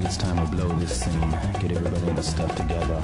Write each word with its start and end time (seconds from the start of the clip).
think 0.00 0.12
it's 0.12 0.16
time 0.16 0.36
to 0.36 0.56
blow 0.56 0.68
this 0.78 1.00
scene. 1.00 1.30
Get 1.60 1.72
everybody 1.72 2.12
the 2.14 2.22
stuff 2.22 2.54
together. 2.54 3.02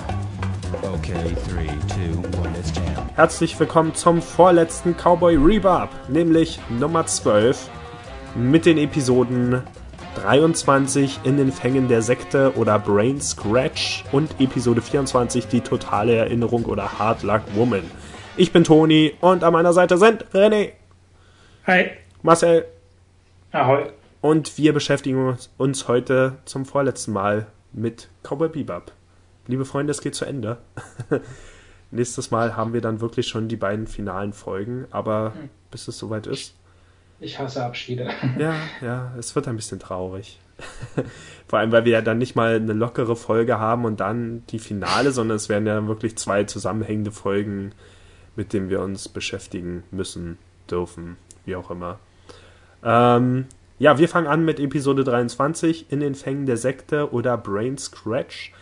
Okay, 0.83 1.35
3, 1.49 1.67
2, 1.67 2.39
1, 2.39 2.55
let's 2.55 2.73
jam. 2.73 3.09
Herzlich 3.15 3.59
willkommen 3.59 3.95
zum 3.95 4.23
vorletzten 4.23 4.95
Cowboy 4.95 5.37
Rebop, 5.37 5.91
nämlich 6.09 6.59
Nummer 6.69 7.07
12, 7.07 7.69
mit 8.35 8.67
den 8.67 8.79
Episoden 8.79 9.63
23 10.17 11.21
in 11.25 11.37
den 11.37 11.53
Fängen 11.53 11.89
der 11.89 12.03
Sekte 12.03 12.53
oder 12.57 12.79
Brain 12.79 13.21
Scratch 13.21 14.05
und 14.13 14.41
Episode 14.41 14.81
24 14.81 15.49
die 15.49 15.61
totale 15.61 16.17
Erinnerung 16.17 16.65
oder 16.65 16.99
Hard 16.99 17.23
Luck 17.23 17.43
Woman. 17.55 17.91
Ich 18.37 18.53
bin 18.53 18.65
Toni 18.65 19.15
und 19.21 19.45
an 19.45 19.53
meiner 19.53 19.73
Seite 19.73 19.99
sind 19.99 20.25
René, 20.33 20.73
Hi. 21.67 21.91
Marcel 22.23 22.67
Ahoi. 23.53 23.91
Und 24.21 24.59
wir 24.59 24.73
beschäftigen 24.73 25.37
uns- 25.59 25.89
heute 25.89 26.39
zum 26.45 26.65
vorletzten 26.65 27.13
Mal 27.13 27.47
mit 27.73 28.09
Cowboy 28.23 28.49
Bebop. 28.49 28.93
Liebe 29.47 29.65
Freunde, 29.65 29.91
es 29.93 30.01
geht 30.01 30.15
zu 30.15 30.25
Ende. 30.25 30.59
Nächstes 31.91 32.31
Mal 32.31 32.57
haben 32.57 32.73
wir 32.73 32.81
dann 32.81 33.01
wirklich 33.01 33.29
schon 33.29 33.49
die 33.49 33.57
beiden 33.57 33.87
finalen 33.87 34.33
Folgen, 34.33 34.87
aber 34.91 35.33
bis 35.71 35.87
es 35.89 35.99
soweit 35.99 36.27
ist, 36.27 36.55
Ich 37.21 37.39
hasse 37.39 37.65
Abschiede. 37.65 38.09
ja, 38.39 38.55
ja, 38.83 39.13
es 39.19 39.35
wird 39.35 39.47
ein 39.49 39.57
bisschen 39.57 39.79
traurig. 39.79 40.41
Vor 41.49 41.59
allem, 41.59 41.71
weil 41.71 41.85
wir 41.85 41.93
ja 41.93 42.03
dann 42.03 42.19
nicht 42.19 42.35
mal 42.35 42.57
eine 42.57 42.73
lockere 42.73 43.15
Folge 43.15 43.59
haben 43.59 43.85
und 43.85 44.01
dann 44.01 44.43
die 44.49 44.59
Finale, 44.59 45.13
sondern 45.13 45.37
es 45.37 45.49
werden 45.49 45.67
ja 45.67 45.87
wirklich 45.87 46.17
zwei 46.17 46.45
zusammenhängende 46.45 47.13
Folgen, 47.13 47.73
mit 48.37 48.53
denen 48.53 48.69
wir 48.69 48.81
uns 48.81 49.09
beschäftigen 49.09 49.85
müssen, 49.91 50.39
dürfen, 50.71 51.17
wie 51.45 51.57
auch 51.57 51.71
immer. 51.71 51.99
Ähm, 52.83 53.47
ja, 53.79 53.99
wir 53.99 54.09
fangen 54.09 54.27
an 54.27 54.45
mit 54.45 54.59
Episode 54.59 55.05
23 55.05 55.87
in 55.91 56.01
den 56.01 56.15
Fängen 56.15 56.47
der 56.47 56.57
Sekte 56.57 57.13
oder 57.13 57.37
Brain 57.37 57.77
Scratch. 57.77 58.53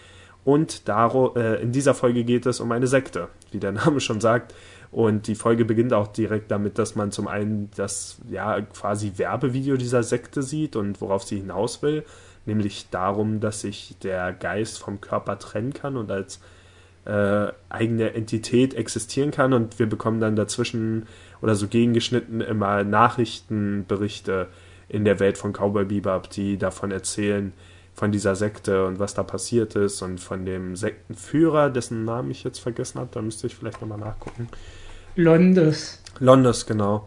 Und 0.45 0.89
daro, 0.89 1.35
äh, 1.37 1.63
in 1.63 1.73
dieser 1.73 1.95
Folge 1.95 2.25
geht 2.25 2.47
es 2.47 2.61
um 2.61 2.71
eine 2.73 2.87
Sekte, 2.87 3.29
wie 3.53 3.59
der 3.59 3.73
Name 3.73 4.01
schon 4.01 4.21
sagt. 4.21 4.55
Und 4.91 5.27
die 5.27 5.35
Folge 5.35 5.65
beginnt 5.65 5.93
auch 5.93 6.09
direkt 6.09 6.51
damit, 6.51 6.79
dass 6.79 6.95
man 6.95 7.11
zum 7.11 7.27
einen 7.27 7.71
das 7.77 8.19
ja 8.31 8.61
quasi 8.61 9.13
Werbevideo 9.17 9.77
dieser 9.77 10.03
Sekte 10.03 10.43
sieht 10.43 10.77
und 10.77 11.01
worauf 11.01 11.25
sie 11.25 11.39
hinaus 11.39 11.83
will, 11.83 12.05
nämlich 12.47 12.87
darum, 12.91 13.41
dass 13.41 13.63
sich 13.63 13.97
der 14.03 14.33
Geist 14.33 14.79
vom 14.79 15.01
Körper 15.01 15.39
trennen 15.39 15.73
kann 15.73 15.97
und 15.97 16.13
als 16.13 16.41
äh, 17.07 17.49
eigene 17.69 18.15
Entität 18.15 18.75
existieren 18.75 19.31
kann. 19.31 19.53
Und 19.53 19.79
wir 19.79 19.89
bekommen 19.89 20.21
dann 20.21 20.37
dazwischen 20.37 21.07
oder 21.41 21.55
so 21.55 21.67
gegengeschnitten 21.67 22.41
immer 22.41 22.85
Nachrichtenberichte 22.85 24.49
in 24.89 25.05
der 25.05 25.21
Welt 25.21 25.39
von 25.39 25.53
Cowboy 25.53 25.85
Bebop, 25.85 26.31
die 26.31 26.57
davon 26.57 26.91
erzählen, 26.91 27.53
von 27.95 28.11
dieser 28.11 28.35
Sekte 28.35 28.87
und 28.87 28.99
was 28.99 29.15
da 29.15 29.23
passiert 29.23 29.77
ist 29.77 30.03
und 30.03 30.19
von 30.19 30.45
dem 30.45 30.75
Sektenführer, 30.75 31.71
dessen 31.71 32.05
Namen 32.05 32.31
ich 32.33 32.43
jetzt 32.43 32.59
vergessen 32.59 32.99
habe, 32.99 33.11
da 33.13 33.23
müsste 33.23 33.47
ich 33.47 33.55
vielleicht 33.55 33.81
nochmal 33.81 33.99
nachgucken. 33.99 34.49
Londes. 35.15 36.03
Londos, 36.19 36.67
genau. 36.67 37.07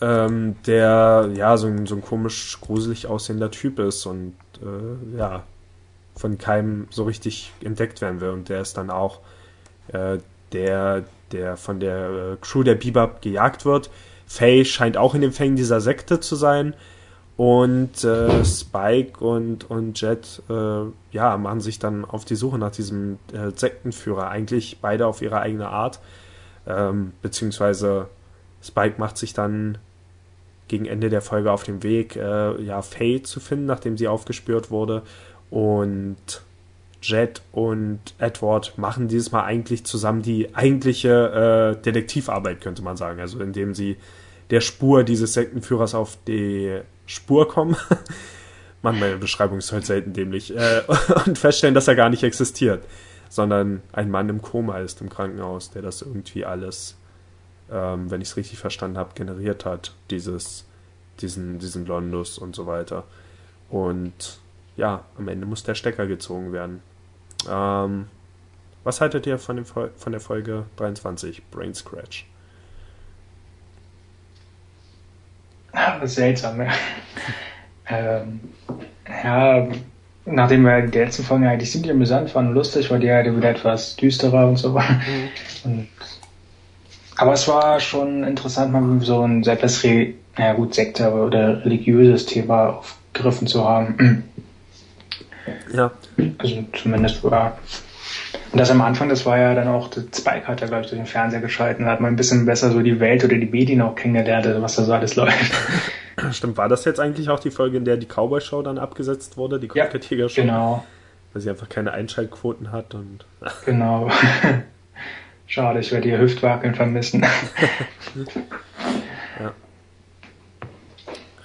Ähm, 0.00 0.56
der 0.66 1.30
ja 1.34 1.56
so 1.56 1.68
ein, 1.68 1.86
so 1.86 1.94
ein 1.94 2.02
komisch 2.02 2.58
gruselig 2.60 3.06
aussehender 3.06 3.50
Typ 3.50 3.78
ist 3.78 4.06
und 4.06 4.34
äh, 4.60 5.16
ja 5.16 5.44
von 6.18 6.36
keinem 6.36 6.88
so 6.90 7.04
richtig 7.04 7.52
entdeckt 7.62 8.00
werden 8.00 8.20
will. 8.20 8.30
Und 8.30 8.48
der 8.48 8.60
ist 8.60 8.76
dann 8.76 8.90
auch 8.90 9.20
äh, 9.92 10.18
der, 10.52 11.04
der 11.32 11.56
von 11.56 11.80
der 11.80 12.10
äh, 12.10 12.36
Crew 12.40 12.64
der 12.64 12.74
Bebop 12.74 13.22
gejagt 13.22 13.64
wird. 13.64 13.90
Faye 14.26 14.64
scheint 14.64 14.96
auch 14.96 15.14
in 15.14 15.20
den 15.20 15.32
Fängen 15.32 15.56
dieser 15.56 15.80
Sekte 15.80 16.20
zu 16.20 16.36
sein. 16.36 16.74
Und 17.38 18.02
äh, 18.02 18.44
Spike 18.44 19.24
und, 19.24 19.70
und 19.70 20.00
Jet 20.00 20.42
äh, 20.50 20.82
ja, 21.12 21.36
machen 21.36 21.60
sich 21.60 21.78
dann 21.78 22.04
auf 22.04 22.24
die 22.24 22.34
Suche 22.34 22.58
nach 22.58 22.72
diesem 22.72 23.20
äh, 23.32 23.52
Sektenführer. 23.54 24.28
Eigentlich 24.28 24.78
beide 24.82 25.06
auf 25.06 25.22
ihre 25.22 25.38
eigene 25.38 25.68
Art. 25.68 26.00
Ähm, 26.66 27.12
beziehungsweise 27.22 28.08
Spike 28.60 28.96
macht 28.98 29.18
sich 29.18 29.34
dann 29.34 29.78
gegen 30.66 30.86
Ende 30.86 31.10
der 31.10 31.22
Folge 31.22 31.52
auf 31.52 31.62
den 31.62 31.84
Weg, 31.84 32.16
äh, 32.16 32.60
ja, 32.60 32.82
Faye 32.82 33.22
zu 33.22 33.38
finden, 33.38 33.66
nachdem 33.66 33.96
sie 33.96 34.08
aufgespürt 34.08 34.72
wurde. 34.72 35.04
Und 35.48 36.16
Jet 37.00 37.42
und 37.52 38.00
Edward 38.18 38.76
machen 38.78 39.06
dieses 39.06 39.30
Mal 39.30 39.44
eigentlich 39.44 39.84
zusammen 39.84 40.22
die 40.22 40.56
eigentliche 40.56 41.76
äh, 41.78 41.82
Detektivarbeit, 41.82 42.60
könnte 42.60 42.82
man 42.82 42.96
sagen. 42.96 43.20
Also 43.20 43.38
indem 43.38 43.76
sie 43.76 43.96
der 44.50 44.60
Spur 44.60 45.04
dieses 45.04 45.34
Sektenführers 45.34 45.94
auf 45.94 46.18
die 46.26 46.80
Spur 47.08 47.48
kommen. 47.48 47.76
Mann, 48.82 49.00
meine 49.00 49.16
Beschreibung 49.16 49.58
ist 49.58 49.72
heute 49.72 49.86
selten 49.86 50.12
dämlich. 50.12 50.54
Äh, 50.54 50.82
und 51.26 51.38
feststellen, 51.38 51.74
dass 51.74 51.88
er 51.88 51.96
gar 51.96 52.10
nicht 52.10 52.22
existiert, 52.22 52.84
sondern 53.28 53.82
ein 53.92 54.10
Mann 54.10 54.28
im 54.28 54.42
Koma 54.42 54.78
ist 54.78 55.00
im 55.00 55.08
Krankenhaus, 55.08 55.70
der 55.70 55.82
das 55.82 56.02
irgendwie 56.02 56.44
alles, 56.44 56.96
ähm, 57.72 58.10
wenn 58.10 58.20
ich 58.20 58.28
es 58.28 58.36
richtig 58.36 58.58
verstanden 58.58 58.98
habe, 58.98 59.14
generiert 59.14 59.64
hat. 59.64 59.94
Dieses, 60.10 60.66
diesen, 61.20 61.58
diesen 61.58 61.86
Londus 61.86 62.38
und 62.38 62.54
so 62.54 62.66
weiter. 62.66 63.04
Und 63.70 64.38
ja, 64.76 65.04
am 65.16 65.28
Ende 65.28 65.46
muss 65.46 65.64
der 65.64 65.74
Stecker 65.74 66.06
gezogen 66.06 66.52
werden. 66.52 66.82
Ähm, 67.48 68.08
was 68.84 69.00
haltet 69.00 69.26
ihr 69.26 69.38
von, 69.38 69.56
dem, 69.56 69.64
von 69.64 70.12
der 70.12 70.20
Folge 70.20 70.66
23, 70.76 71.42
Brain 71.50 71.74
Scratch? 71.74 72.26
Ah, 72.26 72.38
Das 75.50 75.56
ist 75.56 75.57
seltsam, 76.04 76.60
ja. 76.60 76.68
ähm, 77.88 78.40
ja, 79.24 79.68
nachdem 80.26 80.64
wir 80.64 80.82
die 80.82 80.98
letzten 80.98 81.24
Folgen 81.24 81.46
eigentlich 81.46 81.70
ziemlich 81.70 81.90
amüsant 81.90 82.30
fanden, 82.30 82.54
lustig, 82.54 82.90
war 82.90 82.98
die 82.98 83.06
ja 83.06 83.24
wieder 83.24 83.50
etwas 83.50 83.96
düsterer 83.96 84.48
und 84.48 84.56
so 84.56 84.74
war. 84.74 85.00
Und, 85.64 85.88
aber 87.16 87.32
es 87.32 87.48
war 87.48 87.80
schon 87.80 88.24
interessant, 88.24 88.72
mal 88.72 89.00
so 89.00 89.22
ein 89.22 89.42
etwas, 89.44 89.82
naja 90.36 90.52
gut, 90.54 90.74
Sekte 90.74 91.10
oder 91.10 91.64
religiöses 91.64 92.26
Thema 92.26 92.78
aufgegriffen 92.78 93.46
zu 93.46 93.64
haben. 93.64 94.24
Ja, 95.72 95.90
Also 96.38 96.64
zumindest 96.74 97.24
war. 97.24 97.58
Und 98.52 98.58
das 98.58 98.70
am 98.70 98.80
Anfang, 98.80 99.08
das 99.08 99.26
war 99.26 99.38
ja 99.38 99.54
dann 99.54 99.68
auch, 99.68 99.88
der 99.88 100.02
Spike 100.14 100.46
hat 100.46 100.60
ja, 100.60 100.66
glaube 100.66 100.82
ich, 100.82 100.88
durch 100.88 101.00
den 101.00 101.06
Fernseher 101.06 101.40
geschalten, 101.40 101.84
da 101.84 101.92
hat 101.92 102.00
man 102.00 102.12
ein 102.12 102.16
bisschen 102.16 102.46
besser 102.46 102.70
so 102.70 102.80
die 102.80 102.98
Welt 103.00 103.24
oder 103.24 103.36
die 103.36 103.46
Medien 103.46 103.80
auch 103.82 103.94
kennengelernt, 103.94 104.46
also 104.46 104.62
was 104.62 104.76
da 104.76 104.84
so 104.84 104.92
alles 104.92 105.16
läuft. 105.16 105.52
stimmt. 106.32 106.56
War 106.56 106.68
das 106.68 106.84
jetzt 106.84 107.00
eigentlich 107.00 107.28
auch 107.28 107.40
die 107.40 107.50
Folge, 107.50 107.76
in 107.76 107.84
der 107.84 107.96
die 107.96 108.06
Cowboy 108.06 108.40
Show 108.40 108.62
dann 108.62 108.78
abgesetzt 108.78 109.36
wurde, 109.36 109.60
die 109.60 109.68
Ja, 109.74 109.84
Kopfgeldjäger 109.84 110.28
Show? 110.28 110.42
Genau, 110.42 110.84
Weil 111.32 111.42
sie 111.42 111.50
einfach 111.50 111.68
keine 111.68 111.92
Einschaltquoten 111.92 112.72
hat 112.72 112.94
und. 112.94 113.24
genau. 113.64 114.10
Schade, 115.46 115.80
ich 115.80 115.92
werde 115.92 116.08
ihr 116.08 116.18
Hüftwackeln 116.18 116.74
vermissen. 116.74 117.24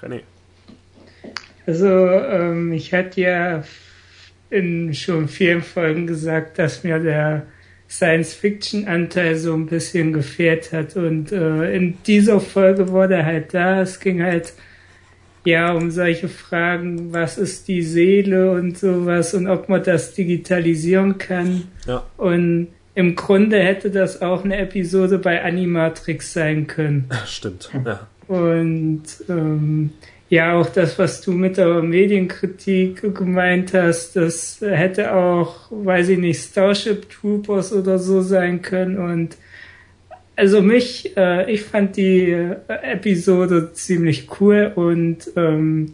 René. 0.02 0.22
Also, 1.66 1.88
ähm, 1.88 2.74
ich 2.74 2.94
hatte 2.94 3.22
ja 3.22 3.64
in 4.54 4.94
schon 4.94 5.28
vielen 5.28 5.62
Folgen 5.62 6.08
gesagt, 6.08 6.60
dass 6.60 6.84
mir 6.84 7.00
der 7.00 7.48
Science-Fiction-Anteil 7.90 9.36
so 9.36 9.54
ein 9.54 9.66
bisschen 9.66 10.14
gefehlt 10.14 10.72
hat. 10.72 10.96
Und 10.96 11.32
äh, 11.32 11.76
in 11.76 11.98
dieser 12.06 12.40
Folge 12.40 12.90
wurde 12.90 13.26
halt 13.26 13.54
da. 13.54 13.82
Es 13.82 14.00
ging 14.00 14.22
halt 14.22 14.54
ja 15.46 15.74
um 15.74 15.92
solche 15.92 16.30
Fragen, 16.30 17.14
was 17.14 17.38
ist 17.38 17.68
die 17.68 17.82
Seele 17.82 18.52
und 18.52 18.78
sowas 18.78 19.34
und 19.34 19.48
ob 19.48 19.70
man 19.70 19.84
das 19.84 20.14
digitalisieren 20.14 21.18
kann. 21.18 21.64
Ja, 21.86 22.06
Und 22.18 22.70
im 22.96 23.16
Grunde 23.16 23.60
hätte 23.60 23.90
das 23.90 24.22
auch 24.22 24.44
eine 24.44 24.58
Episode 24.58 25.18
bei 25.18 25.44
Animatrix 25.44 26.34
sein 26.34 26.68
können. 26.68 27.10
stimmt. 27.26 27.70
Ja. 27.86 28.08
Und 28.28 29.04
ähm, 29.30 29.92
ja, 30.34 30.56
auch 30.56 30.68
das, 30.68 30.98
was 30.98 31.22
du 31.22 31.32
mit 31.32 31.58
der 31.58 31.84
Medienkritik 31.84 33.14
gemeint 33.14 33.76
hast, 33.76 34.16
das 34.16 34.60
hätte 34.62 35.14
auch, 35.14 35.68
weiß 35.70 36.10
ich 36.10 36.18
nicht, 36.18 36.42
Starship 36.42 37.08
Troopers 37.08 37.72
oder 37.72 38.00
so 38.00 38.22
sein 38.22 38.64
können. 38.64 38.98
Und 38.98 39.38
also 40.36 40.64
mich, 40.64 41.16
äh, 41.16 41.52
ich 41.52 41.62
fand 41.62 41.98
die 41.98 42.32
äh, 42.32 42.56
Episode 42.68 43.74
ziemlich 43.74 44.28
cool 44.42 44.72
und 44.74 45.30
ähm, 45.36 45.94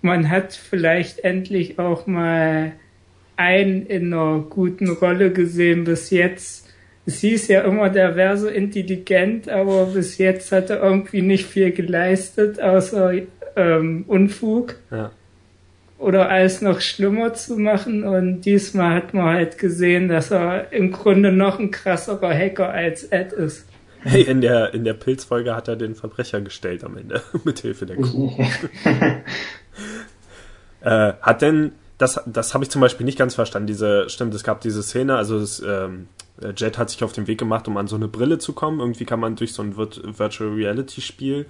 man 0.00 0.30
hat 0.30 0.54
vielleicht 0.54 1.18
endlich 1.18 1.78
auch 1.78 2.06
mal 2.06 2.72
einen 3.36 3.84
in 3.84 4.14
einer 4.14 4.46
guten 4.48 4.88
Rolle 4.88 5.30
gesehen 5.30 5.84
bis 5.84 6.08
jetzt. 6.08 6.72
Es 7.04 7.20
hieß 7.20 7.48
ja 7.48 7.60
immer, 7.62 7.90
der 7.90 8.16
wäre 8.16 8.38
so 8.38 8.48
intelligent, 8.48 9.50
aber 9.50 9.84
bis 9.92 10.16
jetzt 10.16 10.52
hat 10.52 10.70
er 10.70 10.82
irgendwie 10.82 11.20
nicht 11.20 11.44
viel 11.44 11.70
geleistet, 11.70 12.62
außer 12.62 13.12
ähm, 13.58 14.04
Unfug 14.06 14.76
ja. 14.90 15.10
oder 15.98 16.30
alles 16.30 16.62
noch 16.62 16.80
schlimmer 16.80 17.34
zu 17.34 17.56
machen. 17.58 18.04
Und 18.04 18.42
diesmal 18.42 18.94
hat 18.94 19.14
man 19.14 19.34
halt 19.34 19.58
gesehen, 19.58 20.08
dass 20.08 20.30
er 20.30 20.72
im 20.72 20.92
Grunde 20.92 21.32
noch 21.32 21.58
ein 21.58 21.70
krasserer 21.70 22.32
Hacker 22.32 22.70
als 22.70 23.04
Ed 23.04 23.32
ist. 23.32 23.66
Hey, 24.00 24.22
in 24.22 24.40
der, 24.40 24.72
in 24.74 24.84
der 24.84 24.94
Pilzfolge 24.94 25.56
hat 25.56 25.66
er 25.66 25.74
den 25.74 25.96
Verbrecher 25.96 26.40
gestellt 26.40 26.84
am 26.84 26.96
Ende, 26.96 27.20
mit 27.44 27.58
Hilfe 27.58 27.86
der 27.86 27.96
Kuh. 27.96 28.32
Äh, 30.80 31.14
hat 31.22 31.42
denn 31.42 31.72
das, 31.98 32.20
das 32.24 32.54
habe 32.54 32.62
ich 32.62 32.70
zum 32.70 32.80
Beispiel 32.80 33.04
nicht 33.04 33.18
ganz 33.18 33.34
verstanden. 33.34 33.66
Diese, 33.66 34.08
stimmt, 34.08 34.32
es 34.32 34.44
gab 34.44 34.60
diese 34.60 34.84
Szene, 34.84 35.16
also 35.16 35.40
das, 35.40 35.60
ähm, 35.60 36.06
Jet 36.56 36.78
hat 36.78 36.90
sich 36.90 37.02
auf 37.02 37.12
den 37.12 37.26
Weg 37.26 37.38
gemacht, 37.38 37.66
um 37.66 37.76
an 37.76 37.88
so 37.88 37.96
eine 37.96 38.06
Brille 38.06 38.38
zu 38.38 38.52
kommen. 38.52 38.78
Irgendwie 38.78 39.04
kann 39.04 39.18
man 39.18 39.34
durch 39.34 39.52
so 39.52 39.62
ein 39.62 39.76
Virtual 39.76 40.50
Reality 40.50 41.00
Spiel 41.00 41.46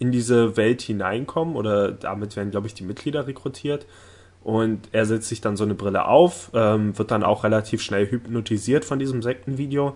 in 0.00 0.10
diese 0.10 0.56
Welt 0.56 0.82
hineinkommen 0.82 1.54
oder 1.54 1.92
damit 1.92 2.34
werden, 2.34 2.50
glaube 2.50 2.66
ich, 2.66 2.74
die 2.74 2.82
Mitglieder 2.82 3.28
rekrutiert. 3.28 3.86
Und 4.42 4.88
er 4.90 5.06
setzt 5.06 5.28
sich 5.28 5.40
dann 5.40 5.56
so 5.56 5.64
eine 5.64 5.74
Brille 5.74 6.06
auf, 6.06 6.50
ähm, 6.54 6.98
wird 6.98 7.12
dann 7.12 7.22
auch 7.22 7.44
relativ 7.44 7.82
schnell 7.82 8.10
hypnotisiert 8.10 8.84
von 8.84 8.98
diesem 8.98 9.22
Sektenvideo 9.22 9.94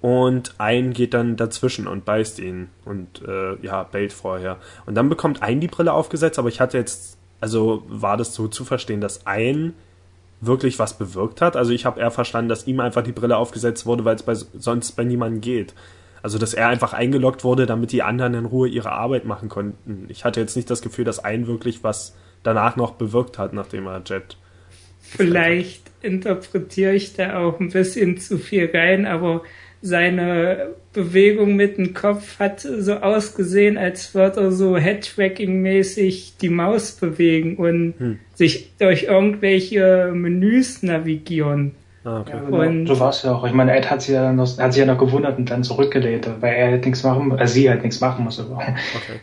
und 0.00 0.54
ein 0.58 0.92
geht 0.92 1.14
dann 1.14 1.36
dazwischen 1.36 1.86
und 1.86 2.04
beißt 2.04 2.38
ihn 2.38 2.68
und 2.84 3.22
äh, 3.26 3.56
ja, 3.62 3.82
bellt 3.82 4.12
vorher. 4.12 4.58
Und 4.84 4.94
dann 4.94 5.08
bekommt 5.08 5.42
ein 5.42 5.60
die 5.60 5.68
Brille 5.68 5.92
aufgesetzt, 5.92 6.38
aber 6.38 6.48
ich 6.48 6.60
hatte 6.60 6.78
jetzt, 6.78 7.18
also 7.40 7.82
war 7.88 8.16
das 8.16 8.34
so 8.34 8.48
zu 8.48 8.64
verstehen, 8.64 9.00
dass 9.00 9.26
ein 9.26 9.74
wirklich 10.40 10.78
was 10.78 10.98
bewirkt 10.98 11.40
hat. 11.40 11.56
Also 11.56 11.72
ich 11.72 11.86
habe 11.86 12.00
eher 12.00 12.10
verstanden, 12.10 12.48
dass 12.48 12.66
ihm 12.66 12.80
einfach 12.80 13.02
die 13.02 13.12
Brille 13.12 13.36
aufgesetzt 13.36 13.86
wurde, 13.86 14.04
weil 14.04 14.16
es 14.16 14.22
bei, 14.22 14.34
sonst 14.34 14.92
bei 14.92 15.04
niemandem 15.04 15.40
geht. 15.40 15.74
Also 16.26 16.38
dass 16.38 16.54
er 16.54 16.66
einfach 16.66 16.92
eingeloggt 16.92 17.44
wurde, 17.44 17.66
damit 17.66 17.92
die 17.92 18.02
anderen 18.02 18.34
in 18.34 18.46
Ruhe 18.46 18.66
ihre 18.66 18.90
Arbeit 18.90 19.26
machen 19.26 19.48
konnten. 19.48 20.06
Ich 20.08 20.24
hatte 20.24 20.40
jetzt 20.40 20.56
nicht 20.56 20.68
das 20.68 20.82
Gefühl, 20.82 21.04
dass 21.04 21.24
ein 21.24 21.46
wirklich 21.46 21.84
was 21.84 22.16
danach 22.42 22.74
noch 22.74 22.94
bewirkt 22.94 23.38
hat, 23.38 23.52
nachdem 23.52 23.86
er 23.86 24.02
Jet. 24.04 24.36
Vielleicht 24.98 25.82
interpretiere 26.02 26.94
ich 26.94 27.14
da 27.14 27.38
auch 27.38 27.60
ein 27.60 27.70
bisschen 27.70 28.18
zu 28.18 28.38
viel 28.38 28.68
rein, 28.74 29.06
aber 29.06 29.44
seine 29.82 30.70
Bewegung 30.92 31.54
mit 31.54 31.78
dem 31.78 31.94
Kopf 31.94 32.40
hat 32.40 32.58
so 32.58 32.94
ausgesehen, 32.94 33.78
als 33.78 34.12
würde 34.12 34.40
er 34.40 34.50
so 34.50 34.76
Head-Tracking-mäßig 34.76 36.38
die 36.40 36.48
Maus 36.48 36.90
bewegen 36.90 37.56
und 37.56 37.94
hm. 37.98 38.18
sich 38.34 38.72
durch 38.78 39.04
irgendwelche 39.04 40.10
Menüs 40.12 40.82
navigieren. 40.82 41.76
Ah, 42.06 42.20
okay. 42.20 42.36
Ja, 42.36 42.58
und 42.58 42.86
so 42.86 43.00
war 43.00 43.10
es 43.10 43.22
ja 43.22 43.34
auch. 43.34 43.44
Ich 43.44 43.52
meine, 43.52 43.76
Ed 43.76 43.90
hat 43.90 44.00
sich 44.00 44.14
ja 44.14 44.32
noch, 44.32 44.58
hat 44.58 44.72
sich 44.72 44.80
ja 44.80 44.86
noch 44.86 44.98
gewundert 44.98 45.38
und 45.38 45.50
dann 45.50 45.64
zurückgelehnt, 45.64 46.28
weil 46.40 46.54
er 46.54 46.70
halt 46.70 46.84
nichts 46.84 47.02
machen, 47.02 47.36
äh, 47.36 47.48
sie 47.48 47.68
halt 47.68 47.82
nichts 47.82 48.00
machen 48.00 48.24
muss. 48.24 48.38
Okay. 48.38 49.20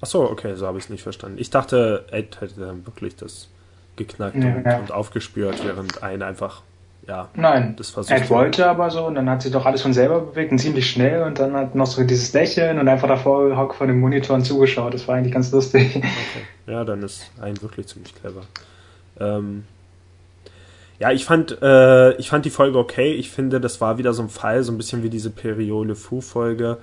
Ach 0.00 0.06
so, 0.06 0.28
okay, 0.28 0.56
so 0.56 0.66
habe 0.66 0.76
ich 0.78 0.84
es 0.84 0.90
nicht 0.90 1.04
verstanden. 1.04 1.38
Ich 1.38 1.50
dachte, 1.50 2.04
Ed 2.10 2.40
hätte 2.40 2.60
dann 2.60 2.84
wirklich 2.84 3.14
das 3.14 3.48
geknackt 3.94 4.36
ja, 4.36 4.56
und, 4.56 4.66
ja. 4.66 4.78
und 4.78 4.90
aufgespürt, 4.90 5.64
während 5.64 6.02
ein 6.02 6.22
einfach 6.22 6.62
ja, 7.06 7.28
Nein, 7.36 7.76
das 7.76 7.90
versucht. 7.90 8.20
Ed 8.20 8.28
wollte 8.30 8.66
aber 8.68 8.90
so 8.90 9.06
und 9.06 9.14
dann 9.14 9.30
hat 9.30 9.40
sich 9.40 9.52
doch 9.52 9.64
alles 9.64 9.82
von 9.82 9.92
selber 9.92 10.20
bewegt 10.20 10.50
und 10.50 10.58
ziemlich 10.58 10.90
schnell 10.90 11.22
und 11.22 11.38
dann 11.38 11.54
hat 11.54 11.76
noch 11.76 11.86
so 11.86 12.02
dieses 12.02 12.32
Lächeln 12.32 12.80
und 12.80 12.88
einfach 12.88 13.06
davor 13.06 13.48
gehockt 13.48 13.76
vor 13.76 13.86
dem 13.86 14.00
Monitor 14.00 14.34
und 14.34 14.42
zugeschaut. 14.42 14.92
Das 14.94 15.06
war 15.06 15.14
eigentlich 15.14 15.32
ganz 15.32 15.52
lustig. 15.52 15.94
Okay. 15.94 16.04
Ja, 16.66 16.82
dann 16.82 17.04
ist 17.04 17.30
ein 17.40 17.62
wirklich 17.62 17.86
ziemlich 17.86 18.12
clever. 18.12 18.42
Ähm, 19.20 19.62
ja, 20.98 21.12
ich 21.12 21.24
fand, 21.24 21.60
äh, 21.62 22.12
ich 22.16 22.30
fand 22.30 22.44
die 22.44 22.50
Folge 22.50 22.78
okay. 22.78 23.12
Ich 23.12 23.30
finde, 23.30 23.60
das 23.60 23.80
war 23.80 23.98
wieder 23.98 24.12
so 24.12 24.22
ein 24.22 24.28
Fall, 24.28 24.62
so 24.62 24.72
ein 24.72 24.78
bisschen 24.78 25.02
wie 25.02 25.10
diese 25.10 25.30
Periole 25.30 25.94
Fu-Folge, 25.94 26.78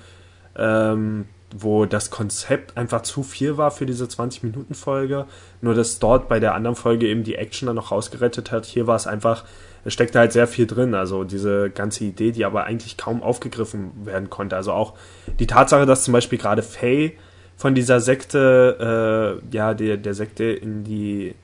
ähm, 0.56 1.26
wo 1.56 1.86
das 1.86 2.10
Konzept 2.10 2.78
einfach 2.78 3.02
zu 3.02 3.24
viel 3.24 3.58
war 3.58 3.72
für 3.72 3.86
diese 3.86 4.06
20-Minuten-Folge. 4.06 5.26
Nur, 5.62 5.74
dass 5.74 6.00
dort 6.00 6.28
bei 6.30 6.40
der 6.40 6.54
anderen 6.54 6.76
Folge 6.76 7.08
eben 7.08 7.24
die 7.24 7.36
Action 7.36 7.68
dann 7.68 7.76
noch 7.76 7.92
rausgerettet 7.92 8.52
hat. 8.52 8.66
Hier 8.66 8.86
war 8.86 8.96
es 8.96 9.08
einfach, 9.08 9.46
es 9.84 9.94
steckte 9.94 10.20
halt 10.20 10.32
sehr 10.32 10.48
viel 10.48 10.68
drin. 10.68 10.94
Also 10.94 11.24
diese 11.24 11.70
ganze 11.72 12.04
Idee, 12.04 12.32
die 12.32 12.46
aber 12.46 12.66
eigentlich 12.66 12.98
kaum 12.98 13.24
aufgegriffen 13.24 14.06
werden 14.06 14.30
konnte. 14.30 14.56
Also 14.56 14.74
auch 14.74 14.94
die 15.40 15.48
Tatsache, 15.48 15.86
dass 15.86 16.04
zum 16.04 16.12
Beispiel 16.12 16.38
gerade 16.38 16.62
Faye 16.62 17.14
von 17.56 17.76
dieser 17.76 18.00
Sekte, 18.00 19.42
äh, 19.42 19.56
ja, 19.56 19.74
der, 19.74 19.98
der 19.98 20.14
Sekte 20.14 20.46
in 20.46 20.84
die 20.84 21.36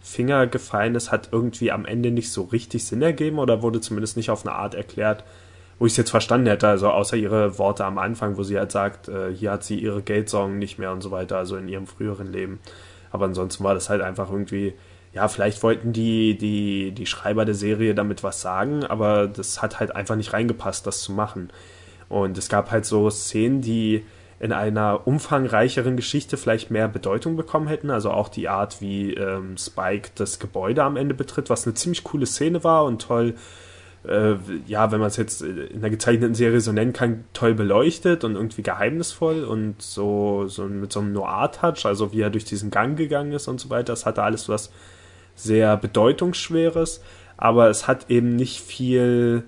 Finger 0.00 0.46
gefallen 0.46 0.94
ist, 0.94 1.12
hat 1.12 1.28
irgendwie 1.32 1.70
am 1.70 1.84
Ende 1.84 2.10
nicht 2.10 2.32
so 2.32 2.42
richtig 2.44 2.84
Sinn 2.84 3.02
ergeben 3.02 3.38
oder 3.38 3.62
wurde 3.62 3.80
zumindest 3.80 4.16
nicht 4.16 4.30
auf 4.30 4.46
eine 4.46 4.54
Art 4.54 4.74
erklärt, 4.74 5.24
wo 5.78 5.86
ich 5.86 5.92
es 5.92 5.96
jetzt 5.96 6.10
verstanden 6.10 6.46
hätte, 6.46 6.68
also 6.68 6.88
außer 6.88 7.16
ihre 7.16 7.58
Worte 7.58 7.84
am 7.84 7.98
Anfang, 7.98 8.36
wo 8.36 8.42
sie 8.42 8.58
halt 8.58 8.72
sagt, 8.72 9.08
äh, 9.08 9.32
hier 9.34 9.52
hat 9.52 9.64
sie 9.64 9.78
ihre 9.78 10.02
Geldsorgen 10.02 10.58
nicht 10.58 10.78
mehr 10.78 10.92
und 10.92 11.02
so 11.02 11.10
weiter, 11.10 11.36
also 11.38 11.56
in 11.56 11.68
ihrem 11.68 11.86
früheren 11.86 12.32
Leben. 12.32 12.60
Aber 13.10 13.26
ansonsten 13.26 13.64
war 13.64 13.74
das 13.74 13.90
halt 13.90 14.02
einfach 14.02 14.30
irgendwie, 14.30 14.74
ja, 15.12 15.28
vielleicht 15.28 15.62
wollten 15.62 15.92
die, 15.92 16.36
die, 16.38 16.92
die 16.92 17.06
Schreiber 17.06 17.44
der 17.44 17.54
Serie 17.54 17.94
damit 17.94 18.22
was 18.22 18.40
sagen, 18.40 18.84
aber 18.84 19.26
das 19.26 19.60
hat 19.62 19.80
halt 19.80 19.94
einfach 19.96 20.16
nicht 20.16 20.32
reingepasst, 20.32 20.86
das 20.86 21.02
zu 21.02 21.12
machen. 21.12 21.50
Und 22.08 22.38
es 22.38 22.48
gab 22.48 22.70
halt 22.70 22.84
so 22.86 23.08
Szenen, 23.10 23.60
die 23.60 24.04
in 24.40 24.52
einer 24.52 25.06
umfangreicheren 25.06 25.96
Geschichte 25.96 26.36
vielleicht 26.36 26.70
mehr 26.70 26.88
Bedeutung 26.88 27.36
bekommen 27.36 27.68
hätten. 27.68 27.90
Also 27.90 28.10
auch 28.10 28.28
die 28.28 28.48
Art, 28.48 28.80
wie 28.80 29.14
ähm, 29.14 29.56
Spike 29.56 30.10
das 30.14 30.38
Gebäude 30.38 30.82
am 30.82 30.96
Ende 30.96 31.14
betritt, 31.14 31.50
was 31.50 31.66
eine 31.66 31.74
ziemlich 31.74 32.02
coole 32.02 32.26
Szene 32.26 32.64
war 32.64 32.84
und 32.84 33.02
toll 33.02 33.34
äh, 34.04 34.36
ja, 34.66 34.90
wenn 34.92 35.00
man 35.00 35.08
es 35.08 35.16
jetzt 35.16 35.42
in 35.42 35.80
der 35.80 35.90
gezeichneten 35.90 36.34
Serie 36.34 36.60
so 36.60 36.72
nennen 36.72 36.92
kann, 36.92 37.24
toll 37.32 37.54
beleuchtet 37.54 38.24
und 38.24 38.34
irgendwie 38.34 38.62
geheimnisvoll 38.62 39.44
und 39.44 39.82
so, 39.82 40.46
so 40.48 40.64
mit 40.64 40.92
so 40.92 41.00
einem 41.00 41.12
Noir-Touch, 41.12 41.84
also 41.84 42.12
wie 42.12 42.22
er 42.22 42.30
durch 42.30 42.44
diesen 42.44 42.70
Gang 42.70 42.96
gegangen 42.96 43.32
ist 43.32 43.48
und 43.48 43.60
so 43.60 43.68
weiter. 43.68 43.92
Das 43.92 44.06
hatte 44.06 44.22
alles 44.22 44.48
was 44.48 44.72
sehr 45.34 45.76
Bedeutungsschweres, 45.76 47.02
aber 47.36 47.68
es 47.68 47.86
hat 47.86 48.10
eben 48.10 48.36
nicht 48.36 48.60
viel, 48.60 49.44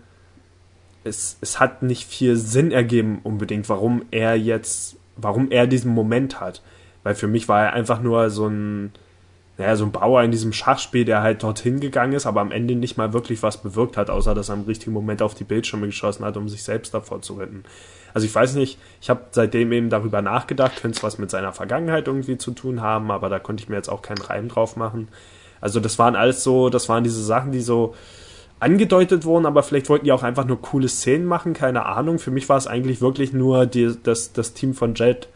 es, 1.04 1.37
es 1.40 1.60
hat 1.60 1.82
nicht 1.82 2.08
viel 2.08 2.37
Sinn 2.37 2.70
ergeben 2.70 3.20
unbedingt, 3.22 3.69
warum 3.69 4.04
er 4.10 4.37
jetzt, 4.37 4.96
warum 5.16 5.50
er 5.50 5.66
diesen 5.66 5.93
Moment 5.93 6.40
hat. 6.40 6.62
Weil 7.02 7.14
für 7.14 7.26
mich 7.26 7.49
war 7.49 7.64
er 7.64 7.72
einfach 7.72 8.00
nur 8.00 8.31
so 8.31 8.46
ein, 8.46 8.93
naja, 9.58 9.76
so 9.76 9.84
ein 9.84 9.93
Bauer 9.93 10.22
in 10.22 10.31
diesem 10.31 10.52
Schachspiel, 10.52 11.04
der 11.04 11.22
halt 11.22 11.43
dorthin 11.43 11.81
gegangen 11.81 12.12
ist, 12.12 12.26
aber 12.26 12.40
am 12.40 12.52
Ende 12.52 12.75
nicht 12.75 12.96
mal 12.96 13.12
wirklich 13.12 13.43
was 13.43 13.62
bewirkt 13.62 13.96
hat, 13.96 14.08
außer 14.08 14.34
dass 14.34 14.49
er 14.49 14.54
im 14.54 14.62
richtigen 14.62 14.93
Moment 14.93 15.22
auf 15.22 15.34
die 15.34 15.44
Bildschirme 15.44 15.87
geschossen 15.87 16.25
hat, 16.25 16.37
um 16.37 16.49
sich 16.49 16.62
selbst 16.62 16.94
davor 16.94 17.22
zu 17.22 17.34
retten. 17.34 17.64
Also 18.14 18.26
ich 18.26 18.34
weiß 18.34 18.54
nicht, 18.54 18.78
ich 19.00 19.10
habe 19.10 19.22
seitdem 19.31 19.72
eben 19.72 19.90
darüber 19.90 20.22
nachgedacht, 20.22 20.81
könnte 20.81 20.96
es 20.99 21.02
was 21.02 21.19
mit 21.19 21.31
seiner 21.31 21.52
Vergangenheit 21.52 22.06
irgendwie 22.06 22.38
zu 22.38 22.52
tun 22.52 22.81
haben, 22.81 23.10
aber 23.10 23.28
da 23.28 23.38
konnte 23.38 23.62
ich 23.62 23.69
mir 23.69 23.76
jetzt 23.76 23.88
auch 23.88 24.02
keinen 24.02 24.20
Reim 24.20 24.49
drauf 24.49 24.76
machen. 24.76 25.08
Also 25.60 25.81
das 25.81 25.99
waren 25.99 26.16
alles 26.16 26.43
so, 26.43 26.69
das 26.69 26.88
waren 26.88 27.04
diese 27.04 27.22
Sachen, 27.22 27.52
die 27.52 27.60
so 27.60 27.94
angedeutet 28.62 29.25
wurden, 29.25 29.44
aber 29.44 29.62
vielleicht 29.62 29.88
wollten 29.88 30.05
die 30.05 30.12
auch 30.12 30.23
einfach 30.23 30.47
nur 30.47 30.62
coole 30.62 30.88
Szenen 30.88 31.26
machen, 31.26 31.53
keine 31.53 31.85
Ahnung. 31.85 32.20
Für 32.20 32.31
mich 32.31 32.49
war 32.49 32.56
es 32.56 32.69
eigentlich 32.69 33.00
wirklich 33.00 33.32
nur 33.32 33.67
die, 33.67 33.97
das, 34.03 34.32
das 34.32 34.55
Team 34.55 34.75
von 34.75 34.94
Jet 34.94 35.29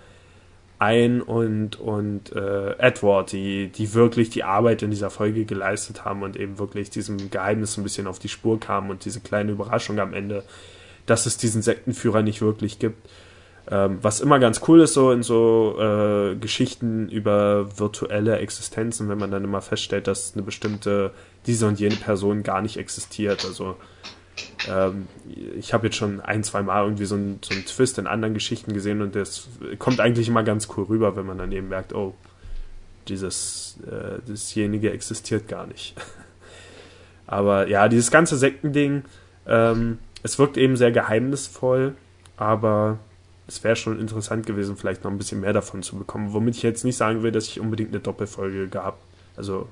ein 0.78 1.22
und, 1.22 1.80
und 1.80 2.32
äh, 2.32 2.78
Edward, 2.78 3.32
die, 3.32 3.68
die 3.68 3.94
wirklich 3.94 4.30
die 4.30 4.44
Arbeit 4.44 4.82
in 4.82 4.90
dieser 4.90 5.10
Folge 5.10 5.44
geleistet 5.44 6.04
haben 6.04 6.22
und 6.22 6.36
eben 6.36 6.58
wirklich 6.58 6.90
diesem 6.90 7.30
Geheimnis 7.30 7.76
ein 7.76 7.82
bisschen 7.82 8.06
auf 8.06 8.18
die 8.18 8.28
Spur 8.28 8.60
kamen 8.60 8.90
und 8.90 9.04
diese 9.04 9.20
kleine 9.20 9.52
Überraschung 9.52 9.98
am 9.98 10.14
Ende, 10.14 10.44
dass 11.06 11.26
es 11.26 11.36
diesen 11.36 11.62
Sektenführer 11.62 12.22
nicht 12.22 12.42
wirklich 12.42 12.78
gibt. 12.78 13.08
Ähm, 13.68 13.98
was 14.00 14.20
immer 14.20 14.38
ganz 14.38 14.60
cool 14.68 14.80
ist, 14.80 14.94
so 14.94 15.10
in 15.10 15.24
so 15.24 15.76
äh, 15.80 16.36
Geschichten 16.36 17.08
über 17.08 17.78
virtuelle 17.78 18.38
Existenzen, 18.38 19.08
wenn 19.08 19.18
man 19.18 19.32
dann 19.32 19.42
immer 19.42 19.60
feststellt, 19.60 20.06
dass 20.06 20.34
eine 20.34 20.42
bestimmte, 20.42 21.10
diese 21.46 21.66
und 21.66 21.80
jene 21.80 21.96
Person 21.96 22.44
gar 22.44 22.62
nicht 22.62 22.76
existiert. 22.76 23.44
Also 23.44 23.76
ähm, 24.68 25.08
ich 25.56 25.74
habe 25.74 25.88
jetzt 25.88 25.96
schon 25.96 26.20
ein, 26.20 26.44
zwei 26.44 26.62
Mal 26.62 26.84
irgendwie 26.84 27.06
so 27.06 27.16
einen, 27.16 27.40
so 27.42 27.54
einen 27.54 27.64
Twist 27.64 27.98
in 27.98 28.06
anderen 28.06 28.34
Geschichten 28.34 28.72
gesehen 28.72 29.02
und 29.02 29.16
das 29.16 29.48
kommt 29.78 29.98
eigentlich 29.98 30.28
immer 30.28 30.44
ganz 30.44 30.68
cool 30.76 30.84
rüber, 30.84 31.16
wenn 31.16 31.26
man 31.26 31.38
dann 31.38 31.50
eben 31.50 31.68
merkt, 31.68 31.92
oh, 31.92 32.14
dieses, 33.08 33.78
äh, 33.86 34.20
dasjenige 34.28 34.92
existiert 34.92 35.48
gar 35.48 35.66
nicht. 35.66 35.94
aber 37.26 37.68
ja, 37.68 37.88
dieses 37.88 38.12
ganze 38.12 38.36
Sektending, 38.36 39.04
ähm, 39.46 39.98
es 40.22 40.38
wirkt 40.38 40.56
eben 40.56 40.76
sehr 40.76 40.92
geheimnisvoll, 40.92 41.94
aber 42.36 42.98
es 43.48 43.62
wäre 43.62 43.76
schon 43.76 44.00
interessant 44.00 44.46
gewesen, 44.46 44.76
vielleicht 44.76 45.04
noch 45.04 45.10
ein 45.10 45.18
bisschen 45.18 45.40
mehr 45.40 45.52
davon 45.52 45.82
zu 45.82 45.96
bekommen. 45.96 46.32
Womit 46.32 46.56
ich 46.56 46.62
jetzt 46.62 46.84
nicht 46.84 46.96
sagen 46.96 47.22
will, 47.22 47.32
dass 47.32 47.46
ich 47.46 47.60
unbedingt 47.60 47.90
eine 47.90 48.00
Doppelfolge 48.00 48.68
gehabt, 48.68 49.02
also 49.36 49.68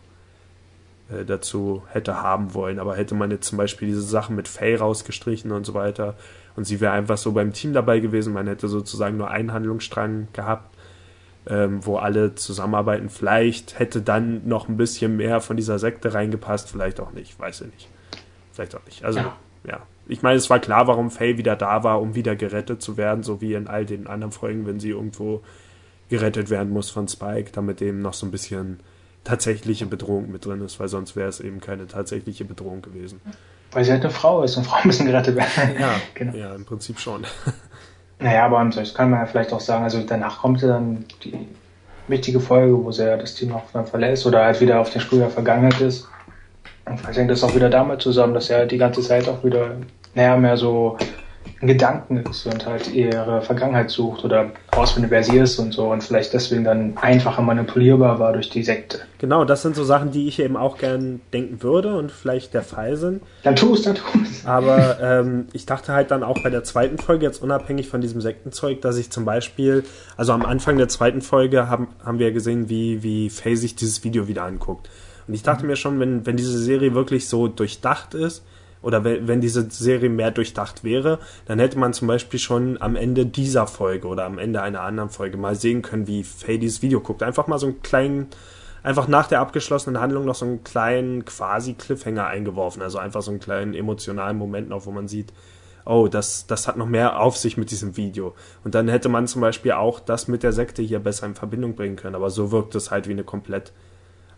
äh, 1.10 1.24
dazu 1.24 1.82
hätte 1.88 2.22
haben 2.22 2.54
wollen. 2.54 2.78
Aber 2.78 2.96
hätte 2.96 3.14
man 3.14 3.30
jetzt 3.30 3.48
zum 3.48 3.58
Beispiel 3.58 3.88
diese 3.88 4.02
Sachen 4.02 4.36
mit 4.36 4.48
Faye 4.48 4.76
rausgestrichen 4.76 5.50
und 5.50 5.66
so 5.66 5.74
weiter 5.74 6.14
und 6.56 6.64
sie 6.64 6.80
wäre 6.80 6.92
einfach 6.92 7.18
so 7.18 7.32
beim 7.32 7.52
Team 7.52 7.72
dabei 7.72 8.00
gewesen, 8.00 8.32
man 8.32 8.46
hätte 8.46 8.68
sozusagen 8.68 9.16
nur 9.16 9.30
einen 9.30 9.52
Handlungsstrang 9.52 10.28
gehabt, 10.32 10.74
ähm, 11.46 11.84
wo 11.84 11.96
alle 11.96 12.34
zusammenarbeiten. 12.36 13.08
Vielleicht 13.08 13.78
hätte 13.78 14.02
dann 14.02 14.46
noch 14.46 14.68
ein 14.68 14.76
bisschen 14.76 15.16
mehr 15.16 15.40
von 15.40 15.56
dieser 15.56 15.78
Sekte 15.78 16.14
reingepasst, 16.14 16.70
vielleicht 16.70 17.00
auch 17.00 17.12
nicht, 17.12 17.38
weiß 17.38 17.62
ich 17.62 17.72
nicht. 17.72 17.88
Vielleicht 18.52 18.76
auch 18.76 18.84
nicht. 18.86 19.04
Also, 19.04 19.18
ja. 19.18 19.36
ja. 19.66 19.82
Ich 20.06 20.23
meine, 20.23 20.37
es 20.37 20.50
war 20.50 20.58
klar, 20.58 20.87
warum 20.87 21.11
Faye 21.11 21.38
wieder 21.38 21.56
da 21.56 21.82
war, 21.82 22.00
um 22.00 22.14
wieder 22.14 22.37
gerettet 22.37 22.82
zu 22.82 22.96
werden, 22.96 23.23
so 23.23 23.40
wie 23.40 23.54
in 23.54 23.68
all 23.68 23.87
den 23.87 24.06
anderen 24.06 24.32
Folgen, 24.32 24.66
wenn 24.66 24.80
sie 24.80 24.90
irgendwo 24.90 25.42
gerettet 26.11 26.50
werden 26.50 26.73
muss 26.73 26.90
von 26.90 27.08
Spike, 27.08 27.50
damit 27.52 27.80
eben 27.80 28.00
noch 28.00 28.14
so 28.14 28.26
ein 28.26 28.30
bisschen 28.30 28.80
tatsächliche 29.25 29.87
Bedrohung 29.87 30.30
mit 30.30 30.44
drin 30.44 30.61
ist, 30.61 30.78
weil 30.78 30.88
sonst 30.88 31.16
wäre 31.16 31.28
es 31.28 31.40
eben 31.40 31.61
keine 31.61 31.87
tatsächliche 31.87 32.44
Bedrohung 32.44 32.82
gewesen. 32.82 33.20
Weil 33.73 33.84
sie 33.84 33.92
halt 33.92 34.02
eine 34.02 34.12
Frau 34.12 34.42
ist 34.42 34.56
und 34.56 34.66
Frauen 34.66 34.87
müssen 34.87 35.06
gerettet 35.06 35.37
werden. 35.37 35.80
Ja, 35.80 35.94
genau. 36.14 36.34
ja 36.34 36.54
im 36.54 36.64
Prinzip 36.64 36.99
schon. 36.99 37.25
Naja, 38.20 38.46
aber 38.46 38.64
das 38.73 38.94
kann 38.94 39.11
man 39.11 39.20
ja 39.20 39.26
vielleicht 39.26 39.52
auch 39.52 39.61
sagen, 39.61 39.82
also 39.82 40.00
danach 40.00 40.38
kommt 40.38 40.62
ja 40.62 40.68
dann 40.68 41.04
die 41.25 41.49
wichtige 42.06 42.38
Folge, 42.38 42.82
wo 42.82 42.92
sie 42.92 43.04
ja 43.04 43.16
das 43.16 43.34
Team 43.34 43.52
auch 43.52 43.64
dann 43.73 43.87
verlässt 43.87 44.25
oder 44.25 44.44
halt 44.44 44.61
wieder 44.61 44.80
auf 44.80 44.90
der 44.90 45.00
Spur 45.00 45.18
der 45.18 45.30
Vergangenheit 45.30 45.80
ist. 45.80 46.08
Und 46.86 47.00
vielleicht 47.00 47.18
hängt 47.18 47.30
das 47.30 47.42
auch 47.44 47.54
wieder 47.54 47.70
damit 47.70 48.02
zusammen, 48.02 48.34
dass 48.34 48.50
er 48.50 48.58
halt 48.58 48.70
die 48.70 48.78
ganze 48.78 49.00
Zeit 49.00 49.28
auch 49.28 49.42
wieder, 49.42 49.76
naja, 50.14 50.36
mehr 50.36 50.56
so 50.56 50.98
in 51.60 51.68
Gedanken 51.68 52.18
ist 52.18 52.46
und 52.46 52.66
halt 52.66 52.92
ihre 52.92 53.40
Vergangenheit 53.42 53.90
sucht 53.90 54.24
oder 54.24 54.50
rausfindet, 54.76 55.10
wer 55.10 55.22
sie 55.22 55.38
ist 55.38 55.58
und 55.58 55.72
so 55.72 55.92
und 55.92 56.02
vielleicht 56.02 56.32
deswegen 56.34 56.64
dann 56.64 56.96
einfacher 56.96 57.42
manipulierbar 57.42 58.18
war 58.18 58.32
durch 58.32 58.50
die 58.50 58.62
Sekte. 58.62 59.00
Genau, 59.18 59.44
das 59.44 59.62
sind 59.62 59.74
so 59.74 59.84
Sachen, 59.84 60.10
die 60.10 60.28
ich 60.28 60.40
eben 60.40 60.56
auch 60.56 60.78
gern 60.78 61.20
denken 61.32 61.62
würde 61.62 61.96
und 61.96 62.12
vielleicht 62.12 62.54
der 62.54 62.62
Fall 62.62 62.96
sind. 62.96 63.22
Dann 63.42 63.56
tust, 63.56 63.86
dann 63.86 63.94
tust. 63.94 64.46
Aber 64.46 64.98
ähm, 65.00 65.46
ich 65.52 65.64
dachte 65.64 65.92
halt 65.92 66.10
dann 66.10 66.22
auch 66.22 66.42
bei 66.42 66.50
der 66.50 66.64
zweiten 66.64 66.98
Folge, 66.98 67.24
jetzt 67.24 67.42
unabhängig 67.42 67.88
von 67.88 68.00
diesem 68.00 68.20
Sektenzeug, 68.20 68.82
dass 68.82 68.98
ich 68.98 69.10
zum 69.10 69.24
Beispiel, 69.24 69.84
also 70.16 70.32
am 70.32 70.44
Anfang 70.44 70.76
der 70.76 70.88
zweiten 70.88 71.22
Folge 71.22 71.68
haben, 71.68 71.88
haben 72.04 72.18
wir 72.18 72.32
gesehen, 72.32 72.68
wie, 72.68 73.02
wie 73.02 73.30
Faye 73.30 73.56
sich 73.56 73.74
dieses 73.74 74.04
Video 74.04 74.28
wieder 74.28 74.44
anguckt. 74.44 74.90
Und 75.26 75.34
ich 75.34 75.42
dachte 75.42 75.66
mir 75.66 75.76
schon, 75.76 76.00
wenn, 76.00 76.26
wenn 76.26 76.36
diese 76.36 76.58
Serie 76.58 76.94
wirklich 76.94 77.28
so 77.28 77.48
durchdacht 77.48 78.14
ist, 78.14 78.44
oder 78.84 79.02
wenn 79.02 79.40
diese 79.40 79.70
Serie 79.70 80.10
mehr 80.10 80.30
durchdacht 80.30 80.84
wäre, 80.84 81.18
dann 81.46 81.58
hätte 81.58 81.78
man 81.78 81.94
zum 81.94 82.06
Beispiel 82.06 82.38
schon 82.38 82.80
am 82.82 82.96
Ende 82.96 83.24
dieser 83.24 83.66
Folge 83.66 84.06
oder 84.06 84.26
am 84.26 84.38
Ende 84.38 84.60
einer 84.60 84.82
anderen 84.82 85.08
Folge 85.08 85.38
mal 85.38 85.54
sehen 85.54 85.80
können, 85.80 86.06
wie 86.06 86.22
Faye 86.22 86.58
dieses 86.58 86.82
Video 86.82 87.00
guckt. 87.00 87.22
Einfach 87.22 87.46
mal 87.46 87.58
so 87.58 87.66
einen 87.66 87.80
kleinen, 87.80 88.26
einfach 88.82 89.08
nach 89.08 89.26
der 89.26 89.40
abgeschlossenen 89.40 90.00
Handlung 90.02 90.26
noch 90.26 90.34
so 90.34 90.44
einen 90.44 90.64
kleinen 90.64 91.24
quasi 91.24 91.72
Cliffhanger 91.72 92.26
eingeworfen. 92.26 92.82
Also 92.82 92.98
einfach 92.98 93.22
so 93.22 93.30
einen 93.30 93.40
kleinen 93.40 93.72
emotionalen 93.72 94.36
Moment 94.36 94.68
noch, 94.68 94.84
wo 94.84 94.90
man 94.90 95.08
sieht, 95.08 95.32
oh, 95.86 96.06
das, 96.06 96.46
das 96.46 96.68
hat 96.68 96.76
noch 96.76 96.86
mehr 96.86 97.20
auf 97.20 97.38
sich 97.38 97.56
mit 97.56 97.70
diesem 97.70 97.96
Video. 97.96 98.34
Und 98.64 98.74
dann 98.74 98.88
hätte 98.88 99.08
man 99.08 99.26
zum 99.26 99.40
Beispiel 99.40 99.72
auch 99.72 99.98
das 99.98 100.28
mit 100.28 100.42
der 100.42 100.52
Sekte 100.52 100.82
hier 100.82 100.98
besser 100.98 101.24
in 101.24 101.34
Verbindung 101.34 101.74
bringen 101.74 101.96
können. 101.96 102.16
Aber 102.16 102.28
so 102.28 102.52
wirkt 102.52 102.74
es 102.74 102.90
halt 102.90 103.08
wie 103.08 103.12
eine 103.12 103.24
komplett 103.24 103.72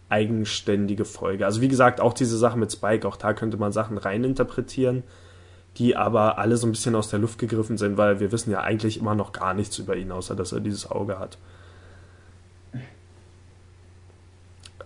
eigenständige 0.09 1.05
Folge. 1.05 1.47
Also 1.47 1.61
wie 1.61 1.69
gesagt, 1.69 2.01
auch 2.01 2.13
diese 2.13 2.39
Sache 2.39 2.59
mit 2.59 2.73
Spike, 2.73 3.07
auch 3.07 3.17
da 3.17 3.33
könnte 3.33 3.57
man 3.57 3.73
Sachen 3.73 3.99
reininterpretieren, 3.99 5.03
die 5.79 5.97
aber 5.97 6.39
alle 6.39 6.57
so 6.57 6.67
ein 6.67 6.73
bisschen 6.73 6.95
aus 6.95 7.09
der 7.09 7.19
Luft 7.19 7.39
gegriffen 7.39 7.77
sind, 7.77 7.97
weil 7.97 8.21
wir 8.21 8.33
wissen 8.33 8.51
ja 8.51 8.61
eigentlich 8.61 8.99
immer 8.99 9.15
noch 9.15 9.33
gar 9.33 9.55
nichts 9.55 9.79
über 9.79 9.97
ihn, 9.97 10.13
außer 10.13 10.37
dass 10.37 10.53
er 10.53 10.61
dieses 10.61 10.91
Auge 10.91 11.19
hat. 11.19 11.39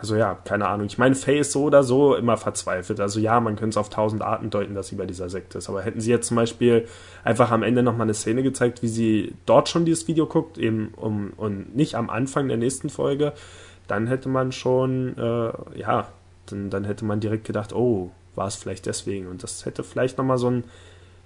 Also 0.00 0.16
ja, 0.16 0.34
keine 0.44 0.66
Ahnung. 0.66 0.86
Ich 0.86 0.96
meine, 0.96 1.14
Faye 1.14 1.40
ist 1.40 1.52
so 1.52 1.64
oder 1.64 1.82
so 1.82 2.14
immer 2.14 2.38
verzweifelt. 2.38 3.00
Also 3.00 3.20
ja, 3.20 3.38
man 3.38 3.56
könnte 3.56 3.74
es 3.74 3.76
auf 3.76 3.90
tausend 3.90 4.22
Arten 4.22 4.48
deuten, 4.48 4.74
dass 4.74 4.88
sie 4.88 4.96
bei 4.96 5.04
dieser 5.04 5.28
Sekte 5.28 5.58
ist. 5.58 5.68
Aber 5.68 5.82
hätten 5.82 6.00
sie 6.00 6.10
jetzt 6.10 6.28
zum 6.28 6.36
Beispiel 6.36 6.88
einfach 7.22 7.50
am 7.50 7.62
Ende 7.62 7.82
nochmal 7.82 8.06
eine 8.06 8.14
Szene 8.14 8.42
gezeigt, 8.42 8.82
wie 8.82 8.88
sie 8.88 9.34
dort 9.44 9.68
schon 9.68 9.84
dieses 9.84 10.08
Video 10.08 10.24
guckt, 10.24 10.56
eben 10.56 10.94
um 10.96 11.34
und 11.36 11.76
nicht 11.76 11.96
am 11.96 12.08
Anfang 12.08 12.48
der 12.48 12.56
nächsten 12.56 12.88
Folge, 12.88 13.34
dann 13.90 14.06
hätte 14.06 14.28
man 14.28 14.52
schon, 14.52 15.18
äh, 15.18 15.78
ja, 15.78 16.08
dann, 16.46 16.70
dann 16.70 16.84
hätte 16.84 17.04
man 17.04 17.20
direkt 17.20 17.44
gedacht, 17.44 17.72
oh, 17.72 18.10
war 18.34 18.46
es 18.46 18.54
vielleicht 18.54 18.86
deswegen. 18.86 19.26
Und 19.26 19.42
das 19.42 19.66
hätte 19.66 19.82
vielleicht 19.82 20.16
nochmal 20.16 20.38
so 20.38 20.46
einen, 20.46 20.64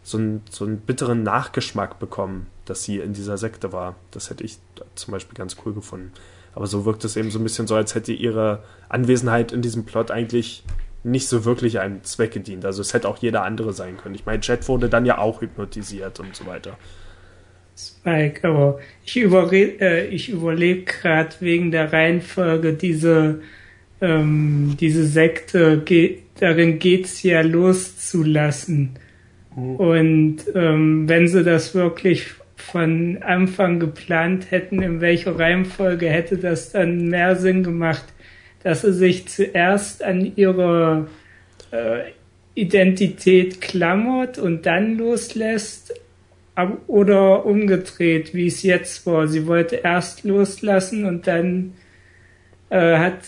so, 0.03 0.19
einen, 0.19 0.43
so 0.51 0.65
einen 0.65 0.79
bitteren 0.79 1.23
Nachgeschmack 1.23 1.99
bekommen, 1.99 2.47
dass 2.65 2.83
sie 2.83 2.99
in 2.99 3.13
dieser 3.13 3.37
Sekte 3.37 3.73
war. 3.73 3.97
Das 4.11 4.31
hätte 4.31 4.45
ich 4.45 4.59
zum 4.95 5.13
Beispiel 5.13 5.37
ganz 5.37 5.57
cool 5.65 5.75
gefunden. 5.75 6.13
Aber 6.55 6.67
so 6.67 6.85
wirkt 6.87 7.05
es 7.05 7.17
eben 7.17 7.31
so 7.31 7.39
ein 7.39 7.43
bisschen 7.43 7.67
so, 7.67 7.75
als 7.75 7.95
hätte 7.95 8.13
ihre 8.13 8.63
Anwesenheit 8.89 9.53
in 9.53 9.61
diesem 9.61 9.85
Plot 9.85 10.11
eigentlich 10.11 10.65
nicht 11.03 11.29
so 11.29 11.45
wirklich 11.45 11.81
einem 11.81 12.03
Zweck 12.05 12.33
gedient. 12.33 12.65
Also 12.65 12.81
es 12.81 12.95
hätte 12.95 13.09
auch 13.09 13.19
jeder 13.19 13.43
andere 13.43 13.75
sein 13.75 13.99
können. 13.99 14.15
Ich 14.15 14.25
meine, 14.25 14.41
Jet 14.43 14.67
wurde 14.69 14.89
dann 14.89 15.05
ja 15.05 15.19
auch 15.19 15.43
hypnotisiert 15.43 16.19
und 16.19 16.35
so 16.35 16.47
weiter. 16.47 16.79
Spike, 17.77 18.47
aber 18.49 18.79
ich, 19.05 19.17
äh, 19.17 20.07
ich 20.07 20.29
überlege 20.31 20.85
gerade 20.85 21.35
wegen 21.41 21.71
der 21.71 21.93
Reihenfolge 21.93 22.75
diese, 22.75 23.41
ähm, 24.01 24.77
diese 24.81 25.07
Sekte, 25.07 25.83
ge 25.85 26.19
darin 26.39 26.79
geht's 26.79 27.23
ja 27.23 27.41
loszulassen. 27.43 28.91
Mhm. 29.57 29.77
Und 29.77 30.37
ähm, 30.55 31.09
wenn 31.09 31.29
sie 31.29 31.45
das 31.45 31.75
wirklich 31.75 32.27
von 32.57 33.19
Anfang 33.23 33.79
geplant 33.79 34.51
hätten, 34.51 34.83
in 34.83 35.01
welcher 35.01 35.39
Reihenfolge 35.39 36.09
hätte 36.09 36.39
das 36.39 36.73
dann 36.73 37.09
mehr 37.09 37.37
Sinn 37.37 37.63
gemacht, 37.63 38.05
dass 38.63 38.83
sie 38.83 38.93
sich 38.93 39.29
zuerst 39.29 40.03
an 40.03 40.33
ihre 40.37 41.09
äh, 41.71 42.11
Identität 42.55 43.61
klammert 43.61 44.39
und 44.39 44.65
dann 44.65 44.97
loslässt, 44.97 45.95
oder 46.87 47.45
umgedreht, 47.47 48.35
wie 48.35 48.47
es 48.47 48.63
jetzt 48.63 49.07
war. 49.07 49.27
Sie 49.27 49.47
wollte 49.47 49.77
erst 49.77 50.25
loslassen 50.25 51.05
und 51.05 51.27
dann 51.27 51.75
äh, 52.71 52.99
hat 52.99 53.19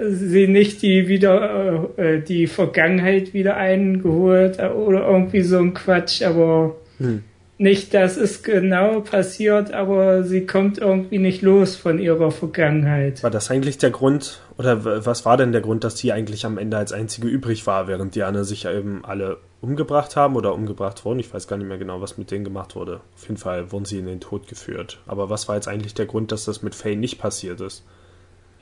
sie 0.00 0.48
nicht 0.48 0.82
die 0.82 1.08
wieder 1.08 1.90
äh, 1.96 2.20
die 2.20 2.46
Vergangenheit 2.46 3.34
wieder 3.34 3.56
eingeholt 3.56 4.58
äh, 4.58 4.68
oder 4.68 5.06
irgendwie 5.06 5.42
so 5.42 5.58
ein 5.58 5.74
Quatsch, 5.74 6.22
aber 6.22 6.76
hm. 6.98 7.22
nicht, 7.58 7.92
dass 7.92 8.16
es 8.16 8.42
genau 8.42 9.00
passiert, 9.00 9.72
aber 9.72 10.22
sie 10.22 10.46
kommt 10.46 10.78
irgendwie 10.78 11.18
nicht 11.18 11.42
los 11.42 11.76
von 11.76 11.98
ihrer 11.98 12.30
Vergangenheit. 12.30 13.22
War 13.22 13.30
das 13.30 13.50
eigentlich 13.50 13.78
der 13.78 13.90
Grund, 13.90 14.40
oder 14.58 15.04
was 15.04 15.24
war 15.24 15.36
denn 15.36 15.52
der 15.52 15.60
Grund, 15.60 15.84
dass 15.84 15.98
sie 15.98 16.12
eigentlich 16.12 16.46
am 16.46 16.56
Ende 16.56 16.76
als 16.76 16.92
einzige 16.92 17.28
übrig 17.28 17.66
war, 17.66 17.88
während 17.88 18.14
die 18.14 18.22
anderen 18.22 18.46
sich 18.46 18.62
ja 18.62 18.72
eben 18.72 19.04
alle 19.04 19.38
umgebracht 19.66 20.16
haben 20.16 20.36
oder 20.36 20.54
umgebracht 20.54 21.04
wurden? 21.04 21.18
Ich 21.18 21.32
weiß 21.32 21.48
gar 21.48 21.56
nicht 21.56 21.66
mehr 21.66 21.78
genau, 21.78 22.00
was 22.00 22.18
mit 22.18 22.30
denen 22.30 22.44
gemacht 22.44 22.76
wurde. 22.76 23.00
Auf 23.14 23.22
jeden 23.22 23.36
Fall 23.36 23.72
wurden 23.72 23.84
sie 23.84 23.98
in 23.98 24.06
den 24.06 24.20
Tod 24.20 24.48
geführt. 24.48 24.98
Aber 25.06 25.28
was 25.30 25.48
war 25.48 25.56
jetzt 25.56 25.68
eigentlich 25.68 25.94
der 25.94 26.06
Grund, 26.06 26.32
dass 26.32 26.44
das 26.44 26.62
mit 26.62 26.74
Faye 26.74 26.96
nicht 26.96 27.18
passiert 27.18 27.60
ist? 27.60 27.84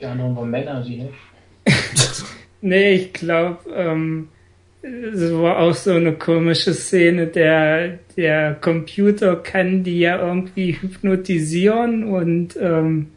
Die 0.01 0.07
anderen 0.07 0.35
waren 0.37 0.51
Männer, 0.51 0.83
sie 0.83 0.97
nicht. 0.97 1.15
nee, 2.61 2.95
ich 2.95 3.13
glaube, 3.13 3.59
ähm, 3.73 4.29
es 4.83 5.33
war 5.33 5.59
auch 5.59 5.75
so 5.75 5.93
eine 5.93 6.15
komische 6.15 6.75
Szene. 6.75 7.27
Der, 7.27 7.99
der 8.17 8.55
Computer 8.55 9.37
kann 9.37 9.85
die 9.85 10.01
ja 10.01 10.19
irgendwie 10.19 10.73
hypnotisieren 10.73 12.05
und 12.05 12.57
ähm, 12.61 13.11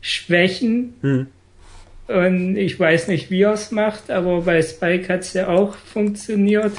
schwächen. 0.00 0.94
Hm 1.00 1.26
und 2.10 2.56
ich 2.56 2.78
weiß 2.78 3.06
nicht, 3.06 3.30
wie 3.30 3.42
er 3.42 3.52
es 3.52 3.70
macht, 3.70 4.10
aber 4.10 4.40
bei 4.40 4.60
Spike 4.62 5.12
hat 5.12 5.20
es 5.20 5.32
ja 5.32 5.46
auch 5.46 5.76
funktioniert. 5.76 6.72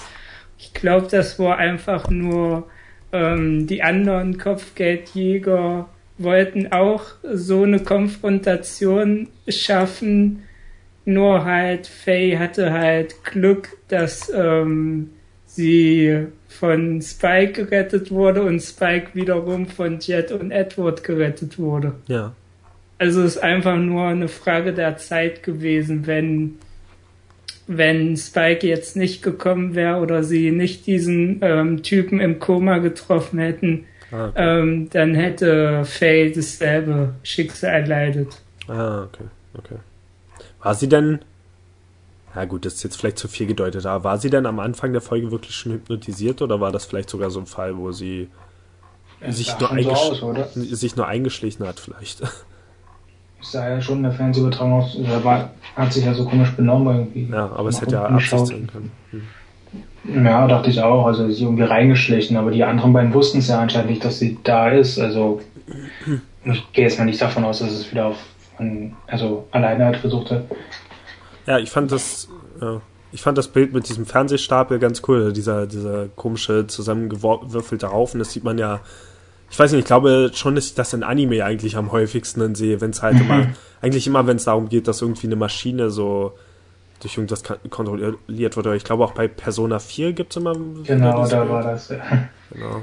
Ich 0.62 0.74
glaube, 0.76 1.08
das 1.10 1.40
war 1.40 1.58
einfach 1.58 2.08
nur 2.10 2.68
ähm, 3.12 3.66
die 3.66 3.82
anderen 3.82 4.38
Kopfgeldjäger 4.38 5.90
wollten 6.20 6.72
auch 6.72 7.06
so 7.24 7.64
eine 7.64 7.80
Konfrontation 7.80 9.28
schaffen. 9.48 10.44
Nur 11.04 11.46
halt, 11.46 11.88
Faye 11.88 12.38
hatte 12.38 12.72
halt 12.72 13.24
Glück, 13.24 13.70
dass 13.88 14.32
ähm, 14.34 15.10
sie 15.48 16.28
von 16.48 17.02
Spike 17.02 17.66
gerettet 17.66 18.12
wurde 18.12 18.44
und 18.44 18.60
Spike 18.60 19.16
wiederum 19.16 19.66
von 19.66 19.98
Jet 20.00 20.32
und 20.32 20.52
Edward 20.52 21.04
gerettet 21.04 21.58
wurde. 21.58 21.96
Ja. 22.06 22.34
Also 23.00 23.24
es 23.24 23.38
ist 23.38 23.42
einfach 23.42 23.78
nur 23.78 24.06
eine 24.06 24.28
Frage 24.28 24.74
der 24.74 24.98
Zeit 24.98 25.42
gewesen, 25.42 26.06
wenn, 26.06 26.60
wenn 27.78 28.18
Spike 28.18 28.68
jetzt 28.68 28.96
nicht 28.96 29.24
gekommen 29.24 29.76
wäre 29.76 30.00
oder 30.00 30.24
sie 30.24 30.52
nicht 30.52 30.88
diesen 30.88 31.40
ähm, 31.42 31.84
Typen 31.84 32.20
im 32.20 32.40
Koma 32.40 32.80
getroffen 32.80 33.40
hätten, 33.40 33.86
ah, 34.12 34.28
okay. 34.28 34.60
ähm, 34.60 34.90
dann 34.90 35.16
hätte 35.16 35.86
Faye 35.86 36.32
dasselbe 36.32 37.16
Schicksal 37.24 37.72
erleidet. 37.72 38.42
Ah, 38.68 39.04
okay, 39.04 39.26
okay. 39.58 39.76
War 40.62 40.76
sie 40.76 40.90
denn, 40.90 41.20
ja 42.36 42.46
gut, 42.46 42.66
das 42.66 42.76
ist 42.76 42.84
jetzt 42.84 42.98
vielleicht 42.98 43.18
zu 43.18 43.28
viel 43.28 43.48
gedeutet, 43.48 43.86
aber 43.86 44.04
war 44.04 44.18
sie 44.18 44.30
denn 44.30 44.46
am 44.46 44.60
Anfang 44.60 44.92
der 44.92 45.02
Folge 45.02 45.32
wirklich 45.32 45.56
schon 45.56 45.74
hypnotisiert 45.74 46.42
oder 46.42 46.60
war 46.60 46.72
das 46.72 46.86
vielleicht 46.86 47.10
sogar 47.10 47.32
so 47.32 47.40
ein 47.40 47.46
Fall, 47.46 47.78
wo 47.78 47.92
sie 47.92 48.30
sich 49.30 49.58
nur, 49.60 49.70
so 49.84 49.92
aus, 49.92 50.54
sich 50.54 50.96
nur 50.96 51.08
eingeschlichen 51.08 51.66
hat 51.66 51.80
vielleicht? 51.80 52.22
sah 53.42 53.70
ja 53.70 53.82
schon 53.82 53.98
in 53.98 54.04
der 54.04 54.12
Fernsehübertragung 54.12 54.74
aus, 54.74 54.96
er 54.96 55.24
war, 55.24 55.50
hat 55.76 55.94
sich 55.94 56.06
ja 56.06 56.14
so 56.14 56.26
komisch 56.26 56.52
benommen 56.52 56.96
irgendwie. 57.14 57.34
Ja, 57.34 57.52
aber 57.56 57.70
es 57.70 57.82
hätte 57.82 57.96
ja 57.96 58.06
Absicht 58.06 58.48
sein 58.48 58.68
können. 58.68 58.92
Hm. 59.12 60.26
Ja, 60.26 60.48
dachte 60.48 60.70
ich 60.70 60.82
auch. 60.82 61.06
Also 61.06 61.30
sie 61.30 61.44
irgendwie 61.44 61.64
reingeschlichen, 61.64 62.38
aber 62.38 62.52
die 62.52 62.64
anderen 62.64 62.94
beiden 62.94 63.14
wussten 63.14 63.40
es 63.40 63.48
ja 63.48 63.60
anscheinend 63.60 63.92
nicht, 63.92 64.04
dass 64.04 64.20
sie 64.20 64.38
da 64.44 64.70
ist. 64.70 65.00
Also 65.00 65.42
ich 66.44 66.74
gehe 66.74 66.86
jetzt 66.86 66.98
mal 66.98 67.06
nicht 67.06 67.22
davon 67.22 67.44
aus, 67.46 67.60
dass 67.60 67.72
es 67.72 67.92
wieder 67.92 68.08
auf 68.08 68.18
also 69.08 69.48
alleine 69.52 69.86
halt 69.86 69.98
versucht 69.98 70.32
hat. 70.32 70.44
Ja, 71.48 71.58
ich 71.58 71.70
fand 71.70 71.92
das, 71.92 72.30
ja, 72.62 72.82
ich 73.12 73.22
fand 73.22 73.38
das 73.38 73.48
Bild 73.48 73.74
mit 73.74 73.90
diesem 73.90 74.06
Fernsehstapel 74.06 74.80
ganz 74.80 75.02
cool. 75.08 75.34
Dieser, 75.34 75.66
dieser 75.68 76.08
komische 76.10 76.68
zusammengewürfelte 76.68 77.92
Haufen, 77.92 78.20
das 78.20 78.32
sieht 78.32 78.44
man 78.44 78.58
ja 78.58 78.82
ich 79.52 79.60
weiß 79.60 79.74
nicht, 79.74 79.82
ich 79.82 79.86
glaube 79.86 80.32
schon, 80.34 80.56
dass 80.56 80.68
ich 80.68 80.76
das 80.76 80.94
in 80.94 81.04
Anime 81.04 81.44
eigentlich 81.44 81.76
am 81.76 81.92
häufigsten 81.92 82.40
dann 82.40 82.56
sehe, 82.56 82.80
wenn 82.80 82.92
es 82.92 83.02
halt 83.02 83.16
mhm. 83.16 83.22
immer, 83.22 83.48
eigentlich 83.82 84.08
immer, 84.08 84.26
wenn 84.26 84.38
es 84.38 84.46
darum 84.46 84.70
geht, 84.70 84.88
dass 84.88 85.02
irgendwie 85.02 85.28
eine 85.28 85.36
Maschine 85.36 85.90
so 85.90 86.32
durch 87.02 87.18
irgendwas 87.18 87.44
kontrolliert 87.70 88.56
wird. 88.56 88.68
Ich 88.78 88.84
glaube 88.86 89.04
auch 89.04 89.12
bei 89.12 89.28
Persona 89.28 89.80
4 89.80 90.14
gibt 90.14 90.32
es 90.32 90.38
immer. 90.38 90.56
Genau, 90.86 91.28
da 91.28 91.50
war 91.50 91.64
das, 91.64 91.90
ja. 91.90 92.00
Genau. 92.52 92.82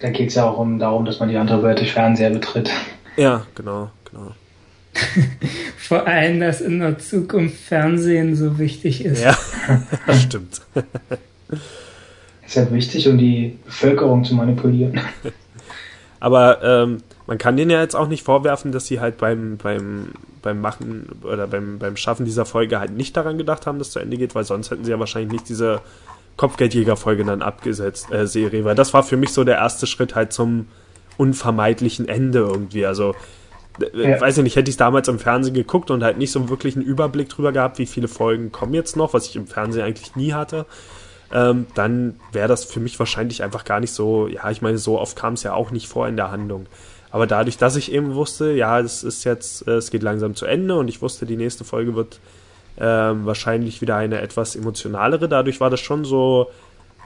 Da 0.00 0.10
geht 0.10 0.28
es 0.28 0.34
ja 0.34 0.50
auch 0.50 0.58
um 0.58 0.78
darum, 0.78 1.06
dass 1.06 1.18
man 1.18 1.30
die 1.30 1.36
andere 1.36 1.62
Welt 1.62 1.78
durch 1.78 1.92
Fernseher 1.92 2.30
betritt. 2.30 2.70
Ja, 3.16 3.46
genau, 3.54 3.90
genau. 4.10 4.32
Vor 5.78 6.06
allem, 6.06 6.40
dass 6.40 6.60
in 6.60 6.80
der 6.80 6.98
Zukunft 6.98 7.56
Fernsehen 7.56 8.36
so 8.36 8.58
wichtig 8.58 9.04
ist. 9.04 9.22
Ja, 9.22 9.36
das 10.06 10.22
stimmt. 10.22 10.60
Ist 12.46 12.56
halt 12.56 12.72
wichtig, 12.72 13.08
um 13.08 13.16
die 13.16 13.58
Bevölkerung 13.64 14.24
zu 14.24 14.34
manipulieren. 14.34 15.00
Aber 16.20 16.62
ähm, 16.62 16.98
man 17.26 17.38
kann 17.38 17.56
denen 17.56 17.70
ja 17.70 17.80
jetzt 17.80 17.96
auch 17.96 18.08
nicht 18.08 18.22
vorwerfen, 18.22 18.72
dass 18.72 18.86
sie 18.86 19.00
halt 19.00 19.16
beim, 19.16 19.56
beim, 19.56 20.12
beim 20.42 20.60
Machen 20.60 21.08
oder 21.22 21.46
beim, 21.46 21.78
beim 21.78 21.96
Schaffen 21.96 22.26
dieser 22.26 22.44
Folge 22.44 22.78
halt 22.78 22.92
nicht 22.92 23.16
daran 23.16 23.38
gedacht 23.38 23.66
haben, 23.66 23.78
dass 23.78 23.88
es 23.88 23.92
zu 23.94 24.00
Ende 24.00 24.18
geht, 24.18 24.34
weil 24.34 24.44
sonst 24.44 24.70
hätten 24.70 24.84
sie 24.84 24.90
ja 24.90 24.98
wahrscheinlich 24.98 25.32
nicht 25.32 25.48
diese 25.48 25.80
Kopfgeldjäger-Folge 26.36 27.24
dann 27.24 27.42
abgesetzt, 27.42 28.12
äh, 28.12 28.26
Serie, 28.26 28.64
weil 28.64 28.74
das 28.74 28.92
war 28.92 29.02
für 29.02 29.16
mich 29.16 29.30
so 29.30 29.44
der 29.44 29.56
erste 29.56 29.86
Schritt 29.86 30.14
halt 30.14 30.32
zum 30.32 30.68
unvermeidlichen 31.16 32.08
Ende 32.08 32.40
irgendwie. 32.40 32.84
Also, 32.84 33.14
äh, 33.80 34.10
ja. 34.10 34.20
weiß 34.20 34.38
ich 34.38 34.44
nicht, 34.44 34.56
hätte 34.56 34.68
ich 34.68 34.74
es 34.74 34.78
damals 34.78 35.08
im 35.08 35.18
Fernsehen 35.18 35.54
geguckt 35.54 35.90
und 35.90 36.02
halt 36.02 36.18
nicht 36.18 36.32
so 36.32 36.48
wirklich 36.50 36.76
einen 36.76 36.84
Überblick 36.84 37.30
drüber 37.30 37.52
gehabt, 37.52 37.78
wie 37.78 37.86
viele 37.86 38.08
Folgen 38.08 38.52
kommen 38.52 38.74
jetzt 38.74 38.96
noch, 38.96 39.14
was 39.14 39.26
ich 39.26 39.36
im 39.36 39.46
Fernsehen 39.46 39.84
eigentlich 39.84 40.16
nie 40.16 40.34
hatte 40.34 40.66
ähm, 41.32 41.66
dann 41.74 42.18
wäre 42.32 42.48
das 42.48 42.64
für 42.64 42.80
mich 42.80 42.98
wahrscheinlich 42.98 43.42
einfach 43.42 43.64
gar 43.64 43.80
nicht 43.80 43.92
so, 43.92 44.26
ja, 44.26 44.50
ich 44.50 44.62
meine, 44.62 44.78
so 44.78 44.98
oft 44.98 45.16
kam 45.16 45.34
es 45.34 45.42
ja 45.42 45.54
auch 45.54 45.70
nicht 45.70 45.88
vor 45.88 46.08
in 46.08 46.16
der 46.16 46.30
Handlung. 46.30 46.66
Aber 47.12 47.26
dadurch, 47.26 47.58
dass 47.58 47.76
ich 47.76 47.92
eben 47.92 48.14
wusste, 48.14 48.52
ja, 48.52 48.80
es 48.80 49.02
ist 49.02 49.24
jetzt, 49.24 49.66
äh, 49.66 49.72
es 49.72 49.90
geht 49.90 50.02
langsam 50.02 50.34
zu 50.34 50.46
Ende 50.46 50.76
und 50.76 50.88
ich 50.88 51.02
wusste, 51.02 51.26
die 51.26 51.36
nächste 51.36 51.64
Folge 51.64 51.94
wird 51.94 52.20
ähm, 52.78 53.26
wahrscheinlich 53.26 53.80
wieder 53.80 53.96
eine 53.96 54.20
etwas 54.20 54.56
emotionalere, 54.56 55.28
dadurch 55.28 55.60
war 55.60 55.70
das 55.70 55.80
schon 55.80 56.04
so, 56.04 56.50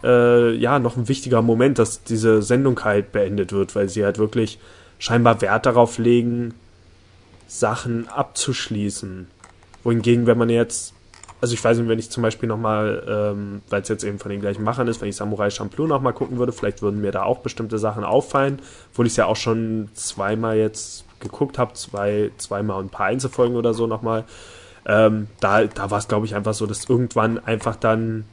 äh, 0.03 0.55
ja, 0.55 0.79
noch 0.79 0.97
ein 0.97 1.09
wichtiger 1.09 1.43
Moment, 1.43 1.79
dass 1.79 2.03
diese 2.03 2.43
Sendung 2.43 2.83
halt 2.85 3.13
beendet 3.13 3.53
wird, 3.53 3.75
weil 3.75 3.89
sie 3.89 4.05
halt 4.05 4.19
wirklich 4.19 4.59
scheinbar 4.99 5.41
Wert 5.41 5.67
darauf 5.67 5.99
legen, 5.99 6.55
Sachen 7.47 8.09
abzuschließen. 8.09 9.27
Wohingegen, 9.83 10.27
wenn 10.27 10.39
man 10.39 10.49
jetzt 10.49 10.94
also 11.45 11.53
ich 11.53 11.63
weiß 11.63 11.77
nicht, 11.77 11.89
wenn 11.91 11.99
ich 11.99 12.09
zum 12.09 12.23
Beispiel 12.23 12.49
nochmal, 12.49 13.05
ähm, 13.07 13.61
weil 13.69 13.83
es 13.83 13.89
jetzt 13.89 14.03
eben 14.03 14.19
von 14.19 14.31
den 14.31 14.41
gleichen 14.41 14.65
Machern 14.65 14.89
ist, 14.89 15.03
wenn 15.03 15.11
ich 15.11 15.17
Samurai 15.17 15.51
Champloo 15.51 15.87
nochmal 15.87 16.15
gucken 16.15 16.39
würde, 16.39 16.53
vielleicht 16.53 16.81
würden 16.81 17.03
mir 17.03 17.13
da 17.13 17.25
auch 17.25 17.41
bestimmte 17.41 17.77
Sachen 17.77 18.03
auffallen, 18.03 18.63
obwohl 18.91 19.05
ich 19.05 19.13
es 19.13 19.19
ja 19.19 19.27
auch 19.27 19.37
schon 19.37 19.91
zweimal 19.93 20.57
jetzt 20.57 21.05
geguckt 21.21 21.59
habe, 21.59 21.75
zwei, 21.75 22.31
zweimal 22.39 22.83
ein 22.83 22.89
paar 22.89 23.09
Einzelfolgen 23.09 23.57
oder 23.57 23.75
so 23.75 23.87
nochmal. 23.87 24.25
Ähm, 24.87 25.27
da 25.41 25.67
da 25.67 25.91
war 25.91 25.99
es, 25.99 26.09
glaube 26.09 26.25
ich, 26.25 26.35
einfach 26.35 26.55
so, 26.55 26.65
dass 26.65 26.89
irgendwann 26.89 27.39
einfach 27.39 27.77
dann 27.77 28.25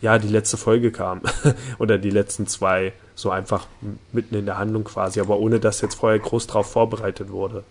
ja 0.00 0.18
die 0.18 0.28
letzte 0.28 0.56
Folge 0.56 0.90
kam 0.90 1.20
oder 1.78 1.98
die 1.98 2.08
letzten 2.08 2.46
zwei 2.46 2.94
so 3.14 3.28
einfach 3.28 3.66
mitten 4.10 4.36
in 4.36 4.46
der 4.46 4.56
Handlung 4.56 4.84
quasi, 4.84 5.20
aber 5.20 5.38
ohne 5.38 5.60
dass 5.60 5.82
jetzt 5.82 5.96
vorher 5.96 6.18
groß 6.18 6.46
drauf 6.46 6.72
vorbereitet 6.72 7.28
wurde 7.28 7.62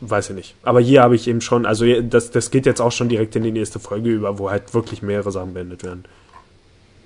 weiß 0.00 0.30
ich 0.30 0.36
nicht. 0.36 0.54
Aber 0.62 0.80
hier 0.80 1.02
habe 1.02 1.14
ich 1.14 1.28
eben 1.28 1.40
schon, 1.40 1.66
also 1.66 1.84
das, 2.02 2.30
das 2.30 2.50
geht 2.50 2.66
jetzt 2.66 2.80
auch 2.80 2.92
schon 2.92 3.08
direkt 3.08 3.36
in 3.36 3.42
die 3.42 3.52
nächste 3.52 3.78
Folge 3.78 4.10
über, 4.10 4.38
wo 4.38 4.50
halt 4.50 4.74
wirklich 4.74 5.02
mehrere 5.02 5.30
Sachen 5.32 5.54
beendet 5.54 5.82
werden. 5.82 6.04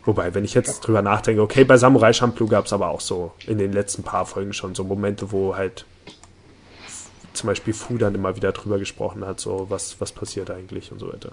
Wobei, 0.04 0.34
wenn 0.34 0.44
ich 0.44 0.54
jetzt 0.54 0.80
drüber 0.80 1.02
nachdenke, 1.02 1.40
okay, 1.42 1.64
bei 1.64 1.76
Samurai 1.76 2.12
Champloo 2.12 2.46
gab 2.46 2.66
es 2.66 2.72
aber 2.72 2.88
auch 2.88 3.00
so 3.00 3.32
in 3.46 3.58
den 3.58 3.72
letzten 3.72 4.02
paar 4.02 4.26
Folgen 4.26 4.52
schon 4.52 4.74
so 4.74 4.84
Momente, 4.84 5.32
wo 5.32 5.56
halt 5.56 5.86
zum 7.32 7.48
Beispiel 7.48 7.74
Fu 7.74 7.96
dann 7.96 8.14
immer 8.14 8.36
wieder 8.36 8.52
drüber 8.52 8.78
gesprochen 8.78 9.24
hat, 9.26 9.40
so 9.40 9.66
was, 9.68 10.00
was 10.00 10.12
passiert 10.12 10.50
eigentlich 10.50 10.92
und 10.92 10.98
so 10.98 11.12
weiter. 11.12 11.32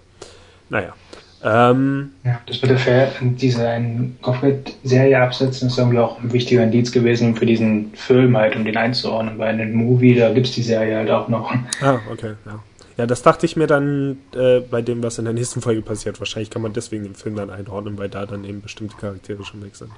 Naja, 0.69 0.95
ähm, 1.43 2.11
ja, 2.23 2.39
das 2.45 2.61
der 2.61 2.77
Fair, 2.77 3.11
diese 3.21 3.81
Kopfgeld-Serie 4.21 5.19
absetzen, 5.19 5.69
ist 5.69 5.77
irgendwie 5.77 5.97
auch 5.97 6.19
ein 6.21 6.31
wichtiger 6.31 6.63
Indiz 6.63 6.91
gewesen 6.91 7.35
für 7.35 7.45
diesen 7.45 7.91
Film 7.93 8.37
halt, 8.37 8.55
um 8.55 8.63
den 8.63 8.77
einzuordnen, 8.77 9.39
weil 9.39 9.59
in 9.59 9.59
dem 9.59 9.73
Movie, 9.73 10.15
da 10.15 10.31
gibt 10.31 10.47
es 10.47 10.53
die 10.53 10.61
Serie 10.61 10.97
halt 10.97 11.09
auch 11.09 11.27
noch. 11.27 11.51
Ah, 11.81 11.99
okay, 12.11 12.33
ja. 12.45 12.59
Ja, 12.97 13.07
das 13.07 13.23
dachte 13.23 13.45
ich 13.45 13.55
mir 13.55 13.67
dann 13.67 14.17
äh, 14.35 14.59
bei 14.59 14.81
dem, 14.81 15.01
was 15.01 15.17
in 15.17 15.25
der 15.25 15.33
nächsten 15.33 15.61
Folge 15.61 15.81
passiert. 15.81 16.19
Wahrscheinlich 16.19 16.51
kann 16.51 16.61
man 16.61 16.73
deswegen 16.73 17.03
den 17.03 17.15
Film 17.15 17.35
dann 17.35 17.49
einordnen, 17.49 17.97
weil 17.97 18.09
da 18.09 18.25
dann 18.25 18.43
eben 18.43 18.61
bestimmte 18.61 18.95
Charaktere 18.97 19.43
schon 19.43 19.63
weg 19.63 19.75
sind. 19.75 19.91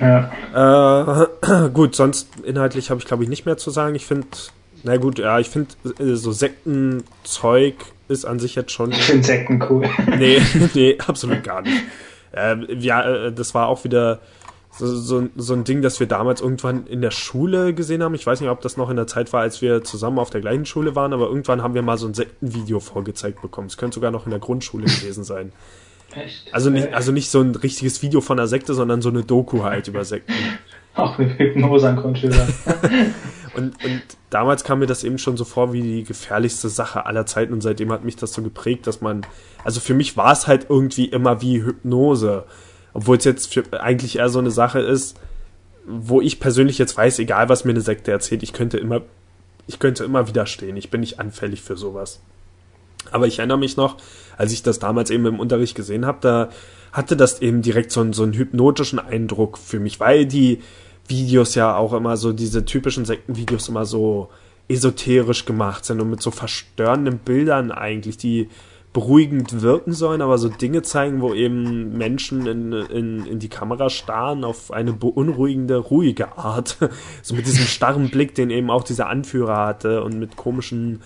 Ja. 0.00 0.32
Äh, 0.52 1.68
gut, 1.72 1.94
sonst 1.94 2.28
inhaltlich 2.44 2.90
habe 2.90 2.98
ich 2.98 3.06
glaube 3.06 3.22
ich 3.22 3.28
nicht 3.28 3.46
mehr 3.46 3.56
zu 3.56 3.70
sagen. 3.70 3.94
Ich 3.94 4.06
finde, 4.06 4.26
na 4.82 4.96
gut, 4.96 5.18
ja, 5.18 5.38
ich 5.38 5.48
finde 5.48 5.70
äh, 6.00 6.14
so 6.14 6.32
Sektenzeug 6.32 7.74
ist 8.08 8.24
an 8.24 8.38
sich 8.38 8.54
jetzt 8.54 8.72
schon. 8.72 8.90
Ich 8.92 9.02
finde 9.02 9.24
Sekten 9.24 9.62
cool. 9.68 9.88
Nee, 10.18 10.40
nee, 10.74 10.98
absolut 11.06 11.42
gar 11.42 11.62
nicht. 11.62 11.82
Äh, 12.32 12.74
ja, 12.74 13.26
äh, 13.26 13.32
das 13.32 13.54
war 13.54 13.68
auch 13.68 13.84
wieder 13.84 14.20
so, 14.76 14.86
so, 14.96 15.28
so 15.36 15.54
ein 15.54 15.64
Ding, 15.64 15.82
das 15.82 16.00
wir 16.00 16.08
damals 16.08 16.40
irgendwann 16.40 16.86
in 16.86 17.00
der 17.00 17.12
Schule 17.12 17.74
gesehen 17.74 18.02
haben. 18.02 18.14
Ich 18.14 18.26
weiß 18.26 18.40
nicht, 18.40 18.50
ob 18.50 18.60
das 18.60 18.76
noch 18.76 18.90
in 18.90 18.96
der 18.96 19.06
Zeit 19.06 19.32
war, 19.32 19.42
als 19.42 19.62
wir 19.62 19.84
zusammen 19.84 20.18
auf 20.18 20.30
der 20.30 20.40
gleichen 20.40 20.66
Schule 20.66 20.96
waren, 20.96 21.12
aber 21.12 21.28
irgendwann 21.28 21.62
haben 21.62 21.74
wir 21.74 21.82
mal 21.82 21.96
so 21.96 22.08
ein 22.08 22.14
Sektenvideo 22.14 22.80
vorgezeigt 22.80 23.40
bekommen. 23.40 23.68
Es 23.68 23.76
könnte 23.76 23.96
sogar 23.96 24.10
noch 24.10 24.26
in 24.26 24.30
der 24.30 24.40
Grundschule 24.40 24.86
gewesen 24.86 25.22
sein. 25.22 25.52
Echt? 26.14 26.52
Also 26.52 26.70
nicht, 26.70 26.92
also 26.92 27.12
nicht 27.12 27.30
so 27.30 27.40
ein 27.40 27.54
richtiges 27.54 28.02
Video 28.02 28.20
von 28.20 28.38
einer 28.38 28.48
Sekte, 28.48 28.74
sondern 28.74 29.02
so 29.02 29.08
eine 29.08 29.22
Doku 29.22 29.62
halt 29.62 29.88
über 29.88 30.04
Sekten. 30.04 30.32
Auch 30.96 31.18
mit 31.18 31.38
Hypnose 31.38 31.88
an 31.88 31.96
Grundschülern. 31.96 32.54
Und, 33.54 33.84
und 33.84 34.02
damals 34.30 34.64
kam 34.64 34.80
mir 34.80 34.86
das 34.86 35.04
eben 35.04 35.18
schon 35.18 35.36
so 35.36 35.44
vor 35.44 35.72
wie 35.72 35.82
die 35.82 36.04
gefährlichste 36.04 36.68
Sache 36.68 37.06
aller 37.06 37.26
Zeiten 37.26 37.52
und 37.52 37.60
seitdem 37.60 37.92
hat 37.92 38.04
mich 38.04 38.16
das 38.16 38.32
so 38.32 38.42
geprägt, 38.42 38.86
dass 38.86 39.00
man, 39.00 39.26
also 39.64 39.80
für 39.80 39.94
mich 39.94 40.16
war 40.16 40.32
es 40.32 40.46
halt 40.46 40.66
irgendwie 40.68 41.06
immer 41.06 41.40
wie 41.40 41.62
Hypnose, 41.62 42.44
obwohl 42.92 43.16
es 43.16 43.24
jetzt 43.24 43.52
für, 43.52 43.80
eigentlich 43.80 44.18
eher 44.18 44.28
so 44.28 44.38
eine 44.38 44.50
Sache 44.50 44.80
ist, 44.80 45.18
wo 45.86 46.20
ich 46.20 46.40
persönlich 46.40 46.78
jetzt 46.78 46.96
weiß, 46.96 47.18
egal 47.18 47.48
was 47.48 47.64
mir 47.64 47.72
eine 47.72 47.80
Sekte 47.80 48.10
erzählt, 48.10 48.42
ich 48.42 48.52
könnte 48.52 48.78
immer, 48.78 49.02
ich 49.66 49.78
könnte 49.78 50.04
immer 50.04 50.28
widerstehen, 50.28 50.76
ich 50.76 50.90
bin 50.90 51.00
nicht 51.00 51.20
anfällig 51.20 51.62
für 51.62 51.76
sowas. 51.76 52.20
Aber 53.10 53.26
ich 53.26 53.38
erinnere 53.38 53.58
mich 53.58 53.76
noch, 53.76 53.98
als 54.36 54.52
ich 54.52 54.62
das 54.62 54.78
damals 54.78 55.10
eben 55.10 55.26
im 55.26 55.40
Unterricht 55.40 55.74
gesehen 55.74 56.06
habe, 56.06 56.18
da 56.22 56.48
hatte 56.92 57.16
das 57.16 57.42
eben 57.42 57.60
direkt 57.60 57.92
so 57.92 58.00
einen, 58.00 58.12
so 58.12 58.22
einen 58.22 58.32
hypnotischen 58.32 58.98
Eindruck 58.98 59.58
für 59.58 59.78
mich, 59.78 60.00
weil 60.00 60.26
die, 60.26 60.62
Videos 61.08 61.54
ja 61.54 61.76
auch 61.76 61.92
immer 61.92 62.16
so, 62.16 62.32
diese 62.32 62.64
typischen 62.64 63.04
Sektenvideos 63.04 63.68
immer 63.68 63.84
so 63.84 64.28
esoterisch 64.68 65.44
gemacht 65.44 65.84
sind 65.84 66.00
und 66.00 66.10
mit 66.10 66.22
so 66.22 66.30
verstörenden 66.30 67.18
Bildern 67.18 67.70
eigentlich, 67.70 68.16
die 68.16 68.48
beruhigend 68.94 69.60
wirken 69.60 69.92
sollen, 69.92 70.22
aber 70.22 70.38
so 70.38 70.48
Dinge 70.48 70.82
zeigen, 70.82 71.20
wo 71.20 71.34
eben 71.34 71.98
Menschen 71.98 72.46
in, 72.46 72.72
in, 72.72 73.26
in 73.26 73.38
die 73.40 73.48
Kamera 73.48 73.90
starren 73.90 74.44
auf 74.44 74.70
eine 74.70 74.92
beunruhigende, 74.92 75.78
ruhige 75.78 76.38
Art. 76.38 76.78
so 77.22 77.34
mit 77.34 77.44
diesem 77.44 77.66
starren 77.66 78.08
Blick, 78.08 78.36
den 78.36 78.50
eben 78.50 78.70
auch 78.70 78.84
dieser 78.84 79.08
Anführer 79.08 79.66
hatte 79.66 80.02
und 80.04 80.18
mit 80.18 80.36
komischen 80.36 81.02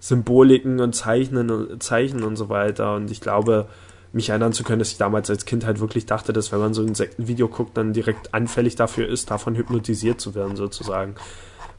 Symboliken 0.00 0.80
und 0.80 0.94
Zeichnen, 0.94 1.80
Zeichen 1.80 2.24
und 2.24 2.34
so 2.34 2.48
weiter. 2.48 2.96
Und 2.96 3.12
ich 3.12 3.20
glaube, 3.20 3.68
mich 4.12 4.30
erinnern 4.30 4.52
zu 4.52 4.64
können, 4.64 4.80
dass 4.80 4.90
ich 4.90 4.98
damals 4.98 5.30
als 5.30 5.44
Kind 5.44 5.64
halt 5.64 5.80
wirklich 5.80 6.06
dachte, 6.06 6.32
dass 6.32 6.50
wenn 6.52 6.58
man 6.58 6.74
so 6.74 6.82
ein 6.82 6.88
Insektenvideo 6.88 7.48
guckt, 7.48 7.76
dann 7.76 7.92
direkt 7.92 8.34
anfällig 8.34 8.74
dafür 8.76 9.08
ist, 9.08 9.30
davon 9.30 9.54
hypnotisiert 9.54 10.20
zu 10.20 10.34
werden 10.34 10.56
sozusagen. 10.56 11.14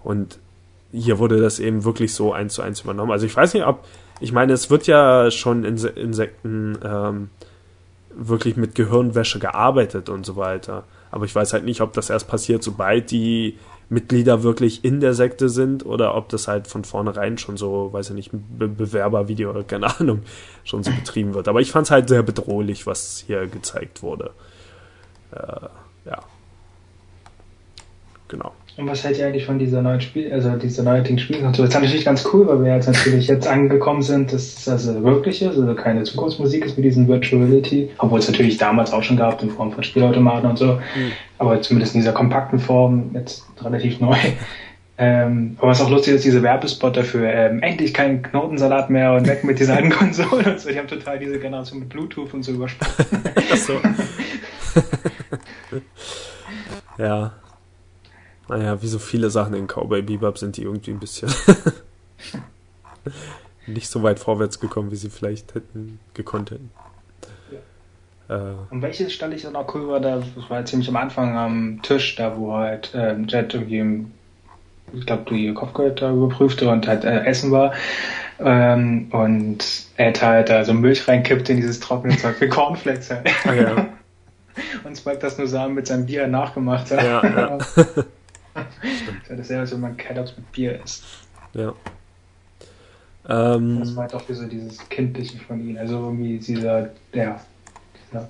Und 0.03 0.39
hier 0.91 1.19
wurde 1.19 1.41
das 1.41 1.59
eben 1.59 1.83
wirklich 1.83 2.13
so 2.13 2.33
eins 2.33 2.53
zu 2.53 2.61
eins 2.61 2.81
übernommen. 2.81 3.11
Also 3.11 3.25
ich 3.25 3.35
weiß 3.35 3.53
nicht, 3.53 3.65
ob, 3.65 3.85
ich 4.19 4.31
meine, 4.31 4.53
es 4.53 4.69
wird 4.69 4.87
ja 4.87 5.29
schon 5.31 5.63
in 5.63 5.77
Insekten 5.77 6.77
ähm, 6.83 7.29
wirklich 8.13 8.57
mit 8.57 8.75
Gehirnwäsche 8.75 9.39
gearbeitet 9.39 10.09
und 10.09 10.25
so 10.25 10.35
weiter. 10.35 10.83
Aber 11.11 11.25
ich 11.25 11.35
weiß 11.35 11.53
halt 11.53 11.65
nicht, 11.65 11.81
ob 11.81 11.93
das 11.93 12.09
erst 12.09 12.27
passiert, 12.27 12.63
sobald 12.63 13.11
die 13.11 13.57
Mitglieder 13.91 14.41
wirklich 14.41 14.85
in 14.85 15.01
der 15.01 15.13
Sekte 15.13 15.49
sind 15.49 15.85
oder 15.85 16.15
ob 16.15 16.29
das 16.29 16.47
halt 16.47 16.67
von 16.67 16.85
vornherein 16.85 17.37
schon 17.37 17.57
so, 17.57 17.91
weiß 17.91 18.11
ich 18.11 18.15
nicht, 18.15 18.31
Be 18.31 18.69
Bewerbervideo 18.69 19.49
oder 19.49 19.63
keine 19.65 19.99
Ahnung, 19.99 20.21
schon 20.63 20.81
so 20.81 20.91
betrieben 20.91 21.33
wird. 21.33 21.49
Aber 21.49 21.59
ich 21.59 21.71
fand 21.71 21.87
es 21.87 21.91
halt 21.91 22.07
sehr 22.07 22.23
bedrohlich, 22.23 22.87
was 22.87 23.25
hier 23.27 23.47
gezeigt 23.47 24.01
wurde. 24.01 24.31
Äh, 25.31 25.67
ja. 26.05 26.19
Genau. 28.29 28.53
Und 28.77 28.87
was 28.87 29.03
hält 29.03 29.17
ihr 29.17 29.27
eigentlich 29.27 29.45
von 29.45 29.59
dieser 29.59 29.81
neuen 29.81 29.99
Spiel, 29.99 30.31
also 30.31 30.51
dieser 30.51 30.83
neuartigen 30.83 31.19
Spielkonsole? 31.19 31.67
Das 31.67 31.75
ist 31.75 31.81
natürlich 31.81 32.05
ganz 32.05 32.25
cool, 32.31 32.47
weil 32.47 32.63
wir 32.63 32.73
jetzt 32.75 32.87
natürlich 32.87 33.27
jetzt 33.27 33.45
angekommen 33.45 34.01
sind, 34.01 34.31
dass 34.31 34.57
es 34.57 34.69
also 34.69 35.03
wirklich 35.03 35.41
ist, 35.41 35.57
also 35.57 35.75
keine 35.75 36.03
Zukunftsmusik 36.03 36.65
ist 36.65 36.77
mit 36.77 36.85
diesem 36.85 37.07
Virtuality, 37.07 37.89
obwohl 37.97 38.19
es 38.19 38.29
natürlich 38.29 38.57
damals 38.57 38.93
auch 38.93 39.03
schon 39.03 39.17
gab 39.17 39.43
in 39.43 39.49
Form 39.49 39.71
von 39.73 39.83
Spielautomaten 39.83 40.49
und 40.49 40.57
so, 40.57 40.73
mhm. 40.73 41.11
aber 41.37 41.61
zumindest 41.61 41.95
in 41.95 42.01
dieser 42.01 42.13
kompakten 42.13 42.59
Form 42.59 43.11
jetzt 43.13 43.45
relativ 43.61 43.99
neu. 43.99 44.17
Ähm, 44.97 45.55
aber 45.57 45.69
was 45.69 45.81
auch 45.81 45.89
lustig 45.89 46.13
ist, 46.13 46.25
diese 46.25 46.43
Werbespot 46.43 46.95
dafür, 46.95 47.27
ähm, 47.27 47.63
endlich 47.63 47.91
kein 47.91 48.21
Knotensalat 48.21 48.91
mehr 48.91 49.13
und 49.13 49.25
weg 49.25 49.43
mit 49.43 49.57
dieser 49.57 49.73
alten 49.77 49.89
Konsole. 49.89 50.45
Also, 50.45 50.69
die 50.69 50.77
haben 50.77 50.87
total 50.87 51.17
diese 51.17 51.39
Generation 51.39 51.79
mit 51.79 51.89
Bluetooth 51.89 52.31
und 52.35 52.43
so 52.43 52.51
übersprungen. 52.51 53.23
Ach 53.51 53.57
so. 53.57 53.73
ja. 56.99 57.33
Naja, 58.51 58.81
wie 58.81 58.87
so 58.87 58.99
viele 58.99 59.29
Sachen 59.29 59.53
in 59.53 59.67
Cowboy 59.67 60.01
Bebop 60.01 60.37
sind 60.37 60.57
die 60.57 60.63
irgendwie 60.63 60.91
ein 60.91 60.99
bisschen 60.99 61.33
nicht 63.65 63.87
so 63.87 64.03
weit 64.03 64.19
vorwärts 64.19 64.59
gekommen, 64.59 64.91
wie 64.91 64.97
sie 64.97 65.09
vielleicht 65.09 65.55
hätten 65.55 65.99
gekonnt 66.13 66.51
hätten. 66.51 66.69
Ja. 68.27 68.35
Äh, 68.35 68.53
Und 68.69 68.81
welches 68.81 69.13
stand 69.13 69.33
ich 69.33 69.43
dann 69.43 69.55
auch 69.55 69.73
cool 69.73 69.87
war, 69.87 70.01
da, 70.01 70.21
das 70.35 70.49
war 70.49 70.65
ziemlich 70.65 70.89
am 70.89 70.97
Anfang 70.97 71.37
am 71.37 71.81
Tisch, 71.81 72.17
da 72.17 72.37
wo 72.37 72.53
halt 72.53 72.91
ähm, 72.93 73.25
Jet 73.27 73.53
irgendwie 73.53 73.79
im 73.79 74.11
ich 74.93 75.05
glaube, 75.05 75.23
die 75.29 75.53
Kopfgehälter 75.53 76.11
überprüfte 76.11 76.69
und 76.69 76.85
halt 76.85 77.05
äh, 77.05 77.23
essen 77.23 77.51
war. 77.51 77.71
Ähm, 78.39 79.07
und 79.11 79.63
Ed 79.95 80.21
halt 80.21 80.49
da 80.49 80.65
so 80.65 80.73
Milch 80.73 81.07
reinkippt 81.07 81.47
in 81.49 81.55
dieses 81.55 81.79
trockene 81.79 82.17
Zeug 82.17 82.41
wie 82.41 82.49
Cornflakes 82.49 83.09
halt. 83.09 83.29
Ah, 83.45 83.53
ja. 83.53 83.87
Und 84.83 84.97
Spike 84.97 85.19
das 85.19 85.37
nur 85.37 85.47
sah 85.47 85.69
mit 85.69 85.87
seinem 85.87 86.07
Bier 86.07 86.27
nachgemacht 86.27 86.91
hat. 86.91 87.01
Ja, 87.01 87.25
ja. 87.25 87.57
Das 89.29 89.39
ist 89.39 89.49
ja 89.49 89.59
als 89.59 89.71
wenn 89.71 89.79
man 89.81 89.97
Kellogg's 89.97 90.35
mit 90.37 90.51
Bier 90.51 90.81
isst. 90.83 91.03
ja. 91.53 91.73
Das 93.23 93.55
Ähm, 93.57 93.95
war 93.95 94.03
halt 94.03 94.15
auch 94.15 94.27
wie 94.27 94.33
so 94.33 94.47
dieses 94.47 94.89
Kindliche 94.89 95.37
von 95.39 95.59
ihm. 95.65 95.77
Also 95.77 95.99
irgendwie 95.99 96.39
dieser, 96.39 96.89
ja, 97.13 97.39
dieser 98.09 98.29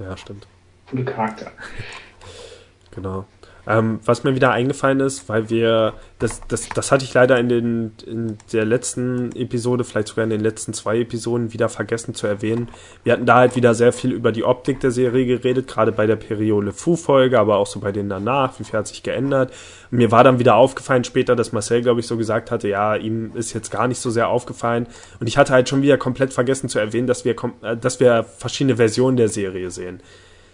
ja, 0.00 0.16
stimmt. 0.16 0.46
coole 0.90 1.04
Charakter. 1.04 1.52
Genau. 2.92 3.26
Ähm, 3.64 4.00
was 4.04 4.24
mir 4.24 4.34
wieder 4.34 4.50
eingefallen 4.50 4.98
ist, 4.98 5.28
weil 5.28 5.48
wir, 5.48 5.94
das, 6.18 6.40
das, 6.48 6.68
das 6.68 6.90
hatte 6.90 7.04
ich 7.04 7.14
leider 7.14 7.38
in, 7.38 7.48
den, 7.48 7.92
in 8.04 8.38
der 8.52 8.64
letzten 8.64 9.30
Episode, 9.36 9.84
vielleicht 9.84 10.08
sogar 10.08 10.24
in 10.24 10.30
den 10.30 10.40
letzten 10.40 10.74
zwei 10.74 10.98
Episoden 10.98 11.52
wieder 11.52 11.68
vergessen 11.68 12.12
zu 12.14 12.26
erwähnen. 12.26 12.68
Wir 13.04 13.12
hatten 13.12 13.24
da 13.24 13.36
halt 13.36 13.54
wieder 13.54 13.74
sehr 13.74 13.92
viel 13.92 14.10
über 14.10 14.32
die 14.32 14.42
Optik 14.42 14.80
der 14.80 14.90
Serie 14.90 15.26
geredet, 15.26 15.68
gerade 15.68 15.92
bei 15.92 16.06
der 16.06 16.16
Periole 16.16 16.72
Fu-Folge, 16.72 17.38
aber 17.38 17.56
auch 17.56 17.68
so 17.68 17.78
bei 17.78 17.92
denen 17.92 18.08
danach, 18.08 18.58
wie 18.58 18.64
viel 18.64 18.78
hat 18.78 18.88
sich 18.88 19.04
geändert. 19.04 19.52
Und 19.92 19.98
mir 19.98 20.10
war 20.10 20.24
dann 20.24 20.40
wieder 20.40 20.56
aufgefallen 20.56 21.04
später, 21.04 21.36
dass 21.36 21.52
Marcel, 21.52 21.82
glaube 21.82 22.00
ich, 22.00 22.08
so 22.08 22.16
gesagt 22.16 22.50
hatte, 22.50 22.66
ja, 22.66 22.96
ihm 22.96 23.30
ist 23.34 23.52
jetzt 23.52 23.70
gar 23.70 23.86
nicht 23.86 24.00
so 24.00 24.10
sehr 24.10 24.26
aufgefallen. 24.26 24.88
Und 25.20 25.28
ich 25.28 25.38
hatte 25.38 25.52
halt 25.52 25.68
schon 25.68 25.82
wieder 25.82 25.98
komplett 25.98 26.32
vergessen 26.32 26.68
zu 26.68 26.80
erwähnen, 26.80 27.06
dass 27.06 27.24
wir, 27.24 27.36
äh, 27.62 27.76
dass 27.76 28.00
wir 28.00 28.24
verschiedene 28.24 28.76
Versionen 28.76 29.16
der 29.16 29.28
Serie 29.28 29.70
sehen. 29.70 30.00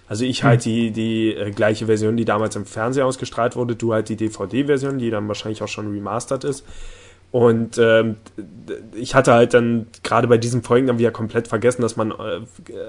Also 0.09 0.25
ich 0.25 0.43
halt 0.43 0.65
die, 0.65 0.91
die 0.91 1.35
äh, 1.35 1.51
gleiche 1.51 1.87
Version, 1.87 2.17
die 2.17 2.25
damals 2.25 2.57
im 2.57 2.65
Fernsehen 2.65 3.05
ausgestrahlt 3.05 3.57
wurde, 3.57 3.77
du 3.77 3.93
halt 3.93 4.09
die 4.09 4.17
DVD-Version, 4.17 4.99
die 4.99 5.11
dann 5.11 5.29
wahrscheinlich 5.29 5.63
auch 5.63 5.69
schon 5.69 5.93
remastered 5.93 6.45
ist. 6.45 6.65
Und 7.31 7.77
ähm, 7.77 8.17
ich 8.95 9.15
hatte 9.15 9.35
halt 9.35 9.53
dann 9.53 9.87
gerade 10.03 10.29
bei 10.29 10.39
diesen 10.39 10.63
Folgen 10.63 10.87
dann 10.87 10.99
wieder 10.99 11.11
komplett 11.11 11.47
vergessen, 11.47 11.83
dass 11.83 11.95
man, 11.97 12.13
äh, 12.13 12.41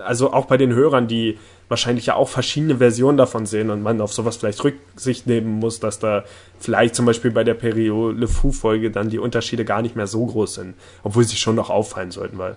also 0.05 0.31
auch 0.31 0.45
bei 0.45 0.55
den 0.55 0.73
Hörern, 0.73 1.09
die 1.09 1.37
wahrscheinlich 1.67 2.05
ja 2.05 2.15
auch 2.15 2.29
verschiedene 2.29 2.77
Versionen 2.77 3.17
davon 3.17 3.45
sehen 3.45 3.69
und 3.69 3.83
man 3.83 3.99
auf 3.99 4.13
sowas 4.13 4.37
vielleicht 4.37 4.63
Rücksicht 4.63 5.27
nehmen 5.27 5.59
muss, 5.59 5.81
dass 5.81 5.99
da 5.99 6.23
vielleicht 6.57 6.95
zum 6.95 7.05
Beispiel 7.05 7.31
bei 7.31 7.43
der 7.43 7.53
Periole 7.53 8.29
Fu-Folge 8.29 8.91
dann 8.91 9.09
die 9.09 9.19
Unterschiede 9.19 9.65
gar 9.65 9.81
nicht 9.81 9.97
mehr 9.97 10.07
so 10.07 10.25
groß 10.25 10.53
sind, 10.55 10.75
obwohl 11.03 11.25
sie 11.25 11.35
schon 11.35 11.55
noch 11.55 11.69
auffallen 11.69 12.11
sollten, 12.11 12.37
weil 12.37 12.55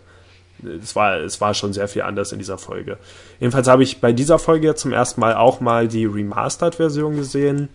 es 0.64 0.96
war, 0.96 1.18
es 1.18 1.40
war 1.40 1.54
schon 1.54 1.72
sehr 1.72 1.88
viel 1.88 2.02
anders 2.02 2.32
in 2.32 2.38
dieser 2.38 2.58
Folge. 2.58 2.98
Jedenfalls 3.40 3.68
habe 3.68 3.82
ich 3.82 4.00
bei 4.00 4.12
dieser 4.12 4.38
Folge 4.38 4.74
zum 4.74 4.92
ersten 4.92 5.20
Mal 5.20 5.34
auch 5.34 5.60
mal 5.60 5.88
die 5.88 6.06
Remastered-Version 6.06 7.16
gesehen 7.16 7.68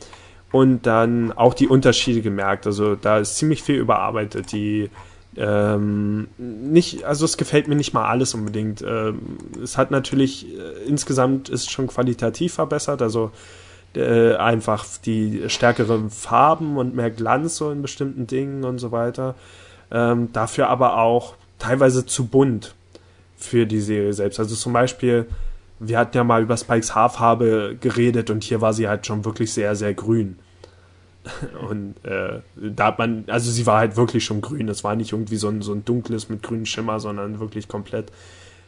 und 0.52 0.86
dann 0.86 1.32
auch 1.32 1.54
die 1.54 1.68
Unterschiede 1.68 2.22
gemerkt. 2.22 2.66
Also 2.66 2.96
da 2.96 3.20
ist 3.20 3.38
ziemlich 3.38 3.64
viel 3.64 3.76
überarbeitet. 3.76 4.52
Die 4.52 4.90
ähm, 5.36 6.30
nicht, 6.38 7.04
also 7.04 7.26
es 7.26 7.38
gefällt 7.38 7.68
mir 7.68 7.76
nicht 7.76 7.94
mal 7.94 8.08
alles 8.08 8.34
unbedingt. 8.34 8.82
Ähm, 8.82 9.38
es 9.62 9.78
hat 9.78 9.92
natürlich 9.92 10.48
äh, 10.48 10.88
insgesamt 10.88 11.50
ist 11.50 11.70
schon 11.70 11.88
qualitativ 11.88 12.54
verbessert. 12.54 13.02
Also 13.02 13.32
äh, 13.96 14.36
einfach 14.36 14.86
die 15.06 15.44
stärkeren 15.48 16.10
Farben 16.10 16.78
und 16.78 16.96
mehr 16.96 17.12
Glanz 17.12 17.58
so 17.58 17.72
in 17.72 17.82
bestimmten 17.82 18.28
Dingen 18.28 18.64
und 18.64 18.80
so 18.80 18.92
weiter. 18.92 19.36
Ähm, 19.92 20.30
dafür 20.34 20.70
aber 20.70 20.98
auch 20.98 21.36
teilweise 21.60 22.06
zu 22.06 22.28
bunt 22.28 22.76
für 23.38 23.66
die 23.66 23.80
Serie 23.80 24.14
selbst. 24.14 24.40
Also 24.40 24.56
zum 24.56 24.74
Beispiel, 24.74 25.28
wir 25.80 26.00
hatten 26.00 26.18
ja 26.18 26.24
mal 26.24 26.42
über 26.42 26.58
Spikes 26.58 26.96
Haarfarbe 26.96 27.78
geredet 27.80 28.30
und 28.30 28.44
hier 28.44 28.62
war 28.62 28.74
sie 28.74 28.88
halt 28.88 29.06
schon 29.06 29.24
wirklich 29.24 29.54
sehr, 29.54 29.76
sehr 29.76 29.94
grün. 29.94 30.40
Und 31.70 31.96
äh, 32.06 32.40
da 32.56 32.86
hat 32.88 33.00
man, 33.00 33.26
also 33.28 33.52
sie 33.52 33.66
war 33.66 33.80
halt 33.80 33.98
wirklich 33.98 34.24
schon 34.24 34.40
grün. 34.40 34.70
Es 34.70 34.86
war 34.86 34.96
nicht 34.96 35.12
irgendwie 35.12 35.36
so 35.36 35.50
ein, 35.50 35.62
so 35.62 35.74
ein 35.74 35.84
dunkles 35.84 36.30
mit 36.30 36.42
grünem 36.42 36.66
Schimmer, 36.66 37.02
sondern 37.02 37.42
wirklich 37.42 37.68
komplett. 37.68 38.12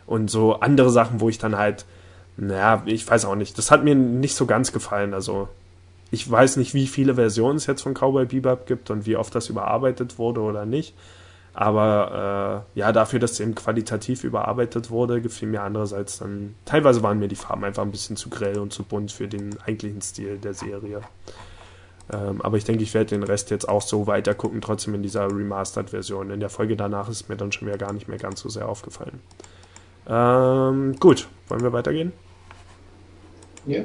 Und 0.05 0.29
so 0.29 0.59
andere 0.59 0.89
Sachen, 0.89 1.21
wo 1.21 1.29
ich 1.29 1.37
dann 1.37 1.57
halt, 1.57 1.85
naja, 2.35 2.83
ich 2.85 3.07
weiß 3.09 3.25
auch 3.25 3.35
nicht. 3.35 3.57
Das 3.57 3.71
hat 3.71 3.83
mir 3.83 3.95
nicht 3.95 4.35
so 4.35 4.45
ganz 4.45 4.73
gefallen. 4.73 5.13
Also 5.13 5.47
ich 6.11 6.29
weiß 6.29 6.57
nicht, 6.57 6.73
wie 6.73 6.87
viele 6.87 7.15
Versionen 7.15 7.57
es 7.57 7.65
jetzt 7.65 7.81
von 7.81 7.93
Cowboy 7.93 8.25
Bebop 8.25 8.65
gibt 8.65 8.89
und 8.89 9.05
wie 9.05 9.15
oft 9.15 9.33
das 9.33 9.49
überarbeitet 9.49 10.17
wurde 10.17 10.41
oder 10.41 10.65
nicht. 10.65 10.93
Aber 11.53 12.65
äh, 12.75 12.79
ja, 12.79 12.91
dafür, 12.91 13.19
dass 13.19 13.31
es 13.31 13.39
eben 13.39 13.55
qualitativ 13.55 14.23
überarbeitet 14.23 14.91
wurde, 14.91 15.21
gefiel 15.21 15.49
mir 15.49 15.63
andererseits 15.63 16.19
dann. 16.19 16.55
Teilweise 16.65 17.03
waren 17.03 17.19
mir 17.19 17.27
die 17.27 17.35
Farben 17.35 17.65
einfach 17.65 17.83
ein 17.83 17.91
bisschen 17.91 18.15
zu 18.15 18.29
grell 18.29 18.59
und 18.59 18.71
zu 18.71 18.83
bunt 18.83 19.11
für 19.11 19.27
den 19.27 19.59
eigentlichen 19.61 20.01
Stil 20.01 20.37
der 20.37 20.53
Serie. 20.53 21.01
Ähm, 22.11 22.41
aber 22.41 22.57
ich 22.57 22.63
denke, 22.63 22.83
ich 22.83 22.93
werde 22.93 23.09
den 23.09 23.23
Rest 23.23 23.51
jetzt 23.51 23.67
auch 23.67 23.81
so 23.81 24.07
weiter 24.07 24.33
gucken, 24.33 24.61
trotzdem 24.61 24.95
in 24.95 25.03
dieser 25.03 25.27
Remastered-Version. 25.27 26.31
In 26.31 26.39
der 26.39 26.49
Folge 26.49 26.75
danach 26.75 27.09
ist 27.09 27.29
mir 27.29 27.35
dann 27.35 27.51
schon 27.51 27.67
wieder 27.67 27.77
gar 27.77 27.93
nicht 27.93 28.07
mehr 28.07 28.17
ganz 28.17 28.41
so 28.41 28.49
sehr 28.49 28.67
aufgefallen. 28.67 29.19
Ähm, 30.07 30.95
gut, 30.99 31.27
wollen 31.47 31.61
wir 31.61 31.73
weitergehen? 31.73 32.13
Ja. 33.65 33.81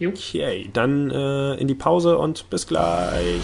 Okay, 0.00 0.70
dann 0.72 1.10
äh, 1.10 1.54
in 1.54 1.66
die 1.66 1.74
Pause 1.74 2.16
und 2.18 2.48
bis 2.50 2.68
gleich. 2.68 3.40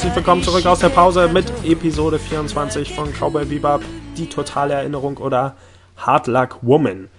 Herzlich 0.00 0.16
willkommen 0.16 0.42
zurück 0.42 0.64
aus 0.64 0.78
der 0.78 0.88
Pause 0.88 1.28
mit 1.28 1.52
Episode 1.62 2.18
24 2.18 2.94
von 2.94 3.12
Cowboy 3.12 3.44
Bebop, 3.44 3.82
die 4.16 4.30
totale 4.30 4.72
Erinnerung 4.72 5.18
oder 5.18 5.56
Hard 5.98 6.26
Luck 6.26 6.56
Woman. 6.62 7.10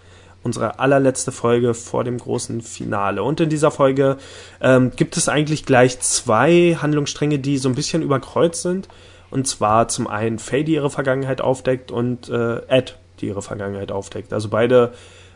Unsere 0.42 0.80
allerletzte 0.80 1.32
Folge 1.32 1.76
vor 1.76 2.04
dem 2.04 2.18
großen 2.18 2.62
Finale. 2.62 3.22
Und 3.22 3.40
in 3.40 3.50
dieser 3.50 3.70
Folge 3.70 4.18
ähm, 4.62 4.94
gibt 4.96 5.16
es 5.16 5.30
eigentlich 5.30 5.68
gleich 5.68 6.00
zwei 6.00 6.76
Handlungsstränge, 6.82 7.38
die 7.38 7.60
so 7.60 7.70
ein 7.70 7.76
bisschen 7.76 8.02
überkreuzt 8.02 8.64
sind. 8.64 8.88
Und 9.30 9.48
zwar 9.48 9.88
zum 9.88 10.08
einen 10.08 10.40
Faye, 10.40 10.64
die 10.64 10.74
ihre 10.74 10.90
Vergangenheit 10.90 11.40
aufdeckt, 11.40 11.92
und 11.92 12.30
äh, 12.30 12.66
Ed, 12.68 12.98
die 13.20 13.28
ihre 13.28 13.44
Vergangenheit 13.44 13.92
aufdeckt. 13.92 14.34
Also 14.34 14.50
beide 14.50 14.92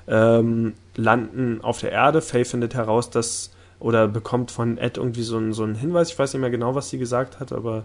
ähm, 0.08 0.74
landen 0.96 1.60
auf 1.62 1.80
der 1.80 1.92
Erde. 1.92 2.24
Faye 2.24 2.44
findet 2.44 2.74
heraus, 2.74 3.12
dass 3.12 3.52
oder 3.80 4.08
bekommt 4.08 4.52
von 4.52 4.78
Ed 4.78 4.98
irgendwie 4.98 5.24
so 5.24 5.38
einen, 5.38 5.54
so 5.54 5.64
einen 5.64 5.76
Hinweis. 5.76 6.10
Ich 6.10 6.20
weiß 6.20 6.34
nicht 6.34 6.42
mehr 6.42 6.50
genau, 6.50 6.76
was 6.76 6.90
sie 6.90 6.98
gesagt 6.98 7.40
hat, 7.40 7.52
aber 7.52 7.84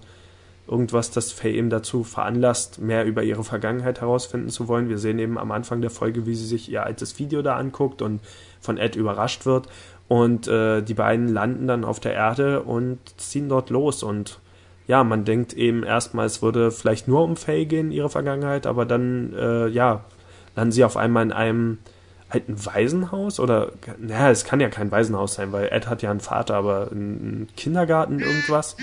irgendwas, 0.69 1.11
das 1.11 1.33
Faye 1.33 1.57
eben 1.57 1.71
dazu 1.71 2.05
veranlasst, 2.05 2.81
mehr 2.81 3.05
über 3.05 3.23
ihre 3.23 3.43
Vergangenheit 3.43 4.01
herausfinden 4.01 4.51
zu 4.51 4.69
wollen. 4.69 4.89
Wir 4.89 4.99
sehen 4.99 5.19
eben 5.19 5.37
am 5.37 5.51
Anfang 5.51 5.81
der 5.81 5.91
Folge, 5.91 6.27
wie 6.27 6.35
sie 6.35 6.47
sich 6.47 6.71
ihr 6.71 6.85
altes 6.85 7.19
Video 7.19 7.43
da 7.43 7.57
anguckt 7.57 8.03
und 8.03 8.21
von 8.61 8.79
Ed 8.79 8.95
überrascht 8.95 9.47
wird. 9.47 9.69
Und 10.07 10.49
äh, 10.49 10.83
die 10.83 10.95
beiden 10.95 11.29
landen 11.29 11.67
dann 11.67 11.85
auf 11.85 12.01
der 12.01 12.15
Erde 12.15 12.63
und 12.63 12.99
ziehen 13.17 13.49
dort 13.49 13.71
los. 13.71 14.03
Und 14.03 14.39
ja, 14.87 15.03
man 15.05 15.25
denkt 15.25 15.53
eben 15.55 15.83
erstmal, 15.83 16.27
es 16.27 16.43
würde 16.43 16.71
vielleicht 16.71 17.09
nur 17.09 17.23
um 17.23 17.37
Faye 17.37 17.67
gehen, 17.67 17.91
ihre 17.91 18.11
Vergangenheit, 18.11 18.67
aber 18.67 18.87
dann, 18.87 19.33
äh, 19.35 19.69
ja, 19.69 20.05
landen 20.57 20.73
sie 20.73 20.85
auf 20.85 20.97
einmal 20.97 21.25
in 21.25 21.33
einem 21.33 21.79
alten 22.31 22.65
Waisenhaus 22.65 23.41
oder 23.41 23.73
naja, 23.99 24.31
es 24.31 24.45
kann 24.45 24.61
ja 24.61 24.69
kein 24.69 24.91
Waisenhaus 24.91 25.35
sein, 25.35 25.53
weil 25.53 25.69
Ed 25.71 25.89
hat 25.89 26.03
ja 26.03 26.11
einen 26.11 26.21
Vater, 26.21 26.55
aber 26.55 26.89
ein 26.93 27.49
Kindergarten 27.57 28.21
irgendwas. 28.21 28.77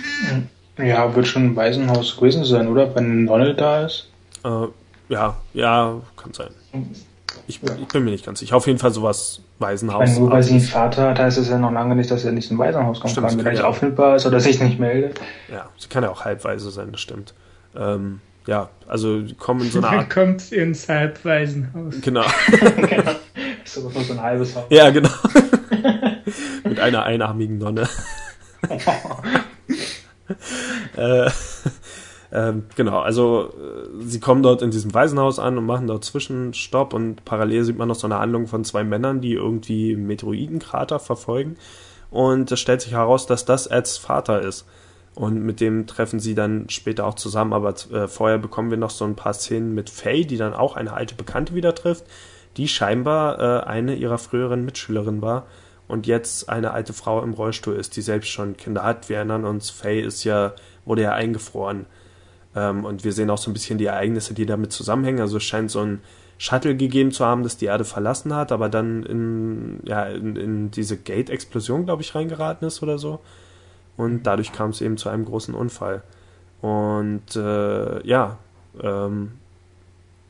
Ja, 0.78 1.16
wird 1.16 1.28
schon 1.28 1.46
ein 1.46 1.56
Waisenhaus 1.56 2.18
gewesen 2.18 2.44
sein, 2.46 2.68
oder? 2.68 2.94
Wenn 2.94 3.26
Donald 3.26 3.60
da 3.60 3.86
ist. 3.86 4.10
Äh, 4.44 4.68
ja, 5.10 5.38
ja, 5.54 6.02
kann 6.16 6.34
sein. 6.34 6.50
Ich, 7.48 7.62
ich 7.64 7.88
bin 7.88 8.04
mir 8.04 8.12
nicht 8.12 8.26
ganz 8.26 8.40
sicher. 8.40 8.56
Auf 8.58 8.68
jeden 8.68 8.78
Fall 8.78 8.92
sowas 8.92 9.42
Waisenhaus. 9.60 10.10
Wenn 10.10 10.20
nur 10.20 10.32
weil 10.32 10.44
sie 10.44 10.52
einen 10.52 10.62
Vater 10.62 11.10
hat, 11.10 11.20
heißt 11.20 11.38
es 11.38 11.50
ja 11.50 11.58
noch 11.58 11.72
lange 11.72 11.96
nicht, 11.96 12.12
dass 12.12 12.26
er 12.26 12.32
nicht 12.32 12.52
ins 12.52 12.60
Waisenhaus 12.60 13.00
kommen 13.00 13.12
Stimmt, 13.12 13.28
kann, 13.28 13.38
wenn 13.38 13.46
er 13.46 13.52
nicht 13.54 13.62
ja. 13.62 13.68
auffindbar 13.68 14.18
ist 14.18 14.26
oder 14.26 14.40
sich 14.40 14.60
nicht 14.62 14.80
meldet. 14.80 15.20
Ja, 15.52 15.70
sie 15.78 15.88
kann 15.88 16.04
ja 16.04 16.10
auch 16.10 16.26
halbweise 16.26 16.70
sein, 16.70 16.92
das 16.92 17.02
stimmt. 17.02 17.34
Ähm, 17.76 18.20
ja, 18.48 18.70
also 18.88 19.22
die 19.22 19.36
kommen 19.36 19.62
in 19.62 19.72
so 19.72 19.80
eine 19.80 20.00
Art. 20.00 20.10
kommt 20.10 20.52
ins 20.52 20.88
Halbwaisenhaus. 20.88 22.02
Genau. 22.02 22.24
genau. 22.76 23.12
Ist 23.68 23.78
aber 23.78 23.92
nur 23.92 24.04
so 24.04 24.14
ein 24.14 24.22
halbes 24.22 24.56
Haus. 24.56 24.64
Ja, 24.70 24.90
genau. 24.92 25.10
Mit 26.64 26.80
einer 26.80 27.04
einarmigen 27.04 27.58
Nonne. 27.58 27.90
äh, 30.96 31.30
ähm, 32.32 32.64
genau, 32.78 33.00
also 33.00 33.50
äh, 33.50 34.04
sie 34.06 34.22
kommen 34.22 34.42
dort 34.42 34.62
in 34.62 34.72
diesem 34.72 34.94
Waisenhaus 34.94 35.38
an 35.38 35.58
und 35.58 35.66
machen 35.66 35.88
dort 35.88 36.06
Zwischenstopp 36.06 36.94
und 36.94 37.26
parallel 37.26 37.66
sieht 37.66 37.78
man 37.78 37.90
noch 37.90 37.96
so 37.96 38.08
eine 38.08 38.20
Handlung 38.20 38.48
von 38.48 38.64
zwei 38.64 38.86
Männern, 38.86 39.20
die 39.20 39.34
irgendwie 39.34 39.98
Meteoritenkrater 39.98 41.00
verfolgen. 41.00 41.58
Und 42.10 42.50
es 42.50 42.62
stellt 42.62 42.80
sich 42.80 42.94
heraus, 42.94 43.26
dass 43.26 43.44
das 43.44 43.68
Eds 43.68 43.98
Vater 43.98 44.42
ist. 44.44 44.66
Und 45.14 45.44
mit 45.44 45.60
dem 45.60 45.88
treffen 45.88 46.22
sie 46.22 46.36
dann 46.36 46.70
später 46.70 47.06
auch 47.06 47.16
zusammen, 47.16 47.52
aber 47.52 47.74
äh, 47.92 48.08
vorher 48.08 48.38
bekommen 48.38 48.70
wir 48.70 48.78
noch 48.78 48.92
so 48.92 49.04
ein 49.04 49.18
paar 49.18 49.34
Szenen 49.34 49.76
mit 49.76 49.90
Faye, 49.90 50.24
die 50.24 50.38
dann 50.38 50.54
auch 50.54 50.78
eine 50.78 50.94
alte 50.94 51.16
Bekannte 51.16 51.54
wieder 51.54 51.76
trifft, 51.76 52.06
die 52.58 52.68
scheinbar 52.68 53.40
äh, 53.40 53.64
eine 53.66 53.96
ihrer 53.96 54.18
früheren 54.18 54.66
Mitschülerinnen 54.66 55.22
war 55.22 55.46
und 55.88 56.08
jetzt 56.08 56.50
eine 56.50 56.72
alte 56.72 56.94
Frau 56.94 57.22
im 57.22 57.34
Rollstuhl 57.34 57.76
ist, 57.76 57.96
die 57.96 58.02
selbst 58.02 58.30
schon 58.30 58.58
Kinder 58.58 58.84
hat. 58.84 59.10
Wir 59.10 59.18
erinnern 59.18 59.46
uns, 59.46 59.70
Faye 59.70 60.02
ist 60.02 60.24
ja, 60.24 60.54
wurde 60.86 61.04
ja 61.04 61.14
eingefroren. 61.14 61.86
Ähm, 62.56 62.84
und 62.84 63.04
wir 63.04 63.14
sehen 63.14 63.30
auch 63.30 63.38
so 63.38 63.50
ein 63.50 63.54
bisschen 63.54 63.78
die 63.78 63.86
Ereignisse, 63.86 64.34
die 64.34 64.46
damit 64.46 64.74
zusammenhängen. 64.74 65.22
Also 65.22 65.38
es 65.38 65.44
scheint 65.44 65.72
so 65.72 65.82
ein 65.82 66.02
Shuttle 66.38 66.76
gegeben 66.76 67.12
zu 67.12 67.26
haben, 67.26 67.44
das 67.44 67.58
die 67.58 67.66
Erde 67.66 67.86
verlassen 67.86 68.36
hat, 68.36 68.52
aber 68.52 68.70
dann 68.70 69.04
in, 69.04 69.80
ja, 69.86 70.06
in, 70.06 70.36
in 70.36 70.72
diese 70.72 70.98
Gate-Explosion, 70.98 71.86
glaube 71.86 72.02
ich, 72.02 72.14
reingeraten 72.14 72.68
ist 72.68 72.84
oder 72.84 72.98
so. 72.98 73.20
Und 73.96 74.24
dadurch 74.24 74.52
kam 74.52 74.72
es 74.72 74.82
eben 74.82 74.98
zu 74.98 75.10
einem 75.10 75.26
großen 75.26 75.56
Unfall. 75.56 76.04
Und 76.62 77.36
äh, 77.36 78.06
ja, 78.06 78.38
ähm, 78.82 79.34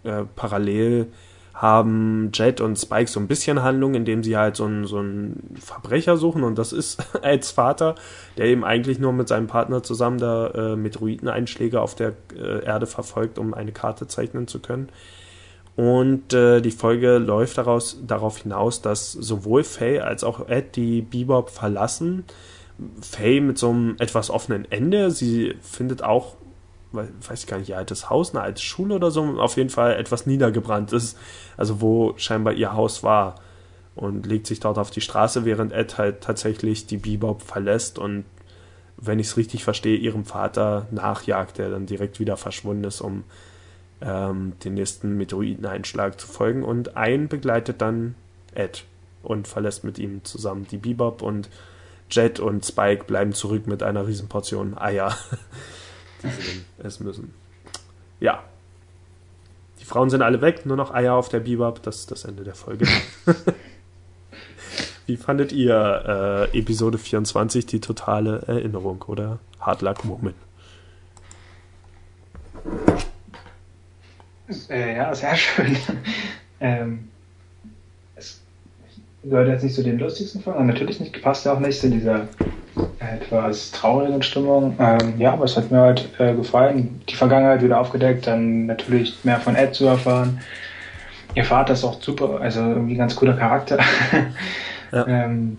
äh, 0.03 0.23
parallel 0.35 1.07
haben 1.57 2.29
Jet 2.33 2.61
und 2.61 2.77
Spike 2.77 3.09
so 3.09 3.19
ein 3.19 3.27
bisschen 3.27 3.63
Handlung, 3.63 3.95
indem 3.95 4.23
sie 4.23 4.37
halt 4.37 4.55
so 4.55 4.65
einen, 4.65 4.85
so 4.85 4.99
einen 4.99 5.55
Verbrecher 5.59 6.15
suchen 6.15 6.43
und 6.43 6.57
das 6.57 6.71
ist 6.71 7.03
Eds 7.23 7.49
Vater, 7.49 7.95
der 8.37 8.45
eben 8.45 8.63
eigentlich 8.63 8.99
nur 8.99 9.11
mit 9.11 9.27
seinem 9.27 9.47
Partner 9.47 9.81
zusammen 9.81 10.19
da 10.19 10.49
äh, 10.49 10.75
Meteoriteneinschläge 10.75 11.81
auf 11.81 11.95
der 11.95 12.13
äh, 12.35 12.63
Erde 12.63 12.85
verfolgt, 12.85 13.39
um 13.39 13.55
eine 13.55 13.71
Karte 13.71 14.07
zeichnen 14.07 14.47
zu 14.47 14.59
können. 14.59 14.89
Und 15.75 16.33
äh, 16.33 16.61
die 16.61 16.71
Folge 16.71 17.17
läuft 17.17 17.57
daraus, 17.57 18.01
darauf 18.05 18.37
hinaus, 18.37 18.81
dass 18.81 19.11
sowohl 19.11 19.63
Faye 19.63 20.01
als 20.01 20.23
auch 20.23 20.47
Ed 20.47 20.75
die 20.75 21.01
Bebop 21.01 21.49
verlassen. 21.49 22.23
Faye 23.01 23.41
mit 23.41 23.57
so 23.57 23.69
einem 23.69 23.95
etwas 23.97 24.29
offenen 24.29 24.65
Ende. 24.71 25.09
Sie 25.09 25.55
findet 25.61 26.03
auch 26.03 26.35
weiß 26.91 27.41
ich 27.41 27.47
gar 27.47 27.57
nicht, 27.57 27.69
ihr 27.69 27.77
altes 27.77 28.09
Haus, 28.09 28.33
eine 28.33 28.43
alte 28.43 28.61
Schule 28.61 28.95
oder 28.95 29.11
so, 29.11 29.23
auf 29.39 29.57
jeden 29.57 29.69
Fall 29.69 29.95
etwas 29.95 30.25
niedergebrannt 30.25 30.93
ist, 30.93 31.17
also 31.57 31.81
wo 31.81 32.13
scheinbar 32.17 32.53
ihr 32.53 32.73
Haus 32.73 33.03
war 33.03 33.35
und 33.95 34.25
legt 34.25 34.47
sich 34.47 34.59
dort 34.59 34.77
auf 34.77 34.91
die 34.91 35.01
Straße, 35.01 35.45
während 35.45 35.73
Ed 35.73 35.97
halt 35.97 36.21
tatsächlich 36.21 36.87
die 36.87 36.97
Bebop 36.97 37.41
verlässt 37.41 37.99
und 37.99 38.25
wenn 38.97 39.19
ich 39.19 39.27
es 39.27 39.37
richtig 39.37 39.63
verstehe, 39.63 39.97
ihrem 39.97 40.25
Vater 40.25 40.87
nachjagt, 40.91 41.57
der 41.59 41.69
dann 41.69 41.85
direkt 41.85 42.19
wieder 42.19 42.35
verschwunden 42.35 42.85
ist, 42.85 43.01
um 43.01 43.23
ähm, 44.01 44.53
den 44.63 44.73
nächsten 44.73 45.17
Meteoriteneinschlag 45.17 46.19
zu 46.19 46.27
folgen 46.27 46.63
und 46.63 46.97
ein 46.97 47.27
begleitet 47.27 47.81
dann 47.81 48.15
Ed 48.55 48.85
und 49.23 49.47
verlässt 49.47 49.83
mit 49.83 49.99
ihm 49.99 50.23
zusammen 50.23 50.65
die 50.69 50.77
Bebop 50.77 51.21
und 51.21 51.49
Jet 52.09 52.39
und 52.39 52.65
Spike 52.65 53.03
bleiben 53.03 53.33
zurück 53.33 53.67
mit 53.67 53.83
einer 53.83 54.07
Riesenportion 54.07 54.77
Eier. 54.77 55.15
die 56.23 56.29
sie 56.29 56.63
dann 56.77 56.85
essen 56.85 57.05
müssen. 57.05 57.33
Ja. 58.19 58.43
Die 59.79 59.85
Frauen 59.85 60.09
sind 60.09 60.21
alle 60.21 60.41
weg, 60.41 60.65
nur 60.65 60.77
noch 60.77 60.93
Eier 60.93 61.13
auf 61.13 61.29
der 61.29 61.39
Bebop. 61.39 61.83
Das 61.83 61.97
ist 61.97 62.11
das 62.11 62.25
Ende 62.25 62.43
der 62.43 62.55
Folge. 62.55 62.87
Wie 65.05 65.17
fandet 65.17 65.53
ihr 65.53 66.49
äh, 66.53 66.57
Episode 66.57 66.97
24 66.97 67.65
die 67.65 67.79
totale 67.79 68.41
Erinnerung 68.47 69.03
oder 69.03 69.39
Hard 69.59 69.81
Luck 69.81 70.03
Moment? 70.03 70.35
Äh, 74.69 74.97
ja, 74.97 75.15
sehr 75.15 75.35
schön. 75.35 75.77
ähm, 76.59 77.09
gehört 79.29 79.47
jetzt 79.47 79.63
nicht 79.63 79.75
zu 79.75 79.83
den 79.83 79.99
lustigsten 79.99 80.41
Folgen, 80.41 80.65
natürlich 80.65 80.99
nicht, 80.99 81.21
passt 81.21 81.45
ja 81.45 81.53
auch 81.53 81.59
nicht 81.59 81.79
zu 81.79 81.89
dieser 81.89 82.27
etwas 82.99 83.71
traurigen 83.71 84.21
Stimmung. 84.21 84.75
Ähm, 84.79 85.15
ja, 85.17 85.33
aber 85.33 85.45
es 85.45 85.57
hat 85.57 85.71
mir 85.71 85.79
halt 85.79 86.09
äh, 86.19 86.33
gefallen. 86.35 87.01
Die 87.09 87.15
Vergangenheit 87.15 87.63
wieder 87.63 87.79
aufgedeckt, 87.79 88.27
dann 88.27 88.65
natürlich 88.65 89.23
mehr 89.23 89.39
von 89.39 89.55
Ed 89.55 89.73
zu 89.73 89.85
erfahren. 89.85 90.39
Ihr 91.35 91.45
Vater 91.45 91.73
ist 91.73 91.83
auch 91.83 92.01
super, 92.01 92.39
also 92.41 92.61
irgendwie 92.61 92.95
ganz 92.95 93.15
cooler 93.15 93.33
Charakter. 93.33 93.77
Ja. 94.93 95.05
ähm, 95.05 95.57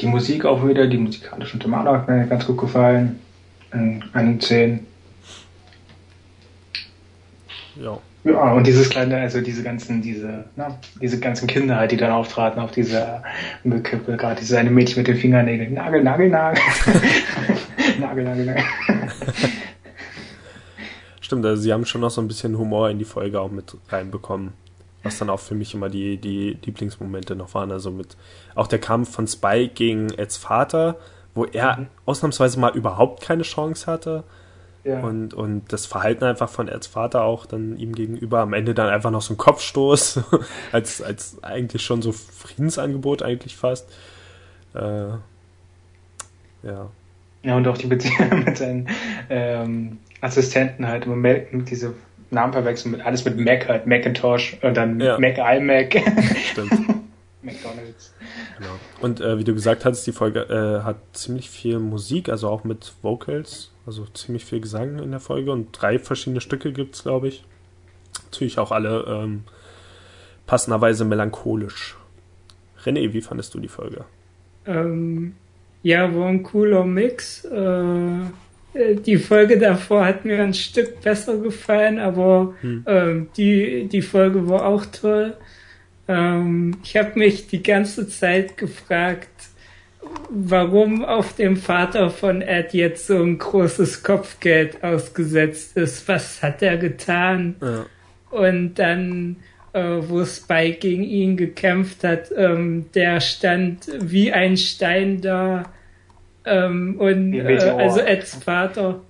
die, 0.00 0.06
Musik 0.06 0.46
auch 0.46 0.66
wieder, 0.66 0.86
die 0.86 0.96
musikalischen 0.96 1.60
Thematik 1.60 1.92
hat 1.92 2.08
mir 2.08 2.26
ganz 2.26 2.46
gut 2.46 2.56
gefallen. 2.56 3.20
Einigen 3.70 4.40
Szenen. 4.40 4.86
Ja. 7.78 7.98
Ja, 8.26 8.54
und 8.54 8.66
dieses 8.66 8.90
kleine, 8.90 9.18
also 9.18 9.40
diese 9.40 9.62
ganzen, 9.62 10.02
diese, 10.02 10.46
na, 10.56 10.76
diese 11.00 11.20
ganzen 11.20 11.46
Kinder 11.46 11.76
halt, 11.76 11.92
die 11.92 11.96
dann 11.96 12.10
auftraten 12.10 12.60
auf 12.60 12.72
dieser 12.72 13.22
Müllkippe, 13.62 14.16
gerade 14.16 14.40
diese 14.40 14.58
eine 14.58 14.70
Mädchen 14.70 14.98
mit 14.98 15.06
den 15.06 15.16
Fingernägeln. 15.16 15.74
Nagel, 15.74 16.02
Nagel, 16.02 16.28
Nagel. 16.28 16.60
Nagel, 18.00 18.24
Nagel, 18.24 18.46
Nagel. 18.46 18.64
Stimmt, 21.20 21.46
also 21.46 21.62
sie 21.62 21.72
haben 21.72 21.84
schon 21.84 22.00
noch 22.00 22.10
so 22.10 22.20
ein 22.20 22.26
bisschen 22.26 22.58
Humor 22.58 22.90
in 22.90 22.98
die 22.98 23.04
Folge 23.04 23.40
auch 23.40 23.50
mit 23.50 23.76
reinbekommen. 23.90 24.54
Was 25.04 25.18
dann 25.18 25.30
auch 25.30 25.38
für 25.38 25.54
mich 25.54 25.72
immer 25.72 25.88
die, 25.88 26.16
die 26.16 26.58
Lieblingsmomente 26.64 27.36
noch 27.36 27.54
waren. 27.54 27.70
Also 27.70 27.92
mit 27.92 28.16
auch 28.56 28.66
der 28.66 28.80
Kampf 28.80 29.12
von 29.12 29.28
Spike 29.28 29.74
gegen 29.74 30.10
Eds 30.10 30.36
Vater, 30.36 30.96
wo 31.32 31.44
er 31.44 31.76
mhm. 31.76 31.86
ausnahmsweise 32.06 32.58
mal 32.58 32.74
überhaupt 32.74 33.22
keine 33.22 33.44
Chance 33.44 33.86
hatte. 33.86 34.24
Ja. 34.86 35.00
Und, 35.00 35.34
und 35.34 35.72
das 35.72 35.84
Verhalten 35.84 36.24
einfach 36.24 36.48
von 36.48 36.68
Eds 36.68 36.86
Vater 36.86 37.24
auch 37.24 37.46
dann 37.46 37.76
ihm 37.76 37.92
gegenüber 37.92 38.38
am 38.40 38.52
Ende 38.52 38.72
dann 38.72 38.88
einfach 38.88 39.10
noch 39.10 39.22
so 39.22 39.34
ein 39.34 39.36
Kopfstoß, 39.36 40.20
als, 40.72 41.02
als 41.02 41.42
eigentlich 41.42 41.82
schon 41.82 42.02
so 42.02 42.12
Friedensangebot 42.12 43.22
eigentlich 43.22 43.56
fast. 43.56 43.90
Äh, 44.74 45.08
ja. 46.62 46.90
Ja, 47.42 47.56
und 47.56 47.66
auch 47.66 47.78
die 47.78 47.88
Beziehung 47.88 48.44
mit 48.44 48.58
seinen 48.58 48.88
ähm, 49.28 49.98
Assistenten 50.20 50.86
halt, 50.86 51.06
immer 51.06 51.36
diese 51.52 51.94
Namen 52.30 52.52
verwechseln 52.52 52.92
mit 52.92 53.04
alles 53.04 53.24
mit 53.24 53.38
Mac 53.38 53.68
halt, 53.68 53.86
Macintosh 53.86 54.56
und 54.62 54.76
dann 54.76 55.00
ja. 55.00 55.18
Mac 55.18 55.38
iMac. 55.38 55.96
Stimmt. 56.52 56.72
McDonalds. 57.42 58.14
Genau. 58.58 58.70
Und 59.00 59.20
äh, 59.20 59.38
wie 59.38 59.44
du 59.44 59.54
gesagt 59.54 59.84
hast, 59.84 60.06
die 60.06 60.12
Folge 60.12 60.40
äh, 60.40 60.84
hat 60.84 60.96
ziemlich 61.12 61.50
viel 61.50 61.78
Musik, 61.78 62.28
also 62.28 62.48
auch 62.48 62.64
mit 62.64 62.92
Vocals 63.02 63.70
also 63.86 64.04
ziemlich 64.06 64.44
viel 64.44 64.60
Gesang 64.60 64.98
in 64.98 65.12
der 65.12 65.20
Folge 65.20 65.52
und 65.52 65.68
drei 65.70 65.98
verschiedene 65.98 66.40
Stücke 66.40 66.72
gibt 66.72 66.96
es, 66.96 67.04
glaube 67.04 67.28
ich. 67.28 67.44
Natürlich 68.24 68.58
auch 68.58 68.72
alle 68.72 69.04
ähm, 69.08 69.44
passenderweise 70.46 71.04
melancholisch. 71.04 71.96
René, 72.84 73.12
wie 73.12 73.20
fandest 73.20 73.54
du 73.54 73.60
die 73.60 73.68
Folge? 73.68 74.04
Ähm, 74.66 75.34
ja, 75.82 76.14
war 76.14 76.26
ein 76.26 76.42
cooler 76.42 76.84
Mix. 76.84 77.44
Äh, 77.44 78.24
die 79.06 79.16
Folge 79.16 79.58
davor 79.58 80.04
hat 80.04 80.24
mir 80.24 80.42
ein 80.42 80.52
Stück 80.52 81.00
besser 81.00 81.38
gefallen, 81.38 81.98
aber 81.98 82.54
hm. 82.60 82.84
ähm, 82.86 83.28
die, 83.36 83.88
die 83.88 84.02
Folge 84.02 84.48
war 84.48 84.66
auch 84.66 84.84
toll. 84.86 85.34
Ähm, 86.08 86.76
ich 86.84 86.96
habe 86.96 87.18
mich 87.18 87.48
die 87.48 87.62
ganze 87.62 88.08
Zeit 88.08 88.56
gefragt, 88.56 89.28
warum 90.30 91.04
auf 91.04 91.34
dem 91.34 91.56
Vater 91.56 92.10
von 92.10 92.42
Ed 92.42 92.74
jetzt 92.74 93.06
so 93.06 93.22
ein 93.22 93.38
großes 93.38 94.02
Kopfgeld 94.02 94.82
ausgesetzt 94.82 95.76
ist. 95.76 96.06
Was 96.08 96.42
hat 96.42 96.62
er 96.62 96.76
getan? 96.76 97.56
Ja. 97.60 97.86
Und 98.30 98.74
dann, 98.74 99.36
äh, 99.72 99.98
wo 100.00 100.24
Spike 100.24 100.78
gegen 100.78 101.02
ihn 101.02 101.36
gekämpft 101.36 102.04
hat, 102.04 102.30
ähm, 102.36 102.86
der 102.94 103.20
stand 103.20 103.88
wie 104.00 104.32
ein 104.32 104.56
Stein 104.56 105.20
da. 105.20 105.72
Ähm, 106.44 106.96
und 106.98 107.34
äh, 107.34 107.58
also 107.58 108.00
Eds 108.00 108.36
Vater. 108.36 109.00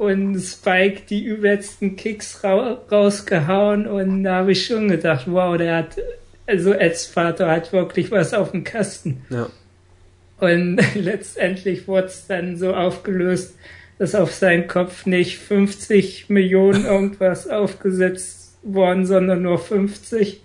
Und 0.00 0.40
Spike 0.40 1.02
die 1.10 1.22
übelsten 1.26 1.94
Kicks 1.94 2.42
ra 2.42 2.80
rausgehauen 2.90 3.86
und 3.86 4.24
da 4.24 4.36
habe 4.36 4.52
ich 4.52 4.64
schon 4.64 4.88
gedacht, 4.88 5.26
wow, 5.26 5.58
der 5.58 5.76
hat, 5.76 5.98
also 6.46 6.72
Eds 6.72 7.04
Vater 7.04 7.50
hat 7.50 7.74
wirklich 7.74 8.10
was 8.10 8.32
auf 8.32 8.52
dem 8.52 8.64
Kasten. 8.64 9.26
Ja. 9.28 9.50
Und 10.38 10.80
letztendlich 10.94 11.86
wurde 11.86 12.06
es 12.06 12.26
dann 12.26 12.56
so 12.56 12.72
aufgelöst, 12.72 13.58
dass 13.98 14.14
auf 14.14 14.32
seinen 14.32 14.68
Kopf 14.68 15.04
nicht 15.04 15.36
50 15.36 16.30
Millionen 16.30 16.84
irgendwas 16.86 17.46
aufgesetzt 17.46 18.56
worden, 18.62 19.04
sondern 19.04 19.42
nur 19.42 19.58
50. 19.58 20.40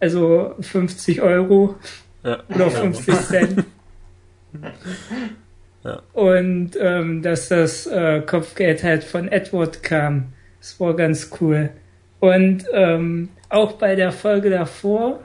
Also 0.00 0.56
50 0.58 1.22
Euro 1.22 1.76
ja. 2.24 2.42
oder 2.48 2.72
50 2.72 3.14
Cent. 3.20 3.64
Ja. 5.84 6.02
Und 6.14 6.72
ähm, 6.80 7.22
dass 7.22 7.48
das 7.48 7.86
äh, 7.86 8.22
Kopfgeld 8.22 8.82
halt 8.82 9.04
von 9.04 9.28
Edward 9.28 9.82
kam. 9.82 10.32
Das 10.58 10.80
war 10.80 10.96
ganz 10.96 11.30
cool. 11.40 11.70
Und 12.20 12.64
ähm, 12.72 13.28
auch 13.50 13.72
bei 13.72 13.94
der 13.94 14.10
Folge 14.10 14.48
davor 14.48 15.20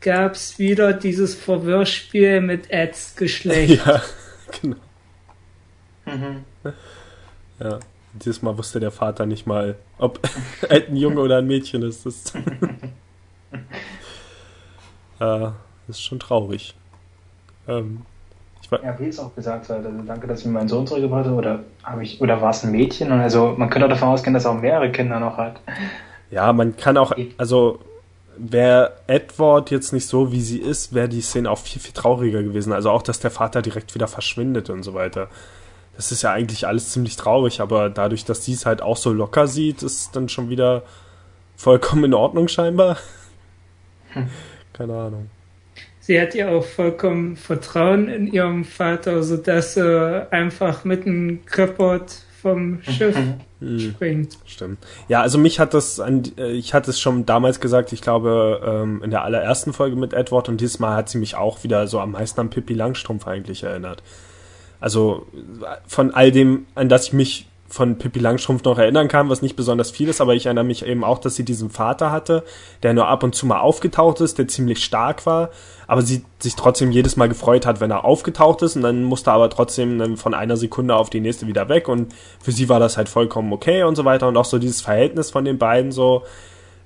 gab 0.00 0.34
es 0.34 0.58
wieder 0.58 0.92
dieses 0.92 1.34
Verwirrspiel 1.34 2.42
mit 2.42 2.70
Eds 2.70 3.16
Geschlecht. 3.16 3.82
Ja, 3.86 4.02
genau. 4.60 4.76
Mhm. 6.04 6.44
Ja, 7.58 7.80
dieses 8.12 8.42
Mal 8.42 8.58
wusste 8.58 8.78
der 8.78 8.90
Vater 8.90 9.24
nicht 9.24 9.46
mal, 9.46 9.76
ob 9.96 10.20
Ed 10.68 10.90
ein 10.90 10.96
Junge 10.96 11.20
oder 11.20 11.38
ein 11.38 11.46
Mädchen 11.46 11.82
ist. 11.82 12.04
Das, 12.04 12.34
äh, 12.34 12.40
das 15.18 15.52
ist 15.88 16.02
schon 16.02 16.20
traurig. 16.20 16.74
Ähm, 17.66 18.02
ja, 18.82 18.98
wie 18.98 19.08
es 19.08 19.18
auch 19.18 19.34
gesagt 19.34 19.68
hat, 19.68 19.84
also 19.84 19.90
danke, 20.06 20.26
dass 20.26 20.40
ich 20.40 20.46
mir 20.46 20.52
meinen 20.52 20.68
Sohn 20.68 20.86
zurückgebracht 20.86 21.26
habe, 21.26 21.36
oder 21.36 21.60
habe 21.82 22.02
ich, 22.02 22.20
oder 22.20 22.40
war 22.40 22.50
es 22.50 22.64
ein 22.64 22.70
Mädchen? 22.70 23.12
Und 23.12 23.20
also 23.20 23.54
man 23.56 23.70
könnte 23.70 23.86
auch 23.86 23.90
davon 23.90 24.08
ausgehen, 24.08 24.34
dass 24.34 24.44
er 24.44 24.52
auch 24.52 24.60
mehrere 24.60 24.90
Kinder 24.90 25.20
noch 25.20 25.36
hat. 25.36 25.60
Ja, 26.30 26.52
man 26.52 26.76
kann 26.76 26.96
auch, 26.96 27.12
also 27.36 27.78
wäre 28.36 28.92
Edward 29.06 29.70
jetzt 29.70 29.92
nicht 29.92 30.06
so, 30.06 30.32
wie 30.32 30.40
sie 30.40 30.58
ist, 30.58 30.94
wäre 30.94 31.08
die 31.08 31.20
Szene 31.20 31.50
auch 31.50 31.58
viel, 31.58 31.80
viel 31.80 31.92
trauriger 31.92 32.42
gewesen. 32.42 32.72
Also 32.72 32.90
auch, 32.90 33.02
dass 33.02 33.20
der 33.20 33.30
Vater 33.30 33.62
direkt 33.62 33.94
wieder 33.94 34.08
verschwindet 34.08 34.70
und 34.70 34.82
so 34.82 34.94
weiter. 34.94 35.28
Das 35.96 36.10
ist 36.10 36.22
ja 36.22 36.32
eigentlich 36.32 36.66
alles 36.66 36.90
ziemlich 36.90 37.16
traurig, 37.16 37.60
aber 37.60 37.88
dadurch, 37.88 38.24
dass 38.24 38.44
sie 38.44 38.52
es 38.52 38.66
halt 38.66 38.82
auch 38.82 38.96
so 38.96 39.12
locker 39.12 39.46
sieht, 39.46 39.82
ist 39.82 40.16
dann 40.16 40.28
schon 40.28 40.48
wieder 40.48 40.82
vollkommen 41.56 42.04
in 42.04 42.14
Ordnung 42.14 42.48
scheinbar. 42.48 42.96
Hm. 44.10 44.28
Keine 44.72 44.94
Ahnung. 44.94 45.30
Sie 46.06 46.20
hat 46.20 46.34
ja 46.34 46.50
auch 46.50 46.66
vollkommen 46.66 47.34
Vertrauen 47.34 48.10
in 48.10 48.26
ihrem 48.26 48.66
Vater, 48.66 49.22
sodass 49.22 49.74
er 49.78 50.28
einfach 50.32 50.84
mit 50.84 51.06
einem 51.06 51.46
Kapport 51.46 52.16
vom 52.42 52.82
Schiff 52.82 53.16
hm. 53.60 53.78
springt. 53.78 54.36
Stimmt. 54.44 54.80
Ja, 55.08 55.22
also 55.22 55.38
mich 55.38 55.58
hat 55.58 55.72
das, 55.72 56.00
an, 56.00 56.24
äh, 56.36 56.50
ich 56.50 56.74
hatte 56.74 56.90
es 56.90 57.00
schon 57.00 57.24
damals 57.24 57.58
gesagt, 57.58 57.90
ich 57.94 58.02
glaube 58.02 58.60
ähm, 58.66 59.02
in 59.02 59.12
der 59.12 59.24
allerersten 59.24 59.72
Folge 59.72 59.96
mit 59.96 60.12
Edward 60.12 60.50
und 60.50 60.60
diesmal 60.60 60.94
hat 60.94 61.08
sie 61.08 61.16
mich 61.16 61.36
auch 61.36 61.64
wieder 61.64 61.86
so 61.86 62.00
am 62.00 62.10
meisten 62.10 62.38
an 62.38 62.50
Pippi 62.50 62.74
Langstrumpf 62.74 63.26
eigentlich 63.26 63.62
erinnert. 63.62 64.02
Also 64.80 65.26
von 65.86 66.12
all 66.12 66.30
dem, 66.32 66.66
an 66.74 66.90
das 66.90 67.06
ich 67.06 67.12
mich 67.14 67.46
von 67.74 67.98
Pippi 67.98 68.20
Langstrumpf 68.20 68.62
noch 68.62 68.78
erinnern 68.78 69.08
kann, 69.08 69.28
was 69.28 69.42
nicht 69.42 69.56
besonders 69.56 69.90
viel 69.90 70.08
ist, 70.08 70.20
aber 70.20 70.36
ich 70.36 70.46
erinnere 70.46 70.64
mich 70.64 70.86
eben 70.86 71.02
auch, 71.02 71.18
dass 71.18 71.34
sie 71.34 71.44
diesen 71.44 71.70
Vater 71.70 72.12
hatte, 72.12 72.44
der 72.84 72.94
nur 72.94 73.08
ab 73.08 73.24
und 73.24 73.34
zu 73.34 73.46
mal 73.46 73.58
aufgetaucht 73.58 74.20
ist, 74.20 74.38
der 74.38 74.46
ziemlich 74.46 74.84
stark 74.84 75.26
war, 75.26 75.50
aber 75.88 76.02
sie 76.02 76.24
sich 76.38 76.54
trotzdem 76.54 76.92
jedes 76.92 77.16
Mal 77.16 77.28
gefreut 77.28 77.66
hat, 77.66 77.80
wenn 77.80 77.90
er 77.90 78.04
aufgetaucht 78.04 78.62
ist 78.62 78.76
und 78.76 78.82
dann 78.82 79.02
musste 79.02 79.30
er 79.30 79.34
aber 79.34 79.50
trotzdem 79.50 80.16
von 80.16 80.34
einer 80.34 80.56
Sekunde 80.56 80.94
auf 80.94 81.10
die 81.10 81.20
nächste 81.20 81.48
wieder 81.48 81.68
weg 81.68 81.88
und 81.88 82.14
für 82.40 82.52
sie 82.52 82.68
war 82.68 82.78
das 82.78 82.96
halt 82.96 83.08
vollkommen 83.08 83.52
okay 83.52 83.82
und 83.82 83.96
so 83.96 84.04
weiter 84.04 84.28
und 84.28 84.36
auch 84.36 84.44
so 84.44 84.58
dieses 84.58 84.80
Verhältnis 84.80 85.32
von 85.32 85.44
den 85.44 85.58
beiden 85.58 85.90
so, 85.90 86.22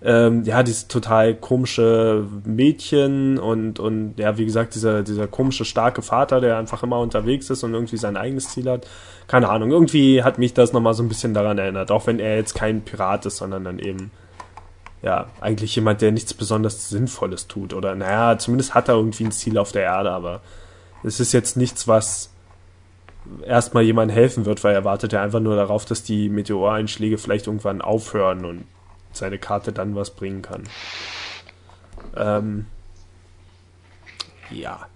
ähm, 0.00 0.44
ja, 0.44 0.62
dieses 0.62 0.86
total 0.86 1.34
komische 1.34 2.24
Mädchen 2.44 3.38
und, 3.38 3.80
und 3.80 4.14
ja, 4.16 4.38
wie 4.38 4.44
gesagt, 4.44 4.74
dieser, 4.76 5.02
dieser 5.02 5.26
komische, 5.26 5.64
starke 5.64 6.02
Vater, 6.02 6.40
der 6.40 6.56
einfach 6.56 6.84
immer 6.84 7.00
unterwegs 7.00 7.50
ist 7.50 7.64
und 7.64 7.74
irgendwie 7.74 7.96
sein 7.96 8.16
eigenes 8.16 8.50
Ziel 8.50 8.70
hat. 8.70 8.86
Keine 9.26 9.48
Ahnung, 9.48 9.70
irgendwie 9.72 10.22
hat 10.22 10.38
mich 10.38 10.54
das 10.54 10.72
nochmal 10.72 10.94
so 10.94 11.02
ein 11.02 11.08
bisschen 11.08 11.34
daran 11.34 11.58
erinnert, 11.58 11.90
auch 11.90 12.06
wenn 12.06 12.20
er 12.20 12.36
jetzt 12.36 12.54
kein 12.54 12.82
Pirat 12.82 13.26
ist, 13.26 13.38
sondern 13.38 13.64
dann 13.64 13.80
eben, 13.80 14.12
ja, 15.02 15.26
eigentlich 15.40 15.74
jemand, 15.74 16.00
der 16.00 16.12
nichts 16.12 16.32
besonders 16.32 16.88
Sinnvolles 16.88 17.48
tut. 17.48 17.74
Oder 17.74 17.96
naja, 17.96 18.38
zumindest 18.38 18.74
hat 18.74 18.88
er 18.88 18.94
irgendwie 18.94 19.24
ein 19.24 19.32
Ziel 19.32 19.58
auf 19.58 19.72
der 19.72 19.82
Erde, 19.82 20.12
aber 20.12 20.42
es 21.02 21.18
ist 21.18 21.32
jetzt 21.32 21.56
nichts, 21.56 21.88
was 21.88 22.30
erstmal 23.44 23.82
jemandem 23.82 24.14
helfen 24.14 24.46
wird, 24.46 24.62
weil 24.62 24.74
er 24.74 24.84
wartet 24.84 25.12
ja 25.12 25.22
einfach 25.22 25.40
nur 25.40 25.56
darauf, 25.56 25.84
dass 25.84 26.04
die 26.04 26.28
Meteoreinschläge 26.28 27.18
vielleicht 27.18 27.48
irgendwann 27.48 27.82
aufhören 27.82 28.44
und 28.44 28.64
seine 29.12 29.38
Karte 29.38 29.72
dann 29.72 29.94
was 29.94 30.10
bringen 30.10 30.42
kann. 30.42 30.64
Ähm, 32.16 32.66
ja. 34.50 34.86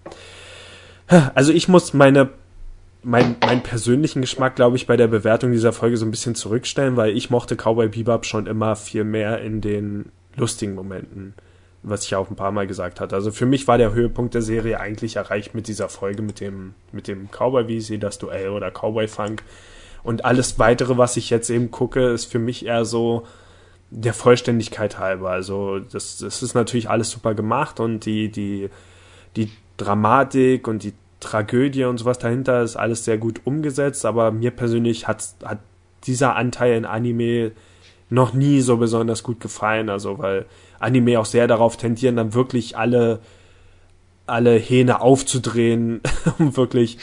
Also 1.35 1.53
ich 1.53 1.69
muss 1.69 1.93
meine 1.93 2.31
mein, 3.03 3.37
meinen 3.45 3.63
persönlichen 3.63 4.21
Geschmack, 4.21 4.57
glaube 4.57 4.77
ich, 4.77 4.87
bei 4.87 4.97
der 4.97 5.09
Bewertung 5.09 5.53
dieser 5.53 5.73
Folge 5.73 5.97
so 5.97 6.07
ein 6.07 6.11
bisschen 6.11 6.35
zurückstellen, 6.35 6.97
weil 6.97 7.17
ich 7.17 7.31
mochte 7.31 7.57
Cowboy 7.57 7.89
Bebop 7.89 8.25
schon 8.25 8.47
immer 8.47 8.77
viel 8.77 9.05
mehr 9.05 9.41
in 9.41 9.61
den 9.61 10.13
lustigen 10.37 10.75
Momenten, 10.75 11.35
was 11.83 12.05
ich 12.05 12.11
ja 12.11 12.19
auch 12.19 12.31
ein 12.31 12.37
paar 12.37 12.53
Mal 12.53 12.67
gesagt 12.67 13.01
hatte. 13.01 13.15
Also 13.15 13.33
für 13.33 13.47
mich 13.47 13.67
war 13.67 13.77
der 13.77 13.93
Höhepunkt 13.93 14.35
der 14.35 14.43
Serie 14.43 14.79
eigentlich 14.81 15.17
erreicht 15.17 15.55
mit 15.55 15.67
dieser 15.67 15.89
Folge 15.89 16.23
mit 16.23 16.41
dem, 16.41 16.75
mit 16.93 17.09
dem 17.09 17.29
Cowboy, 17.31 17.81
sehe, 17.81 17.99
das 17.99 18.19
Duell 18.19 18.51
oder 18.51 18.71
Cowboy 18.71 19.09
Funk. 19.09 19.43
Und 20.05 20.25
alles 20.25 20.59
weitere, 20.59 20.97
was 20.97 21.17
ich 21.17 21.31
jetzt 21.31 21.51
eben 21.51 21.71
gucke, 21.71 22.11
ist 22.11 22.27
für 22.27 22.39
mich 22.39 22.67
eher 22.67 22.85
so, 22.85 23.27
der 23.95 24.15
Vollständigkeit 24.15 24.99
halber. 24.99 25.31
Also 25.31 25.79
das, 25.79 26.19
das 26.19 26.43
ist 26.43 26.55
natürlich 26.55 26.89
alles 26.89 27.11
super 27.11 27.35
gemacht 27.35 27.79
und 27.79 28.07
die, 28.07 28.31
die, 28.31 28.71
die 29.37 29.51
Dramatik 29.77 30.67
und 30.67 30.83
die 30.83 30.95
Tragödie 31.21 31.85
und 31.85 31.99
sowas 31.99 32.19
dahinter 32.19 32.63
ist 32.63 32.77
alles 32.77 33.05
sehr 33.05 33.19
gut 33.19 33.43
umgesetzt, 33.45 34.07
aber 34.07 34.33
mir 34.33 34.51
persönlich 34.51 35.07
hat, 35.07 35.23
hat 35.45 35.59
dieser 36.05 36.35
Anteil 36.37 36.77
in 36.77 36.85
Anime 36.85 37.53
noch 38.09 38.33
nie 38.33 38.61
so 38.61 38.79
besonders 38.79 39.23
gut 39.23 39.41
gefallen, 39.41 39.89
also 39.89 40.19
weil 40.19 40.47
Anime 40.81 41.21
auch 41.21 41.27
sehr 41.27 41.47
darauf 41.47 41.77
tendieren, 41.77 42.17
dann 42.17 42.35
wirklich 42.35 42.77
alle, 42.77 43.21
alle 44.27 44.57
Hähne 44.57 45.01
aufzudrehen, 45.01 46.01
um 46.39 46.57
wirklich 46.57 46.99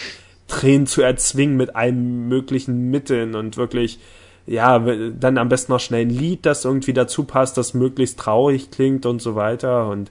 Tränen 0.47 0.87
zu 0.87 1.01
erzwingen 1.01 1.55
mit 1.55 1.75
allen 1.75 2.27
möglichen 2.27 2.89
Mitteln 2.89 3.35
und 3.35 3.57
wirklich 3.57 3.99
ja, 4.49 4.79
dann 4.79 5.37
am 5.37 5.47
besten 5.47 5.71
noch 5.71 5.79
schnell 5.79 6.01
ein 6.01 6.09
Lied, 6.09 6.43
das 6.43 6.65
irgendwie 6.65 6.93
dazu 6.93 7.23
passt, 7.23 7.55
das 7.57 7.75
möglichst 7.75 8.17
traurig 8.17 8.71
klingt 8.71 9.05
und 9.05 9.21
so 9.21 9.35
weiter 9.35 9.87
und 9.87 10.09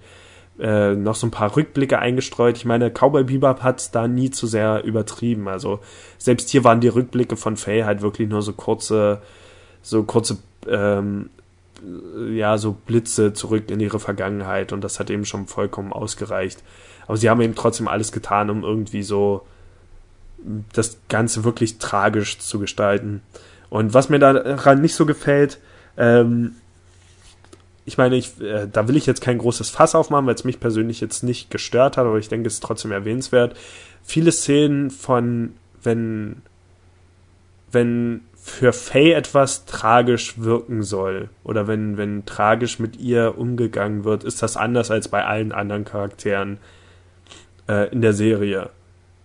äh, 0.61 0.95
noch 0.95 1.17
so 1.17 1.27
ein 1.27 1.33
paar 1.33 1.57
Rückblicke 1.57 1.99
eingestreut. 1.99 2.57
Ich 2.57 2.65
meine, 2.65 2.91
Cowboy 2.91 3.25
Bebop 3.25 3.65
hat 3.65 3.93
da 3.97 4.07
nie 4.07 4.31
zu 4.31 4.47
sehr 4.47 4.85
übertrieben. 4.85 5.49
Also 5.49 5.81
selbst 6.19 6.51
hier 6.51 6.63
waren 6.63 6.81
die 6.81 6.87
Rückblicke 6.87 7.37
von 7.37 7.57
Faye 7.57 7.85
halt 7.85 8.01
wirklich 8.01 8.29
nur 8.29 8.43
so 8.43 8.53
kurze, 8.53 9.21
so 9.83 10.05
kurze, 10.05 10.39
ähm, 10.69 11.31
ja, 12.31 12.59
so 12.59 12.77
Blitze 12.87 13.33
zurück 13.33 13.73
in 13.73 13.81
ihre 13.81 13.99
Vergangenheit 13.99 14.73
und 14.73 14.83
das 14.83 15.01
hat 15.01 15.11
eben 15.11 15.25
schon 15.25 15.49
vollkommen 15.49 15.93
ausgereicht. 15.93 16.63
Aber 17.09 17.17
sie 17.17 17.29
haben 17.29 17.41
eben 17.41 17.57
trotzdem 17.57 17.89
alles 17.89 18.13
getan, 18.13 18.51
um 18.51 18.63
irgendwie 18.63 19.03
so 19.03 19.43
das 20.73 20.99
Ganze 21.09 21.43
wirklich 21.43 21.79
tragisch 21.79 22.39
zu 22.39 22.61
gestalten. 22.61 23.23
Und 23.71 23.95
was 23.95 24.09
mir 24.09 24.19
daran 24.19 24.81
nicht 24.81 24.95
so 24.95 25.07
gefällt, 25.07 25.59
ähm, 25.97 26.57
ich 27.85 27.97
meine, 27.97 28.17
ich, 28.17 28.41
äh, 28.41 28.69
da 28.71 28.87
will 28.87 28.97
ich 28.97 29.07
jetzt 29.07 29.23
kein 29.23 29.39
großes 29.39 29.71
Fass 29.71 29.95
aufmachen, 29.95 30.27
weil 30.27 30.35
es 30.35 30.45
mich 30.45 30.61
persönlich 30.61 31.01
jetzt 31.01 31.23
nicht 31.23 31.51
gestört 31.51 31.97
hat, 31.97 32.05
aber 32.05 32.19
ich 32.19 32.29
denke, 32.29 32.47
es 32.47 32.55
ist 32.55 32.63
trotzdem 32.63 32.93
erwähnenswert. 32.93 33.57
Viele 34.03 34.31
Szenen 34.31 34.91
von, 34.91 35.55
wenn, 35.83 36.43
wenn 37.73 38.23
für 38.35 38.73
Faye 38.73 39.13
etwas 39.13 39.65
tragisch 39.65 40.39
wirken 40.39 40.83
soll 40.83 41.29
oder 41.45 41.67
wenn, 41.67 41.97
wenn 41.97 42.25
tragisch 42.25 42.79
mit 42.79 42.99
ihr 42.99 43.37
umgegangen 43.39 44.05
wird, 44.05 44.25
ist 44.25 44.43
das 44.43 44.57
anders 44.57 44.91
als 44.91 45.09
bei 45.09 45.25
allen 45.25 45.53
anderen 45.53 45.85
Charakteren 45.85 46.59
äh, 47.69 47.91
in 47.91 48.01
der 48.01 48.13
Serie. 48.13 48.71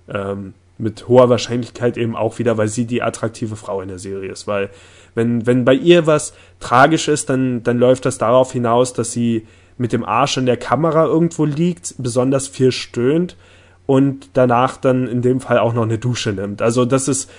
Ähm, 0.08 0.54
mit 0.78 1.08
hoher 1.08 1.30
Wahrscheinlichkeit 1.30 1.98
eben 1.98 2.16
auch 2.16 2.40
wieder, 2.40 2.58
weil 2.58 2.68
sie 2.68 2.86
die 2.86 3.02
attraktive 3.02 3.56
Frau 3.56 3.82
in 3.82 3.90
der 3.90 4.00
Serie 4.00 4.32
ist. 4.32 4.48
Weil 4.48 4.70
wenn, 5.16 5.46
wenn 5.46 5.66
bei 5.66 5.74
ihr 5.74 6.08
was 6.08 6.34
tragisch 6.60 7.08
ist, 7.08 7.30
dann, 7.30 7.64
dann 7.64 7.78
läuft 7.78 8.06
das 8.06 8.18
darauf 8.18 8.52
hinaus, 8.52 8.94
dass 8.94 9.12
sie 9.12 9.46
mit 9.78 9.94
dem 9.94 10.04
Arsch 10.04 10.38
in 10.38 10.46
der 10.46 10.58
Kamera 10.58 11.06
irgendwo 11.06 11.46
liegt, 11.46 11.96
besonders 11.98 12.48
viel 12.48 12.72
stöhnt 12.72 13.36
und 13.86 14.30
danach 14.34 14.78
dann 14.78 15.08
in 15.08 15.22
dem 15.22 15.42
Fall 15.42 15.60
auch 15.60 15.74
noch 15.74 15.84
eine 15.84 15.98
Dusche 15.98 16.32
nimmt. 16.32 16.62
Also 16.62 16.86
das 16.86 17.10
ist, 17.10 17.30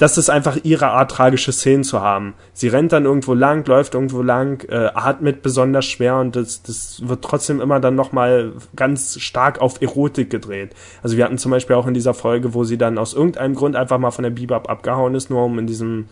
das 0.00 0.18
ist 0.18 0.30
einfach 0.30 0.58
ihre 0.64 0.88
Art, 0.88 1.12
tragische 1.12 1.52
Szenen 1.52 1.84
zu 1.84 2.00
haben. 2.00 2.34
Sie 2.52 2.66
rennt 2.66 2.92
dann 2.92 3.04
irgendwo 3.04 3.34
lang, 3.34 3.64
läuft 3.68 3.94
irgendwo 3.94 4.20
lang, 4.20 4.68
äh, 4.68 4.90
atmet 4.94 5.42
besonders 5.42 5.84
schwer 5.84 6.16
und 6.16 6.34
das, 6.34 6.62
das 6.62 7.02
wird 7.06 7.22
trotzdem 7.22 7.60
immer 7.60 7.78
dann 7.78 7.94
nochmal 7.94 8.52
ganz 8.74 9.20
stark 9.20 9.60
auf 9.60 9.80
Erotik 9.80 10.28
gedreht. 10.28 10.74
Also 11.04 11.16
wir 11.16 11.24
hatten 11.24 11.38
zum 11.38 11.52
Beispiel 11.52 11.76
auch 11.76 11.86
in 11.86 11.94
dieser 11.94 12.14
Folge, 12.14 12.52
wo 12.52 12.64
sie 12.64 12.78
dann 12.78 12.98
aus 12.98 13.14
irgendeinem 13.14 13.54
Grund 13.54 13.76
einfach 13.76 13.98
mal 13.98 14.10
von 14.10 14.24
der 14.24 14.30
Bebop 14.30 14.68
abgehauen 14.68 15.14
ist, 15.14 15.30
nur 15.30 15.44
um 15.44 15.56
in 15.60 15.68
diesem, 15.68 16.06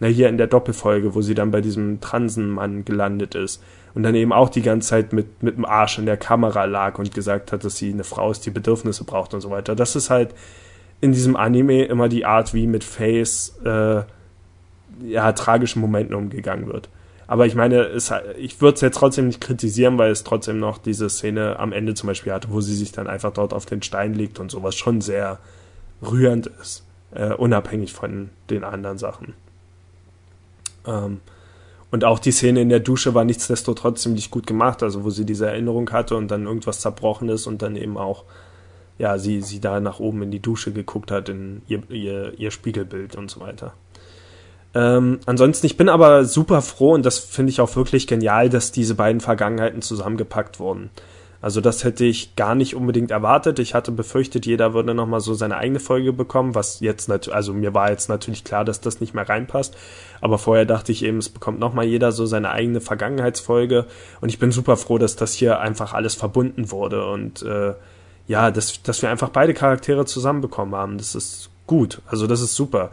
na 0.00 0.08
hier 0.08 0.28
in 0.28 0.38
der 0.38 0.48
Doppelfolge, 0.48 1.14
wo 1.14 1.22
sie 1.22 1.34
dann 1.34 1.52
bei 1.52 1.60
diesem 1.60 2.00
Transenmann 2.00 2.84
gelandet 2.84 3.36
ist 3.36 3.62
und 3.94 4.02
dann 4.02 4.14
eben 4.14 4.32
auch 4.32 4.48
die 4.48 4.62
ganze 4.62 4.88
Zeit 4.88 5.12
mit, 5.12 5.42
mit 5.42 5.56
dem 5.56 5.64
Arsch 5.64 5.98
in 5.98 6.06
der 6.06 6.16
Kamera 6.16 6.64
lag 6.64 6.98
und 6.98 7.14
gesagt 7.14 7.52
hat, 7.52 7.64
dass 7.64 7.76
sie 7.76 7.92
eine 7.92 8.04
Frau 8.04 8.30
ist, 8.30 8.46
die 8.46 8.50
Bedürfnisse 8.50 9.04
braucht 9.04 9.34
und 9.34 9.40
so 9.40 9.50
weiter. 9.50 9.74
Das 9.74 9.96
ist 9.96 10.10
halt 10.10 10.34
in 11.00 11.12
diesem 11.12 11.36
Anime 11.36 11.84
immer 11.84 12.08
die 12.08 12.24
Art, 12.24 12.54
wie 12.54 12.66
mit 12.66 12.84
Face 12.84 13.56
äh, 13.64 14.02
ja, 15.06 15.32
tragischen 15.32 15.80
Momenten 15.80 16.14
umgegangen 16.14 16.66
wird. 16.66 16.88
Aber 17.26 17.46
ich 17.46 17.54
meine, 17.54 17.82
es, 17.82 18.12
ich 18.38 18.60
würde 18.60 18.74
es 18.74 18.80
jetzt 18.80 18.96
trotzdem 18.96 19.28
nicht 19.28 19.40
kritisieren, 19.40 19.98
weil 19.98 20.10
es 20.10 20.24
trotzdem 20.24 20.58
noch 20.58 20.78
diese 20.78 21.08
Szene 21.08 21.60
am 21.60 21.72
Ende 21.72 21.94
zum 21.94 22.08
Beispiel 22.08 22.32
hatte, 22.32 22.48
wo 22.50 22.60
sie 22.60 22.74
sich 22.74 22.90
dann 22.90 23.06
einfach 23.06 23.32
dort 23.32 23.54
auf 23.54 23.66
den 23.66 23.82
Stein 23.82 24.14
legt 24.14 24.40
und 24.40 24.50
sowas 24.50 24.74
schon 24.74 25.00
sehr 25.00 25.38
rührend 26.02 26.48
ist, 26.60 26.84
äh, 27.14 27.32
unabhängig 27.32 27.92
von 27.92 28.30
den 28.50 28.64
anderen 28.64 28.98
Sachen. 28.98 29.34
Ähm, 30.86 31.20
und 31.90 32.04
auch 32.04 32.18
die 32.18 32.30
Szene 32.30 32.60
in 32.60 32.68
der 32.68 32.80
Dusche 32.80 33.14
war 33.14 33.24
nichtsdestotrotz 33.24 34.02
ziemlich 34.02 34.30
gut 34.30 34.46
gemacht, 34.46 34.82
also 34.82 35.04
wo 35.04 35.10
sie 35.10 35.24
diese 35.24 35.46
Erinnerung 35.46 35.90
hatte 35.90 36.16
und 36.16 36.30
dann 36.30 36.46
irgendwas 36.46 36.80
zerbrochen 36.80 37.28
ist 37.28 37.46
und 37.46 37.62
dann 37.62 37.76
eben 37.76 37.96
auch, 37.98 38.24
ja, 38.98 39.18
sie, 39.18 39.40
sie 39.40 39.60
da 39.60 39.80
nach 39.80 39.98
oben 39.98 40.22
in 40.22 40.30
die 40.30 40.40
Dusche 40.40 40.72
geguckt 40.72 41.10
hat, 41.10 41.28
in 41.28 41.62
ihr, 41.66 41.82
ihr, 41.90 42.38
ihr 42.38 42.50
Spiegelbild 42.50 43.16
und 43.16 43.30
so 43.30 43.40
weiter. 43.40 43.74
Ähm, 44.72 45.18
ansonsten, 45.26 45.66
ich 45.66 45.76
bin 45.76 45.88
aber 45.88 46.24
super 46.24 46.62
froh 46.62 46.94
und 46.94 47.04
das 47.04 47.18
finde 47.18 47.50
ich 47.50 47.60
auch 47.60 47.74
wirklich 47.74 48.06
genial, 48.06 48.48
dass 48.48 48.70
diese 48.70 48.94
beiden 48.94 49.20
Vergangenheiten 49.20 49.82
zusammengepackt 49.82 50.60
wurden. 50.60 50.90
Also 51.42 51.60
das 51.60 51.84
hätte 51.84 52.04
ich 52.04 52.36
gar 52.36 52.54
nicht 52.54 52.74
unbedingt 52.74 53.10
erwartet. 53.10 53.58
Ich 53.58 53.74
hatte 53.74 53.92
befürchtet, 53.92 54.44
jeder 54.44 54.74
würde 54.74 54.94
nochmal 54.94 55.20
so 55.20 55.32
seine 55.32 55.56
eigene 55.56 55.80
Folge 55.80 56.12
bekommen, 56.12 56.54
was 56.54 56.80
jetzt 56.80 57.08
natürlich, 57.08 57.34
also 57.34 57.54
mir 57.54 57.72
war 57.72 57.90
jetzt 57.90 58.08
natürlich 58.08 58.44
klar, 58.44 58.64
dass 58.64 58.80
das 58.80 59.00
nicht 59.00 59.14
mehr 59.14 59.28
reinpasst. 59.28 59.74
Aber 60.20 60.36
vorher 60.36 60.66
dachte 60.66 60.92
ich 60.92 61.02
eben, 61.02 61.18
es 61.18 61.30
bekommt 61.30 61.58
nochmal 61.58 61.86
jeder 61.86 62.12
so 62.12 62.26
seine 62.26 62.50
eigene 62.50 62.80
Vergangenheitsfolge. 62.82 63.86
Und 64.20 64.28
ich 64.28 64.38
bin 64.38 64.52
super 64.52 64.76
froh, 64.76 64.98
dass 64.98 65.16
das 65.16 65.32
hier 65.32 65.60
einfach 65.60 65.94
alles 65.94 66.14
verbunden 66.14 66.70
wurde 66.70 67.06
und 67.06 67.42
äh, 67.42 67.72
ja, 68.26 68.50
dass, 68.50 68.82
dass 68.82 69.00
wir 69.00 69.10
einfach 69.10 69.30
beide 69.30 69.54
Charaktere 69.54 70.04
zusammenbekommen 70.04 70.74
haben. 70.74 70.98
Das 70.98 71.14
ist 71.14 71.50
gut. 71.66 72.02
Also 72.06 72.26
das 72.26 72.42
ist 72.42 72.54
super 72.54 72.90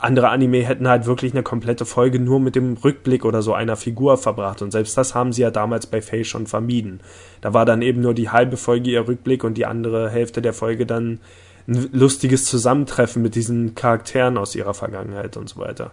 andere 0.00 0.28
Anime 0.28 0.62
hätten 0.62 0.86
halt 0.86 1.06
wirklich 1.06 1.32
eine 1.32 1.42
komplette 1.42 1.84
Folge 1.84 2.20
nur 2.20 2.38
mit 2.38 2.54
dem 2.54 2.74
Rückblick 2.74 3.24
oder 3.24 3.42
so 3.42 3.54
einer 3.54 3.76
Figur 3.76 4.16
verbracht. 4.16 4.62
Und 4.62 4.70
selbst 4.70 4.96
das 4.96 5.14
haben 5.14 5.32
sie 5.32 5.42
ja 5.42 5.50
damals 5.50 5.86
bei 5.86 6.00
Faye 6.00 6.24
schon 6.24 6.46
vermieden. 6.46 7.00
Da 7.40 7.54
war 7.54 7.64
dann 7.64 7.82
eben 7.82 8.00
nur 8.00 8.14
die 8.14 8.30
halbe 8.30 8.56
Folge 8.56 8.90
ihr 8.90 9.08
Rückblick 9.08 9.42
und 9.42 9.54
die 9.54 9.66
andere 9.66 10.10
Hälfte 10.10 10.40
der 10.42 10.52
Folge 10.52 10.86
dann 10.86 11.18
ein 11.66 11.88
lustiges 11.92 12.44
Zusammentreffen 12.44 13.22
mit 13.22 13.34
diesen 13.34 13.74
Charakteren 13.74 14.38
aus 14.38 14.54
ihrer 14.54 14.74
Vergangenheit 14.74 15.36
und 15.36 15.48
so 15.48 15.58
weiter. 15.60 15.90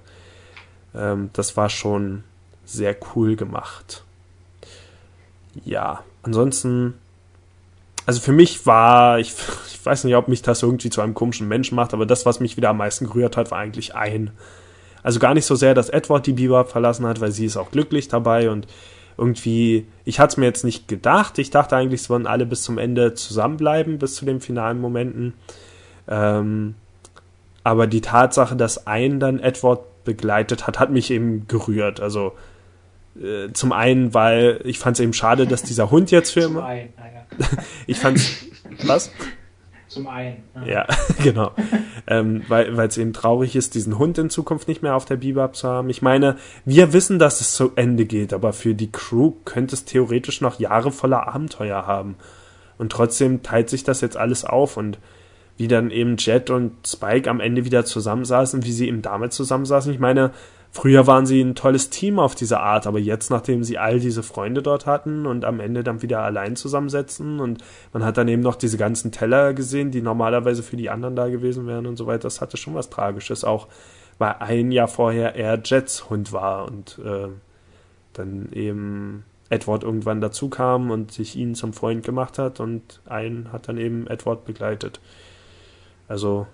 Ähm, 0.93 1.32
das 1.34 1.57
war 1.57 1.69
schon 1.69 2.23
sehr 2.65 2.95
cool 3.15 3.36
gemacht. 3.36 4.03
Ja, 5.65 6.03
ansonsten 6.23 6.95
also 8.06 8.20
für 8.20 8.32
mich 8.32 8.66
war, 8.66 9.20
ich, 9.20 9.34
ich 9.68 9.86
weiß 9.86 10.04
nicht, 10.04 10.16
ob 10.16 10.28
mich 10.28 10.41
das 10.41 10.64
irgendwie 10.64 10.89
zu 10.89 11.02
einem 11.02 11.14
komischen 11.14 11.47
Menschen 11.47 11.76
macht, 11.76 11.93
aber 11.93 12.06
das, 12.06 12.26
was 12.26 12.39
mich 12.39 12.58
wieder 12.58 12.70
am 12.70 12.78
meisten 12.78 13.08
gerührt 13.08 13.38
hat, 13.38 13.52
war 13.52 13.60
eigentlich 13.60 13.95
ein. 13.95 14.32
Also 15.04 15.20
gar 15.20 15.34
nicht 15.34 15.45
so 15.45 15.56
sehr, 15.56 15.74
dass 15.74 15.89
Edward 15.89 16.28
die 16.28 16.34
Bebop 16.34 16.70
verlassen 16.70 17.06
hat, 17.08 17.22
weil 17.22 17.32
sie 17.32 17.45
ist 17.45 17.58
auch 17.58 17.72
glücklich 17.72 18.08
dabei 18.08 18.49
und 18.49 18.68
irgendwie, 19.18 19.88
ich 20.06 20.20
hatte 20.20 20.34
es 20.34 20.38
mir 20.38 20.45
jetzt 20.45 20.64
nicht 20.64 20.88
gedacht. 20.88 21.38
Ich 21.38 21.49
dachte 21.49 21.76
eigentlich, 21.76 22.02
es 22.02 22.10
würden 22.10 22.28
alle 22.28 22.45
bis 22.45 22.64
zum 22.64 22.78
Ende 22.78 23.14
zusammenbleiben, 23.14 23.99
bis 23.99 24.16
zu 24.16 24.26
den 24.26 24.41
finalen 24.41 24.80
Momenten. 24.80 25.34
Ähm, 26.08 26.76
aber 27.64 27.88
die 27.88 28.02
Tatsache, 28.02 28.56
dass 28.56 28.88
ein 28.88 29.20
dann 29.20 29.39
Edward 29.39 29.82
begleitet 30.06 30.66
hat, 30.66 30.80
hat 30.80 30.91
mich 30.91 31.12
eben 31.12 31.47
gerührt. 31.47 31.99
Also 31.99 32.34
äh, 33.22 33.52
zum 33.54 33.72
einen, 33.74 34.14
weil 34.14 34.62
ich 34.64 34.80
fand 34.80 34.97
es 34.97 35.02
eben 35.02 35.14
schade, 35.14 35.45
dass 35.45 35.64
dieser 35.64 35.91
Hund 35.91 36.10
jetzt 36.12 36.32
für 36.32 36.41
immer. 36.41 36.66
Ein, 36.66 36.93
ja. 36.97 37.20
ich 37.88 37.99
fand's. 37.99 38.45
Was? 38.84 39.11
Zum 39.88 40.07
einen. 40.07 40.43
Ja, 40.55 40.65
ja 40.65 40.88
genau. 41.23 41.51
ähm, 42.07 42.43
weil 42.47 42.79
es 42.79 42.97
eben 42.97 43.11
traurig 43.11 43.57
ist, 43.57 43.75
diesen 43.75 43.99
Hund 43.99 44.17
in 44.17 44.29
Zukunft 44.29 44.69
nicht 44.69 44.82
mehr 44.82 44.95
auf 44.95 45.03
der 45.03 45.17
Bebop 45.17 45.55
zu 45.55 45.67
haben. 45.67 45.89
Ich 45.89 46.01
meine, 46.01 46.38
wir 46.63 46.93
wissen, 46.93 47.19
dass 47.19 47.41
es 47.41 47.53
zu 47.53 47.73
Ende 47.75 48.05
geht, 48.05 48.34
aber 48.34 48.53
für 48.53 48.73
die 48.73 48.91
Crew 48.91 49.34
könnte 49.43 49.75
es 49.75 49.84
theoretisch 49.84 50.39
noch 50.39 50.59
Jahre 50.59 50.91
voller 50.91 51.27
Abenteuer 51.27 51.86
haben. 51.86 52.15
Und 52.77 52.93
trotzdem 52.93 53.43
teilt 53.43 53.69
sich 53.69 53.84
das 53.84 53.99
jetzt 53.99 54.15
alles 54.15 54.45
auf 54.45 54.77
und 54.77 54.97
wie 55.57 55.67
dann 55.67 55.91
eben 55.91 56.15
Jet 56.17 56.49
und 56.49 56.88
Spike 56.88 57.29
am 57.29 57.41
Ende 57.41 57.65
wieder 57.65 57.86
zusammensaßen, 57.86 58.63
wie 58.63 58.71
sie 58.71 58.88
eben 58.88 59.01
damit 59.01 59.34
zusammensaßen. 59.34 59.93
Ich 59.93 59.99
meine, 59.99 60.32
Früher 60.74 61.05
waren 61.05 61.26
sie 61.26 61.41
ein 61.41 61.53
tolles 61.53 61.89
Team 61.89 62.17
auf 62.17 62.34
diese 62.34 62.61
Art, 62.61 62.88
aber 62.88 62.97
jetzt, 62.97 63.30
nachdem 63.30 63.61
sie 63.61 63.78
all 63.78 63.99
diese 63.99 64.24
Freunde 64.24 64.61
dort 64.61 64.86
hatten 64.86 65.26
und 65.26 65.43
am 65.43 65.59
Ende 65.59 65.84
dann 65.84 66.01
wieder 66.01 66.22
allein 66.22 66.55
zusammensetzen 66.55 67.41
und 67.41 67.61
man 67.91 68.05
hat 68.05 68.17
dann 68.17 68.30
eben 68.30 68.41
noch 68.41 68.55
diese 68.55 68.78
ganzen 68.78 69.11
Teller 69.11 69.53
gesehen, 69.53 69.91
die 69.91 70.01
normalerweise 70.01 70.63
für 70.63 70.78
die 70.78 70.89
anderen 70.89 71.17
da 71.17 71.28
gewesen 71.28 71.67
wären 71.67 71.88
und 71.88 71.97
so 71.97 72.07
weiter, 72.07 72.24
das 72.24 72.39
hatte 72.39 72.55
schon 72.55 72.74
was 72.74 72.89
Tragisches, 72.89 73.43
auch 73.43 73.67
weil 74.17 74.36
ein 74.39 74.72
Jahr 74.72 74.88
vorher 74.88 75.36
er 75.36 75.59
Jets 75.61 76.09
Hund 76.09 76.32
war 76.32 76.65
und 76.67 76.99
äh, 77.03 77.28
dann 78.13 78.49
eben 78.53 79.26
Edward 79.49 79.84
irgendwann 79.84 80.22
dazu 80.22 80.47
kam 80.47 80.89
und 80.89 81.11
sich 81.11 81.36
ihn 81.36 81.53
zum 81.53 81.74
Freund 81.74 82.05
gemacht 82.05 82.39
hat 82.39 82.61
und 82.61 83.01
ein 83.05 83.49
hat 83.51 83.67
dann 83.67 83.78
eben 83.78 84.07
Edward 84.07 84.45
begleitet. 84.45 85.01
Also 86.07 86.47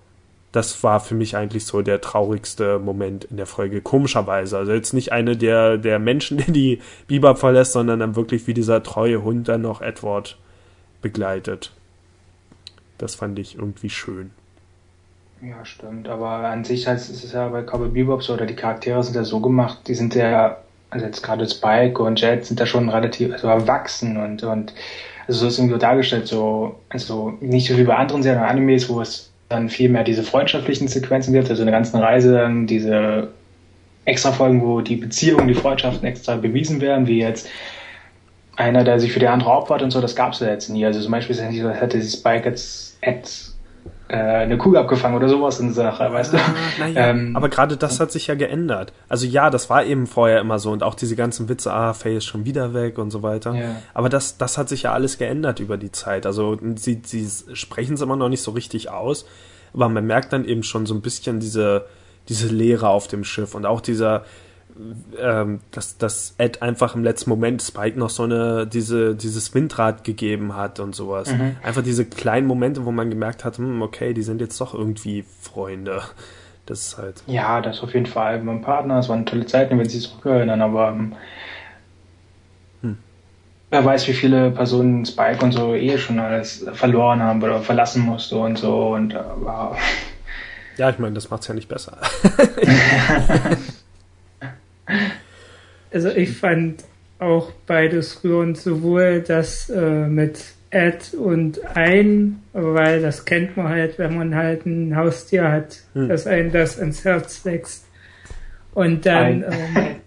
das 0.52 0.82
war 0.82 1.00
für 1.00 1.14
mich 1.14 1.36
eigentlich 1.36 1.66
so 1.66 1.82
der 1.82 2.00
traurigste 2.00 2.78
Moment 2.78 3.24
in 3.24 3.36
der 3.36 3.46
Folge, 3.46 3.82
komischerweise. 3.82 4.56
Also 4.56 4.72
jetzt 4.72 4.94
nicht 4.94 5.12
eine 5.12 5.36
der, 5.36 5.76
der 5.76 5.98
Menschen, 5.98 6.38
die 6.46 6.52
die 6.52 6.80
Bebop 7.06 7.38
verlässt, 7.38 7.72
sondern 7.72 8.00
dann 8.00 8.16
wirklich 8.16 8.46
wie 8.46 8.54
dieser 8.54 8.82
treue 8.82 9.22
Hund 9.22 9.48
dann 9.48 9.62
noch 9.62 9.80
Edward 9.82 10.38
begleitet. 11.02 11.72
Das 12.96 13.14
fand 13.14 13.38
ich 13.38 13.56
irgendwie 13.56 13.90
schön. 13.90 14.30
Ja, 15.40 15.64
stimmt. 15.64 16.08
Aber 16.08 16.28
an 16.28 16.64
sich 16.64 16.88
heißt 16.88 17.10
es 17.10 17.30
ja 17.30 17.48
bei 17.48 17.62
Cowboy 17.62 17.90
Bebop 17.90 18.22
so, 18.22 18.34
oder 18.34 18.46
die 18.46 18.56
Charaktere 18.56 19.02
sind 19.04 19.14
ja 19.14 19.24
so 19.24 19.40
gemacht, 19.40 19.86
die 19.86 19.94
sind 19.94 20.14
ja, 20.14 20.56
also 20.90 21.06
jetzt 21.06 21.22
gerade 21.22 21.48
Spike 21.48 22.02
und 22.02 22.20
Jet 22.20 22.44
sind 22.46 22.58
da 22.58 22.66
schon 22.66 22.88
relativ 22.88 23.32
also 23.32 23.46
erwachsen 23.46 24.16
und, 24.16 24.42
und 24.42 24.72
also 25.28 25.40
so 25.40 25.46
ist 25.46 25.58
irgendwie 25.58 25.78
dargestellt, 25.78 26.26
so, 26.26 26.80
also 26.88 27.34
nicht 27.40 27.68
so 27.68 27.76
wie 27.76 27.84
bei 27.84 27.94
anderen 27.94 28.22
Serien 28.22 28.40
oder 28.40 28.50
Animes, 28.50 28.88
wo 28.88 29.00
es 29.00 29.30
dann 29.48 29.68
viel 29.68 29.88
mehr 29.88 30.04
diese 30.04 30.22
freundschaftlichen 30.22 30.88
Sequenzen 30.88 31.32
gibt, 31.32 31.48
also 31.48 31.62
in 31.62 31.66
der 31.66 31.74
ganzen 31.74 31.98
Reise 31.98 32.32
dann 32.32 32.66
diese 32.66 33.28
extra 34.04 34.32
Folgen, 34.32 34.62
wo 34.62 34.80
die 34.80 34.96
Beziehungen, 34.96 35.48
die 35.48 35.54
Freundschaften 35.54 36.06
extra 36.06 36.36
bewiesen 36.36 36.80
werden, 36.80 37.06
wie 37.06 37.20
jetzt 37.20 37.48
einer, 38.56 38.84
der 38.84 38.98
sich 38.98 39.12
für 39.12 39.20
die 39.20 39.28
andere 39.28 39.50
opfert 39.50 39.82
und 39.82 39.90
so, 39.90 40.00
das 40.00 40.16
gab 40.16 40.32
es 40.32 40.40
ja 40.40 40.48
jetzt 40.48 40.68
nie. 40.68 40.84
Also 40.84 41.00
zum 41.00 41.12
Beispiel 41.12 41.36
hätte 41.36 42.00
sich 42.00 42.18
Spike 42.18 42.48
jetzt, 42.48 42.98
äh, 43.02 43.14
eine 44.14 44.56
Kugel 44.56 44.78
abgefangen 44.78 45.16
oder 45.16 45.28
sowas 45.28 45.60
in 45.60 45.72
Sache, 45.72 46.10
weißt 46.12 46.32
du? 46.32 46.38
Ah, 46.80 46.86
ja. 46.86 47.08
ähm, 47.08 47.36
aber 47.36 47.48
gerade 47.48 47.76
das 47.76 48.00
hat 48.00 48.10
sich 48.10 48.26
ja 48.28 48.34
geändert. 48.34 48.92
Also 49.08 49.26
ja, 49.26 49.50
das 49.50 49.68
war 49.68 49.84
eben 49.84 50.06
vorher 50.06 50.40
immer 50.40 50.58
so 50.58 50.70
und 50.70 50.82
auch 50.82 50.94
diese 50.94 51.16
ganzen 51.16 51.48
Witze, 51.48 51.72
ah, 51.72 51.92
Faye 51.92 52.16
ist 52.16 52.24
schon 52.24 52.44
wieder 52.44 52.72
weg 52.72 52.98
und 52.98 53.10
so 53.10 53.22
weiter. 53.22 53.54
Ja. 53.54 53.76
Aber 53.94 54.08
das, 54.08 54.38
das 54.38 54.56
hat 54.56 54.68
sich 54.68 54.84
ja 54.84 54.92
alles 54.92 55.18
geändert 55.18 55.60
über 55.60 55.76
die 55.76 55.92
Zeit. 55.92 56.24
Also 56.24 56.56
sie, 56.76 57.02
sie 57.04 57.28
sprechen 57.54 57.94
es 57.94 58.00
immer 58.00 58.16
noch 58.16 58.28
nicht 58.28 58.42
so 58.42 58.52
richtig 58.52 58.90
aus, 58.90 59.26
aber 59.74 59.88
man 59.88 60.06
merkt 60.06 60.32
dann 60.32 60.44
eben 60.44 60.62
schon 60.62 60.86
so 60.86 60.94
ein 60.94 61.02
bisschen 61.02 61.40
diese, 61.40 61.84
diese 62.28 62.48
Leere 62.48 62.88
auf 62.88 63.08
dem 63.08 63.24
Schiff 63.24 63.54
und 63.54 63.66
auch 63.66 63.80
dieser, 63.80 64.24
ähm, 65.18 65.60
dass, 65.70 65.98
dass 65.98 66.34
Ed 66.38 66.62
einfach 66.62 66.94
im 66.94 67.02
letzten 67.02 67.30
Moment 67.30 67.62
Spike 67.62 67.98
noch 67.98 68.10
so 68.10 68.22
eine, 68.22 68.66
diese, 68.66 69.14
dieses 69.14 69.54
Windrad 69.54 70.04
gegeben 70.04 70.54
hat 70.54 70.80
und 70.80 70.94
sowas. 70.94 71.32
Mhm. 71.32 71.56
Einfach 71.62 71.82
diese 71.82 72.04
kleinen 72.04 72.46
Momente, 72.46 72.84
wo 72.84 72.92
man 72.92 73.10
gemerkt 73.10 73.44
hat, 73.44 73.58
hm, 73.58 73.82
okay, 73.82 74.14
die 74.14 74.22
sind 74.22 74.40
jetzt 74.40 74.60
doch 74.60 74.74
irgendwie 74.74 75.24
Freunde. 75.40 76.02
Das 76.66 76.80
ist 76.80 76.98
halt. 76.98 77.22
Ja, 77.26 77.60
das 77.60 77.82
auf 77.82 77.94
jeden 77.94 78.06
Fall. 78.06 78.42
Mein 78.42 78.60
Partner, 78.60 78.98
es 78.98 79.08
waren 79.08 79.26
tolle 79.26 79.46
Zeiten, 79.46 79.78
wenn 79.78 79.88
sie 79.88 80.00
zurückerinnern, 80.00 80.60
aber 80.60 80.88
ähm, 80.88 81.12
hm. 82.82 82.98
wer 83.70 83.84
weiß, 83.84 84.06
wie 84.08 84.12
viele 84.12 84.50
Personen 84.50 85.04
Spike 85.06 85.42
und 85.44 85.52
so 85.52 85.74
eh 85.74 85.98
schon 85.98 86.18
alles 86.18 86.66
verloren 86.74 87.22
haben 87.22 87.42
oder 87.42 87.60
verlassen 87.62 88.02
musste 88.02 88.36
und 88.36 88.58
so 88.58 88.94
und 88.94 89.14
äh, 89.14 89.20
wow. 89.40 89.76
Ja, 90.76 90.90
ich 90.90 90.98
meine, 90.98 91.14
das 91.14 91.30
macht 91.30 91.42
es 91.42 91.48
ja 91.48 91.54
nicht 91.54 91.68
besser. 91.68 91.98
Also 95.92 96.08
ich 96.10 96.36
fand 96.36 96.84
auch 97.18 97.52
beides 97.66 98.22
rührend, 98.22 98.58
sowohl 98.58 99.20
das 99.26 99.68
äh, 99.70 100.06
mit 100.06 100.44
Ed 100.70 101.14
und 101.14 101.64
ein, 101.76 102.42
weil 102.52 103.00
das 103.00 103.24
kennt 103.24 103.56
man 103.56 103.68
halt, 103.68 103.98
wenn 103.98 104.16
man 104.16 104.34
halt 104.34 104.66
ein 104.66 104.94
Haustier 104.94 105.50
hat, 105.50 105.78
hm. 105.94 106.08
dass 106.08 106.26
ein 106.26 106.52
das 106.52 106.76
ins 106.76 107.04
Herz 107.04 107.44
wächst. 107.44 107.86
Und 108.74 109.06
dann 109.06 109.44
ein, 109.44 110.00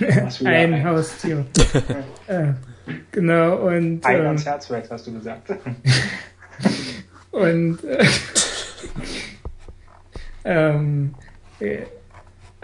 ähm, 0.00 0.46
ein 0.46 0.84
Haustier. 0.84 1.46
äh, 2.26 2.52
genau, 3.10 3.66
und. 3.66 4.04
Ein 4.04 4.20
ähm, 4.20 4.26
ans 4.26 4.44
Herz 4.44 4.70
wächst, 4.70 4.90
hast 4.90 5.06
du 5.06 5.14
gesagt. 5.14 5.50
und 7.30 7.78
äh, 7.84 8.04
ähm, 10.44 11.14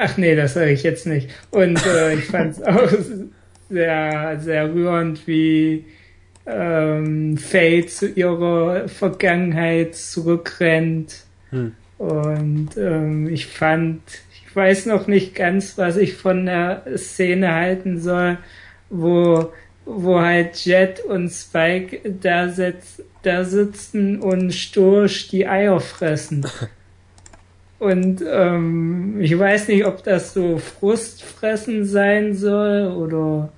Ach 0.01 0.16
nee, 0.16 0.36
das 0.36 0.55
sage 0.55 0.70
ich 0.70 0.84
jetzt 0.84 1.07
nicht. 1.07 1.28
Und 1.51 1.84
äh, 1.84 2.14
ich 2.14 2.26
fand 2.26 2.53
es 2.53 2.62
auch 2.62 2.88
sehr, 3.68 4.38
sehr 4.40 4.72
rührend, 4.72 5.26
wie 5.26 5.84
ähm, 6.46 7.36
Faye 7.36 7.84
zu 7.84 8.09
ihrer 8.09 8.88
Vergangenheit 8.88 9.96
zurückrennt. 9.96 11.24
Hm. 11.51 11.72
Und 11.99 12.70
ähm, 12.76 13.28
ich 13.28 13.46
fand, 13.46 14.01
ich 14.32 14.55
weiß 14.55 14.86
noch 14.86 15.09
nicht 15.09 15.34
ganz, 15.34 15.76
was 15.76 15.96
ich 15.96 16.14
von 16.14 16.46
der 16.46 16.84
Szene 16.96 17.53
halten 17.53 18.01
soll, 18.01 18.38
wo, 18.90 19.53
wo 19.84 20.20
halt 20.20 20.64
Jet 20.64 21.01
und 21.01 21.28
Spike 21.30 22.09
da, 22.09 22.49
sitz, 22.51 23.03
da 23.22 23.42
sitzen 23.42 24.20
und 24.20 24.55
Storch 24.55 25.26
die 25.28 25.49
Eier 25.49 25.80
fressen. 25.80 26.46
Und 27.79 28.22
ähm, 28.29 29.20
ich 29.20 29.39
weiß 29.39 29.68
nicht, 29.68 29.87
ob 29.87 30.03
das 30.03 30.35
so 30.35 30.59
Frustfressen 30.59 31.85
sein 31.85 32.35
soll 32.35 32.89
oder 32.89 33.51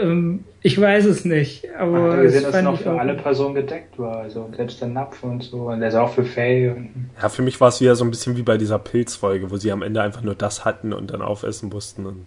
ähm, 0.00 0.44
ich 0.62 0.80
weiß 0.80 1.06
es 1.06 1.24
nicht. 1.24 1.66
Aber 1.76 2.12
Ach, 2.12 2.22
gesehen, 2.22 2.44
dass 2.44 2.54
es 2.54 2.62
noch 2.62 2.78
für 2.78 3.00
alle 3.00 3.14
Personen 3.14 3.54
gedeckt 3.54 3.98
war. 3.98 4.18
Also 4.18 4.48
selbst 4.54 4.80
der 4.80 4.88
Napf 4.88 5.22
und 5.22 5.42
so. 5.42 5.70
Und 5.70 5.80
der 5.80 5.88
ist 5.88 5.94
auch 5.94 6.12
für 6.12 6.24
Faye. 6.24 6.76
ja, 7.20 7.28
für 7.28 7.42
mich 7.42 7.60
war 7.60 7.68
es 7.68 7.80
wieder 7.80 7.96
so 7.96 8.04
ein 8.04 8.10
bisschen 8.10 8.36
wie 8.36 8.42
bei 8.42 8.58
dieser 8.58 8.78
Pilzfolge, 8.78 9.50
wo 9.50 9.56
sie 9.56 9.72
am 9.72 9.82
Ende 9.82 10.02
einfach 10.02 10.22
nur 10.22 10.34
das 10.34 10.64
hatten 10.64 10.92
und 10.92 11.12
dann 11.12 11.22
aufessen 11.22 11.70
mussten. 11.70 12.06
Und 12.06 12.26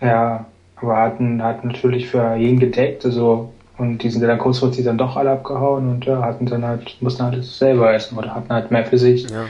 ja, 0.00 0.46
aber 0.76 0.96
hatten, 0.96 1.42
hatten 1.42 1.68
natürlich 1.68 2.08
für 2.08 2.34
jeden 2.34 2.58
gedeckt. 2.58 3.06
Also 3.06 3.52
Und 3.78 3.98
die 3.98 4.10
sind 4.10 4.22
dann 4.22 4.38
kurzfristig 4.38 4.84
dann 4.84 4.98
doch 4.98 5.16
alle 5.16 5.30
abgehauen 5.30 5.88
und 5.88 6.04
ja, 6.04 6.20
hatten 6.22 6.44
dann 6.44 6.64
halt, 6.64 6.96
mussten 7.00 7.22
halt 7.22 7.42
selber 7.44 7.94
essen 7.94 8.18
oder 8.18 8.34
hatten 8.34 8.52
halt 8.52 8.70
mehr 8.70 8.84
für 8.84 8.98
sich. 8.98 9.30
Ja. 9.30 9.46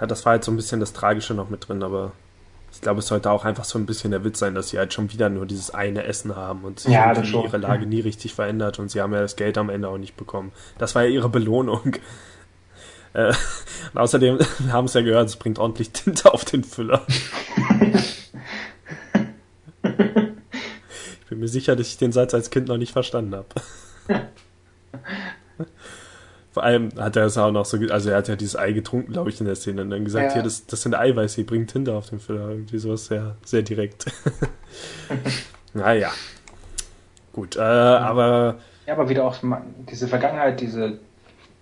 Ja, 0.00 0.06
das 0.06 0.24
war 0.24 0.32
halt 0.32 0.44
so 0.44 0.52
ein 0.52 0.56
bisschen 0.56 0.80
das 0.80 0.92
Tragische 0.92 1.34
noch 1.34 1.48
mit 1.48 1.68
drin, 1.68 1.82
aber 1.82 2.12
ich 2.72 2.82
glaube, 2.82 3.00
es 3.00 3.06
sollte 3.06 3.30
auch 3.30 3.44
einfach 3.46 3.64
so 3.64 3.78
ein 3.78 3.86
bisschen 3.86 4.10
der 4.10 4.22
Witz 4.22 4.38
sein, 4.38 4.54
dass 4.54 4.68
sie 4.68 4.78
halt 4.78 4.92
schon 4.92 5.10
wieder 5.10 5.30
nur 5.30 5.46
dieses 5.46 5.70
eine 5.70 6.04
Essen 6.04 6.36
haben 6.36 6.62
und 6.62 6.78
sich 6.80 6.92
Ja, 6.92 7.14
ihre 7.14 7.56
Lage 7.56 7.86
nie 7.86 8.00
richtig 8.00 8.34
verändert 8.34 8.78
und 8.78 8.90
sie 8.90 9.00
haben 9.00 9.14
ja 9.14 9.20
das 9.20 9.36
Geld 9.36 9.56
am 9.56 9.70
Ende 9.70 9.88
auch 9.88 9.96
nicht 9.96 10.16
bekommen. 10.16 10.52
Das 10.76 10.94
war 10.94 11.04
ja 11.04 11.08
ihre 11.10 11.28
Belohnung. 11.28 11.96
Äh, 13.12 13.32
und 13.94 13.98
außerdem, 13.98 14.38
wir 14.58 14.72
haben 14.74 14.84
es 14.84 14.92
ja 14.92 15.00
gehört, 15.00 15.26
es 15.26 15.36
bringt 15.36 15.58
ordentlich 15.58 15.90
Tinte 15.90 16.30
auf 16.34 16.44
den 16.44 16.64
Füller. 16.64 17.06
Ich 21.22 21.30
bin 21.30 21.40
mir 21.40 21.48
sicher, 21.48 21.74
dass 21.74 21.88
ich 21.88 21.96
den 21.96 22.12
Satz 22.12 22.34
als 22.34 22.50
Kind 22.50 22.68
noch 22.68 22.76
nicht 22.76 22.92
verstanden 22.92 23.34
habe. 23.34 23.46
Vor 26.56 26.64
allem 26.64 26.88
hat 26.98 27.16
er 27.16 27.26
es 27.26 27.36
auch 27.36 27.52
noch 27.52 27.66
so, 27.66 27.76
also 27.90 28.08
er 28.08 28.16
hat 28.16 28.28
ja 28.28 28.34
dieses 28.34 28.56
Ei 28.56 28.72
getrunken, 28.72 29.12
glaube 29.12 29.28
ich, 29.28 29.38
in 29.40 29.44
der 29.44 29.56
Szene 29.56 29.82
und 29.82 29.90
dann 29.90 30.06
gesagt, 30.06 30.28
Ja. 30.28 30.32
hier, 30.32 30.42
das, 30.42 30.64
das 30.64 30.80
sind 30.80 30.94
Eiweiße, 30.94 31.36
die 31.36 31.42
bringen 31.42 31.66
Tinte 31.66 31.92
auf 31.92 32.08
den 32.08 32.18
Füller. 32.18 32.48
Irgendwie 32.48 32.78
sowas 32.78 33.04
sehr, 33.04 33.36
sehr 33.44 33.60
direkt. 33.60 34.06
naja. 35.74 36.08
Gut, 37.34 37.56
äh, 37.56 37.60
aber 37.60 38.54
Ja, 38.86 38.94
aber 38.94 39.06
wieder 39.10 39.26
auch 39.26 39.36
diese 39.90 40.08
Vergangenheit, 40.08 40.58
diese 40.62 40.94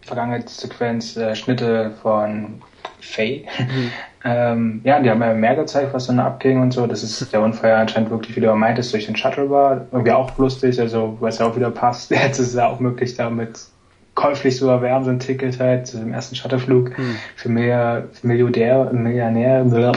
Vergangenheitssequenz, 0.02 1.16
äh, 1.16 1.34
Schnitte 1.34 1.90
von 2.00 2.62
Faye. 3.00 3.46
ähm, 4.24 4.80
ja, 4.84 5.00
die 5.00 5.10
haben 5.10 5.22
ja 5.22 5.34
mehr 5.34 5.56
gezeigt, 5.56 5.92
was 5.92 6.06
dann 6.06 6.20
abging 6.20 6.62
und 6.62 6.70
so. 6.70 6.86
Das 6.86 7.02
ist 7.02 7.32
der 7.32 7.40
Unfall 7.40 7.70
ja 7.70 7.80
anscheinend 7.80 8.10
wirklich, 8.10 8.36
wie 8.36 8.40
du 8.42 8.54
meintest, 8.54 8.94
durch 8.94 9.06
den 9.06 9.16
Shuttle 9.16 9.50
war. 9.50 9.88
Irgendwie 9.90 10.12
auch 10.12 10.38
lustig, 10.38 10.78
also 10.78 11.16
was 11.18 11.40
ja 11.40 11.46
auch 11.46 11.56
wieder 11.56 11.72
passt. 11.72 12.10
Jetzt 12.12 12.38
ist 12.38 12.50
es 12.50 12.54
ja 12.54 12.68
auch 12.68 12.78
möglich, 12.78 13.16
damit 13.16 13.73
käuflich 14.14 14.56
zu 14.56 14.68
erwerben, 14.68 15.04
so 15.04 15.10
ein 15.10 15.18
Ticket 15.18 15.58
halt 15.58 15.86
zu 15.86 15.98
dem 15.98 16.12
ersten 16.12 16.36
Shuttleflug 16.36 16.92
für 17.36 17.48
mehr 17.48 18.08
für 18.12 18.26
Milliardär, 18.26 18.92
Millionär, 18.92 19.64
Millionär. 19.64 19.94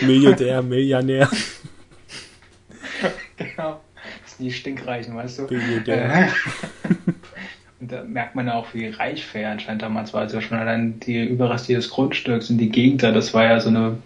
Milliardär, 0.00 0.62
Millionär, 0.62 1.28
Genau. 3.36 3.80
Das 4.22 4.36
sind 4.36 4.46
die 4.46 4.52
Stinkreichen, 4.52 5.16
weißt 5.16 5.38
du? 5.38 5.42
Milliardär. 5.54 6.24
Äh, 6.24 6.28
Und 7.80 7.92
da 7.92 8.02
merkt 8.02 8.34
man 8.34 8.48
ja 8.48 8.54
auch, 8.54 8.66
wie 8.74 8.88
reich 8.88 9.24
Fair 9.24 9.50
anscheinend 9.50 9.82
damals 9.82 10.12
war. 10.12 10.22
Also 10.22 10.40
schon 10.40 10.58
allein 10.58 10.98
die 10.98 11.24
Überreste 11.24 11.74
des 11.74 11.90
Grundstücks 11.90 12.50
und 12.50 12.58
die 12.58 12.70
Gegend 12.70 13.04
da, 13.04 13.12
das 13.12 13.34
war 13.34 13.44
ja 13.44 13.60
so 13.60 13.68
eine 13.68 13.98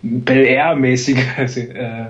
Bel 0.00 0.46
Air-mäßige 0.46 1.38
äh, 1.58 2.06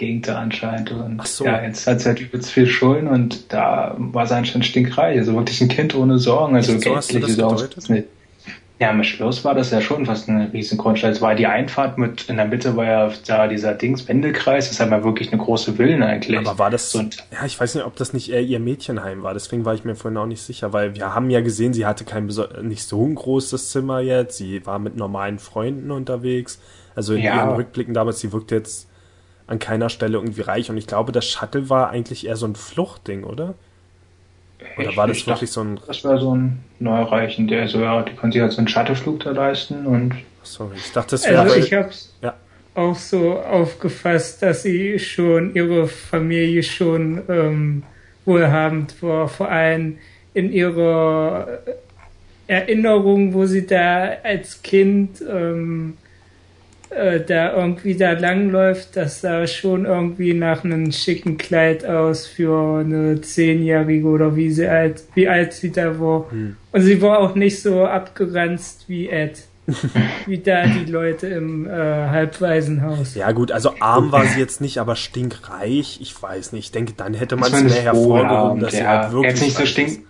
Gegend 0.00 0.26
da 0.26 0.38
anscheinend. 0.38 0.90
Und 0.90 1.18
Ach 1.20 1.26
so. 1.26 1.44
ja, 1.44 1.62
jetzt 1.62 1.86
hat 1.86 2.00
sie 2.00 2.08
halt 2.08 2.20
übelst 2.20 2.50
viel 2.50 2.66
Schulden 2.66 3.06
und 3.06 3.52
da 3.52 3.94
war 3.98 4.26
sie 4.26 4.34
anscheinend 4.34 4.64
stinkreich. 4.66 5.16
Also 5.18 5.34
wirklich 5.34 5.60
ein 5.60 5.68
Kind 5.68 5.94
ohne 5.94 6.18
Sorgen. 6.18 6.56
Also 6.56 6.76
So 6.78 6.96
hast 6.96 7.14
du 7.14 7.20
das 7.20 7.34
Sorgen. 7.36 7.56
gedeutet? 7.56 8.06
Ja, 8.80 8.90
im 8.92 9.04
Schluss 9.04 9.44
war 9.44 9.54
das 9.54 9.70
ja 9.72 9.82
schon 9.82 10.06
fast 10.06 10.30
eine 10.30 10.50
riesen 10.54 10.78
Grundstadt. 10.78 11.12
Es 11.12 11.20
war 11.20 11.34
die 11.34 11.46
Einfahrt 11.46 11.98
mit, 11.98 12.30
in 12.30 12.36
der 12.38 12.46
Mitte 12.46 12.76
war 12.76 12.86
ja 12.86 13.12
da 13.26 13.46
dieser 13.46 13.74
Dings, 13.74 14.08
Wendekreis. 14.08 14.70
Das 14.70 14.80
halt 14.80 14.88
mal 14.88 15.04
wirklich 15.04 15.30
eine 15.30 15.42
große 15.42 15.74
Villen 15.74 16.02
eigentlich. 16.02 16.38
Aber 16.38 16.58
war 16.58 16.70
das, 16.70 16.94
Und 16.94 17.18
ja, 17.30 17.44
ich 17.44 17.60
weiß 17.60 17.74
nicht, 17.74 17.84
ob 17.84 17.94
das 17.96 18.14
nicht 18.14 18.30
eher 18.32 18.40
ihr 18.40 18.58
Mädchenheim 18.58 19.22
war, 19.22 19.34
deswegen 19.34 19.66
war 19.66 19.74
ich 19.74 19.84
mir 19.84 19.96
vorhin 19.96 20.16
auch 20.16 20.24
nicht 20.24 20.40
sicher, 20.40 20.72
weil 20.72 20.94
wir 20.96 21.14
haben 21.14 21.28
ja 21.28 21.42
gesehen, 21.42 21.74
sie 21.74 21.84
hatte 21.84 22.04
kein 22.06 22.30
nicht 22.62 22.84
so 22.84 23.04
ein 23.04 23.14
großes 23.16 23.68
Zimmer 23.70 24.00
jetzt, 24.00 24.38
sie 24.38 24.64
war 24.64 24.78
mit 24.78 24.96
normalen 24.96 25.38
Freunden 25.38 25.90
unterwegs, 25.90 26.58
also 26.94 27.12
in 27.12 27.20
Ja. 27.22 27.36
ihren 27.36 27.56
Rückblicken 27.56 27.92
damals, 27.92 28.20
sie 28.20 28.32
wirkte 28.32 28.54
jetzt 28.54 28.88
an 29.50 29.58
keiner 29.58 29.88
Stelle 29.88 30.16
irgendwie 30.16 30.42
reich 30.42 30.70
und 30.70 30.76
ich 30.76 30.86
glaube, 30.86 31.10
das 31.12 31.26
Shuttle 31.26 31.68
war 31.68 31.90
eigentlich 31.90 32.24
eher 32.26 32.36
so 32.36 32.46
ein 32.46 32.54
Fluchtding, 32.54 33.24
oder? 33.24 33.54
Oder 34.76 34.90
Ich- 34.90 34.96
war 34.96 35.08
das 35.08 35.16
ich 35.18 35.26
wirklich 35.26 35.50
so 35.50 35.62
ein, 35.62 35.80
Das 35.86 36.04
war 36.04 36.18
so 36.20 36.34
ein 36.34 36.60
Neureichen, 36.78 37.48
der 37.48 37.66
so, 37.66 37.80
ja, 37.80 38.00
die 38.02 38.14
konnte 38.14 38.34
sich 38.34 38.42
halt 38.42 38.52
so 38.52 38.58
einen 38.58 38.68
Shuttleflug 38.68 39.20
da 39.24 39.32
leisten 39.32 39.86
und 39.86 40.14
sorry, 40.44 40.76
ich 40.76 40.92
dachte, 40.92 41.10
das 41.12 41.24
wäre, 41.28 41.40
Also 41.40 41.56
ich 41.56 41.72
habe 41.72 41.88
es 41.88 42.14
Ja. 42.22 42.34
auch 42.74 42.94
so 42.94 43.40
aufgefasst, 43.40 44.40
dass 44.42 44.62
sie 44.62 44.98
schon 45.00 45.52
ihre 45.54 45.88
Familie 45.88 46.62
schon 46.62 47.22
ähm, 47.28 47.82
wohlhabend 48.24 49.02
war, 49.02 49.28
vor 49.28 49.48
allem 49.50 49.98
in 50.32 50.52
ihrer 50.52 51.58
Erinnerung, 52.46 53.34
wo 53.34 53.46
sie 53.46 53.66
da 53.66 54.12
als 54.22 54.62
Kind 54.62 55.22
ähm, 55.28 55.96
äh, 56.90 57.20
da 57.20 57.56
irgendwie 57.56 57.94
da 57.94 58.12
langläuft, 58.12 58.96
das 58.96 59.20
sah 59.20 59.46
schon 59.46 59.84
irgendwie 59.84 60.34
nach 60.34 60.64
einem 60.64 60.92
schicken 60.92 61.38
Kleid 61.38 61.84
aus 61.84 62.26
für 62.26 62.80
eine 62.80 63.20
Zehnjährige 63.20 64.06
oder 64.06 64.36
wie 64.36 64.50
sie 64.50 64.66
alt, 64.66 65.04
wie 65.14 65.28
alt 65.28 65.52
sie 65.52 65.70
da 65.70 66.00
war. 66.00 66.30
Hm. 66.30 66.56
Und 66.72 66.80
sie 66.80 67.00
war 67.00 67.20
auch 67.20 67.34
nicht 67.34 67.62
so 67.62 67.84
abgeranzt 67.84 68.84
wie 68.88 69.08
Ed. 69.08 69.44
wie 70.26 70.38
da 70.38 70.66
die 70.66 70.90
Leute 70.90 71.28
im 71.28 71.68
äh, 71.68 71.70
Halbwaisenhaus. 71.70 73.14
ja 73.14 73.30
gut, 73.30 73.52
also 73.52 73.74
arm 73.78 74.10
war 74.10 74.24
sie 74.26 74.40
jetzt 74.40 74.60
nicht, 74.60 74.78
aber 74.78 74.96
stinkreich, 74.96 76.00
ich 76.00 76.20
weiß 76.20 76.52
nicht, 76.52 76.66
ich 76.66 76.72
denke, 76.72 76.94
dann 76.96 77.14
hätte 77.14 77.36
man 77.36 77.52
es 77.52 77.62
mehr 77.62 77.82
hervorgehoben, 77.82 78.60
dass 78.60 78.72
sie 78.72 78.78
ja. 78.78 79.02
halt 79.02 79.12
wirklich 79.12 79.32
Jetzt 79.32 79.42
nicht 79.42 79.56
so 79.56 79.62
reich 79.62 79.78
ist. 79.78 80.00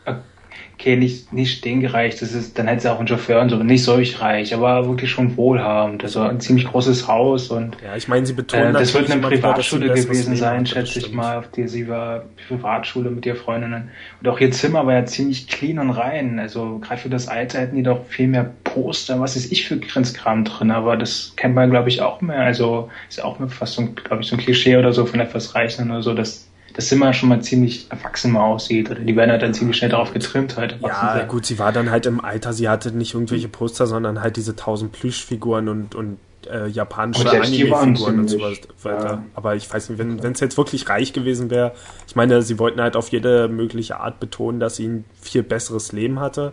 Okay, 0.81 0.97
nicht, 0.97 1.31
nicht 1.33 1.59
stinkreich, 1.59 2.19
das 2.19 2.33
ist, 2.33 2.59
dann 2.59 2.67
hätte 2.67 2.83
sie 2.83 2.93
auch 2.93 2.99
einen 2.99 3.07
Chauffeur 3.07 3.43
und 3.43 3.51
so, 3.51 3.57
nicht 3.57 3.85
solch 3.85 4.21
reich, 4.23 4.55
aber 4.55 4.89
wirklich 4.89 5.11
schon 5.11 5.37
wohlhabend, 5.37 6.03
also 6.03 6.21
ein 6.23 6.41
ziemlich 6.41 6.67
großes 6.67 7.07
Haus 7.07 7.51
und 7.51 7.77
Ja, 7.85 7.97
ich 7.97 8.09
meine, 8.09 8.25
sie 8.25 8.33
betonen 8.33 8.75
Äh, 8.75 8.79
das 8.79 8.95
wird 8.95 9.11
eine 9.11 9.21
Privatschule 9.21 9.89
besseres 9.89 10.07
gewesen 10.07 10.37
sein, 10.37 10.65
schätze 10.65 11.01
ich 11.01 11.13
mal, 11.13 11.37
auf 11.37 11.49
die 11.51 11.69
sie 11.69 11.87
war, 11.87 12.25
Privatschule 12.49 13.11
mit 13.11 13.27
ihr 13.27 13.37
Freundinnen. 13.37 13.91
Und 14.21 14.29
auch 14.29 14.41
ihr 14.41 14.51
Zimmer 14.53 14.87
war 14.87 14.95
ja 14.95 15.05
ziemlich 15.05 15.49
clean 15.49 15.79
und 15.79 15.91
rein. 15.91 16.39
Also 16.39 16.79
gerade 16.79 17.01
für 17.01 17.11
das 17.11 17.29
Alter 17.29 17.61
hätten 17.61 17.77
die 17.77 17.83
doch 17.83 18.07
viel 18.07 18.29
mehr 18.29 18.51
Poster, 18.65 19.21
was 19.21 19.37
ist 19.37 19.53
ich 19.53 19.69
für 19.69 19.79
Krimskram 19.79 20.45
drin, 20.45 20.71
aber 20.71 20.97
das 20.97 21.35
kennt 21.37 21.55
man, 21.55 21.71
glaube 21.71 21.91
ich, 21.91 22.01
auch 22.01 22.23
mehr. 22.23 22.41
Also 22.41 22.89
ist 23.09 23.19
ja 23.19 23.25
auch 23.25 23.39
mehr 23.39 23.49
fast 23.49 23.75
so, 23.75 23.87
glaube 23.87 24.23
ich, 24.23 24.29
so 24.29 24.37
ein 24.37 24.41
Klischee 24.41 24.79
oder 24.79 24.93
so 24.95 25.05
von 25.05 25.21
etwas 25.21 25.55
Reichen 25.55 25.91
oder 25.91 26.03
so, 26.03 26.15
dass 26.15 26.50
das 26.75 26.89
Zimmer 26.89 27.13
schon 27.13 27.29
mal 27.29 27.41
ziemlich 27.43 27.87
erwachsen 27.91 28.33
mal 28.33 28.43
aussieht. 28.45 28.91
Oder 28.91 29.01
die 29.01 29.17
werden 29.17 29.31
halt 29.31 29.43
dann 29.43 29.55
ziemlich 29.55 29.77
schnell 29.77 29.91
darauf 29.91 30.13
getrimmt, 30.13 30.57
halt 30.57 30.77
Ja, 30.81 31.15
sein. 31.17 31.29
gut, 31.29 31.47
sie 31.47 31.59
war 31.59 31.73
dann 31.73 31.91
halt 31.91 32.07
im 32.07 32.25
Alter, 32.25 32.53
sie 32.53 32.69
hatte 32.69 32.93
nicht 32.93 33.15
irgendwelche 33.15 33.49
Poster, 33.49 33.87
sondern 33.87 34.23
halt 34.23 34.37
diese 34.37 34.57
tausend 34.57 34.93
Plüschfiguren 34.93 35.69
und, 35.69 35.95
und 35.95 36.19
äh, 36.51 36.69
japanische 36.69 37.31
Anime-Figuren 37.31 38.21
und 38.21 38.29
sowas 38.29 38.59
weiter. 38.83 39.05
ja. 39.05 39.25
Aber 39.35 39.57
ich 39.57 39.73
weiß 39.73 39.91
nicht, 39.91 39.99
wenn 39.99 40.19
es 40.33 40.41
jetzt 40.41 40.57
wirklich 40.57 40.89
reich 40.89 41.13
gewesen 41.13 41.51
wäre, 41.51 41.73
ich 42.07 42.17
meine, 42.17 42.43
sie 42.43 42.59
wollten 42.59 42.81
halt 42.81 42.97
auf 42.97 43.09
jede 43.11 43.49
mögliche 43.49 44.01
Art 44.01 44.21
betonen, 44.21 44.59
dass 44.61 44.77
sie 44.77 44.87
ein 44.89 45.05
viel 45.21 45.43
besseres 45.43 45.93
Leben 45.93 46.19
hatte. 46.21 46.53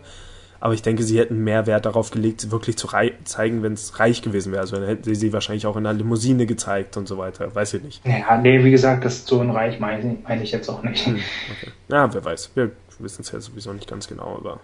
Aber 0.60 0.74
ich 0.74 0.82
denke, 0.82 1.02
sie 1.04 1.18
hätten 1.18 1.44
mehr 1.44 1.66
Wert 1.66 1.86
darauf 1.86 2.10
gelegt, 2.10 2.50
wirklich 2.50 2.76
zu 2.76 2.88
rei 2.88 3.12
zeigen, 3.24 3.62
wenn 3.62 3.74
es 3.74 4.00
reich 4.00 4.22
gewesen 4.22 4.50
wäre. 4.52 4.62
Also 4.62 4.76
dann 4.76 4.86
hätten 4.86 5.04
sie 5.04 5.14
sie 5.14 5.32
wahrscheinlich 5.32 5.66
auch 5.66 5.76
in 5.76 5.86
einer 5.86 5.96
Limousine 5.96 6.46
gezeigt 6.46 6.96
und 6.96 7.06
so 7.06 7.16
weiter. 7.16 7.54
Weiß 7.54 7.74
ich 7.74 7.82
nicht. 7.82 8.04
Ja, 8.04 8.36
nee, 8.38 8.64
wie 8.64 8.70
gesagt, 8.72 9.04
das 9.04 9.24
so 9.24 9.40
ein 9.40 9.50
Reich 9.50 9.78
meine 9.78 10.16
meine 10.26 10.42
ich 10.42 10.50
jetzt 10.50 10.68
auch 10.68 10.82
nicht. 10.82 11.06
Okay. 11.06 11.72
Ja, 11.88 12.12
wer 12.12 12.24
weiß. 12.24 12.50
Wir 12.54 12.72
wissen 12.98 13.22
es 13.22 13.30
ja 13.30 13.38
sowieso 13.40 13.72
nicht 13.72 13.88
ganz 13.88 14.08
genau, 14.08 14.36
aber. 14.36 14.58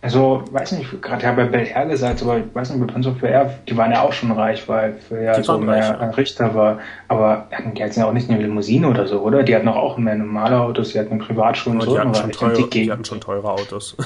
Also, 0.00 0.44
weiß 0.50 0.72
nicht, 0.72 1.00
gerade 1.00 1.22
ja 1.22 1.32
bei 1.32 1.44
Bel 1.44 1.66
Air 1.66 1.86
gesagt, 1.86 2.20
aber 2.22 2.36
ich 2.36 2.44
weiß 2.52 2.70
nicht, 2.70 2.86
bei 2.86 2.92
Prince 2.92 3.08
of 3.08 3.16
Bel 3.20 3.30
Air, 3.30 3.58
die 3.66 3.74
waren 3.74 3.90
ja 3.90 4.02
auch 4.02 4.12
schon 4.12 4.32
reich, 4.32 4.68
weil 4.68 4.98
für 4.98 5.22
ja 5.22 5.42
so 5.42 5.56
mehr 5.56 5.76
reich, 5.92 5.98
ein 5.98 6.10
Richter 6.10 6.54
war. 6.54 6.78
Aber 7.08 7.48
die 7.50 7.82
hatten 7.82 7.98
ja 7.98 8.06
auch 8.06 8.12
nicht 8.12 8.28
eine 8.28 8.38
Limousine 8.38 8.86
oder 8.88 9.06
so, 9.06 9.20
oder? 9.20 9.42
Die 9.42 9.54
hatten 9.56 9.66
auch, 9.66 9.96
mehr 9.96 10.14
normale 10.16 10.60
Autos, 10.60 10.90
die 10.90 10.98
hatten 10.98 11.18
Privatschulen 11.18 11.80
und 11.80 11.86
so. 11.86 11.92
die, 11.94 11.98
hatten 12.00 12.08
aber 12.10 12.18
schon 12.18 12.30
ich 12.30 12.36
denke, 12.36 12.54
teure, 12.54 12.68
die 12.68 12.70
die 12.82 12.90
hatten 12.90 13.02
Gegend- 13.02 13.06
schon 13.08 13.20
teure 13.22 13.50
Autos. 13.50 13.96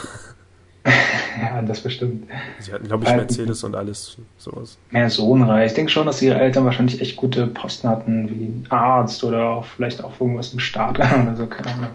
Ja, 1.40 1.62
das 1.62 1.80
bestimmt. 1.80 2.28
Sie 2.58 2.72
hatten, 2.72 2.88
glaube 2.88 3.04
ich, 3.04 3.10
Äh, 3.10 3.16
Mercedes 3.16 3.62
und 3.62 3.76
alles 3.76 4.16
sowas. 4.38 4.76
Mehr 4.90 5.08
Sohnreich. 5.08 5.68
Ich 5.68 5.74
denke 5.74 5.92
schon, 5.92 6.06
dass 6.06 6.20
ihre 6.20 6.38
Eltern 6.40 6.64
wahrscheinlich 6.64 7.00
echt 7.00 7.16
gute 7.16 7.46
Posten 7.46 7.88
hatten, 7.88 8.28
wie 8.28 8.44
ein 8.44 8.66
Arzt 8.70 9.22
oder 9.22 9.50
auch 9.50 9.64
vielleicht 9.64 10.02
auch 10.02 10.20
irgendwas 10.20 10.52
im 10.52 10.58
Staat 10.58 10.98
oder 10.98 11.36
so, 11.36 11.46
keine 11.46 11.68
Ahnung. 11.72 11.88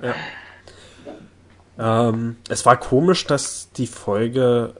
Ähm, 1.78 2.36
es 2.50 2.66
war 2.66 2.78
komisch, 2.78 3.26
dass 3.26 3.72
die 3.72 3.88
Folge. 3.88 4.76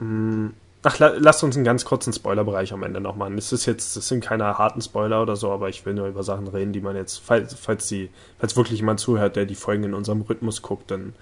Mh, 0.00 0.50
ach, 0.82 0.98
la, 0.98 1.12
lasst 1.16 1.42
uns 1.44 1.56
einen 1.56 1.64
ganz 1.64 1.84
kurzen 1.84 2.12
Spoilerbereich 2.12 2.72
am 2.72 2.82
Ende 2.82 3.00
noch 3.00 3.16
machen. 3.16 3.38
Es 3.38 3.52
ist 3.52 3.66
jetzt, 3.66 3.96
es 3.96 4.08
sind 4.08 4.24
keine 4.24 4.58
harten 4.58 4.82
Spoiler 4.82 5.22
oder 5.22 5.36
so, 5.36 5.50
aber 5.50 5.68
ich 5.68 5.86
will 5.86 5.94
nur 5.94 6.08
über 6.08 6.22
Sachen 6.22 6.46
reden, 6.48 6.72
die 6.72 6.80
man 6.80 6.96
jetzt, 6.96 7.18
falls, 7.24 7.54
falls 7.54 7.86
die, 7.88 8.10
falls 8.38 8.56
wirklich 8.56 8.80
jemand 8.80 9.00
zuhört, 9.00 9.36
der 9.36 9.46
die 9.46 9.54
Folgen 9.54 9.84
in 9.84 9.94
unserem 9.94 10.22
Rhythmus 10.22 10.60
guckt, 10.62 10.90
dann 10.90 11.14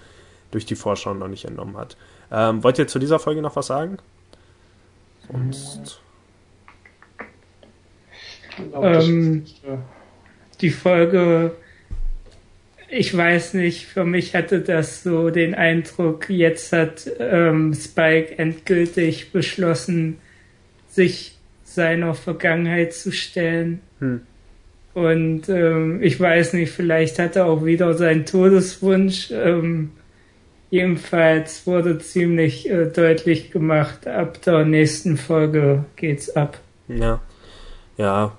durch 0.54 0.64
die 0.64 0.76
Vorschau 0.76 1.12
noch 1.14 1.28
nicht 1.28 1.44
entnommen 1.44 1.76
hat. 1.76 1.96
Ähm, 2.30 2.62
wollt 2.62 2.78
ihr 2.78 2.86
zu 2.86 2.98
dieser 2.98 3.18
Folge 3.18 3.42
noch 3.42 3.56
was 3.56 3.66
sagen? 3.66 3.98
Sonst. 5.30 6.00
Ähm, 8.72 9.44
die 10.60 10.70
Folge, 10.70 11.52
ich 12.88 13.16
weiß 13.16 13.54
nicht, 13.54 13.86
für 13.86 14.04
mich 14.04 14.34
hatte 14.34 14.60
das 14.60 15.02
so 15.02 15.30
den 15.30 15.54
Eindruck, 15.54 16.30
jetzt 16.30 16.72
hat 16.72 17.10
ähm, 17.18 17.74
Spike 17.74 18.38
endgültig 18.38 19.32
beschlossen, 19.32 20.18
sich 20.88 21.36
seiner 21.64 22.14
Vergangenheit 22.14 22.94
zu 22.94 23.10
stellen. 23.10 23.80
Hm. 23.98 24.20
Und 24.94 25.48
ähm, 25.48 26.00
ich 26.04 26.20
weiß 26.20 26.52
nicht, 26.52 26.70
vielleicht 26.70 27.18
hat 27.18 27.34
er 27.34 27.46
auch 27.46 27.64
wieder 27.64 27.94
seinen 27.94 28.24
Todeswunsch. 28.24 29.32
Ähm, 29.32 29.90
jedenfalls 30.74 31.68
wurde 31.68 31.98
ziemlich 32.00 32.68
äh, 32.68 32.86
deutlich 32.86 33.52
gemacht, 33.52 34.08
ab 34.08 34.42
der 34.42 34.64
nächsten 34.64 35.16
Folge 35.16 35.84
geht's 35.94 36.34
ab. 36.34 36.58
Ja. 36.88 37.20
Ja. 37.96 38.32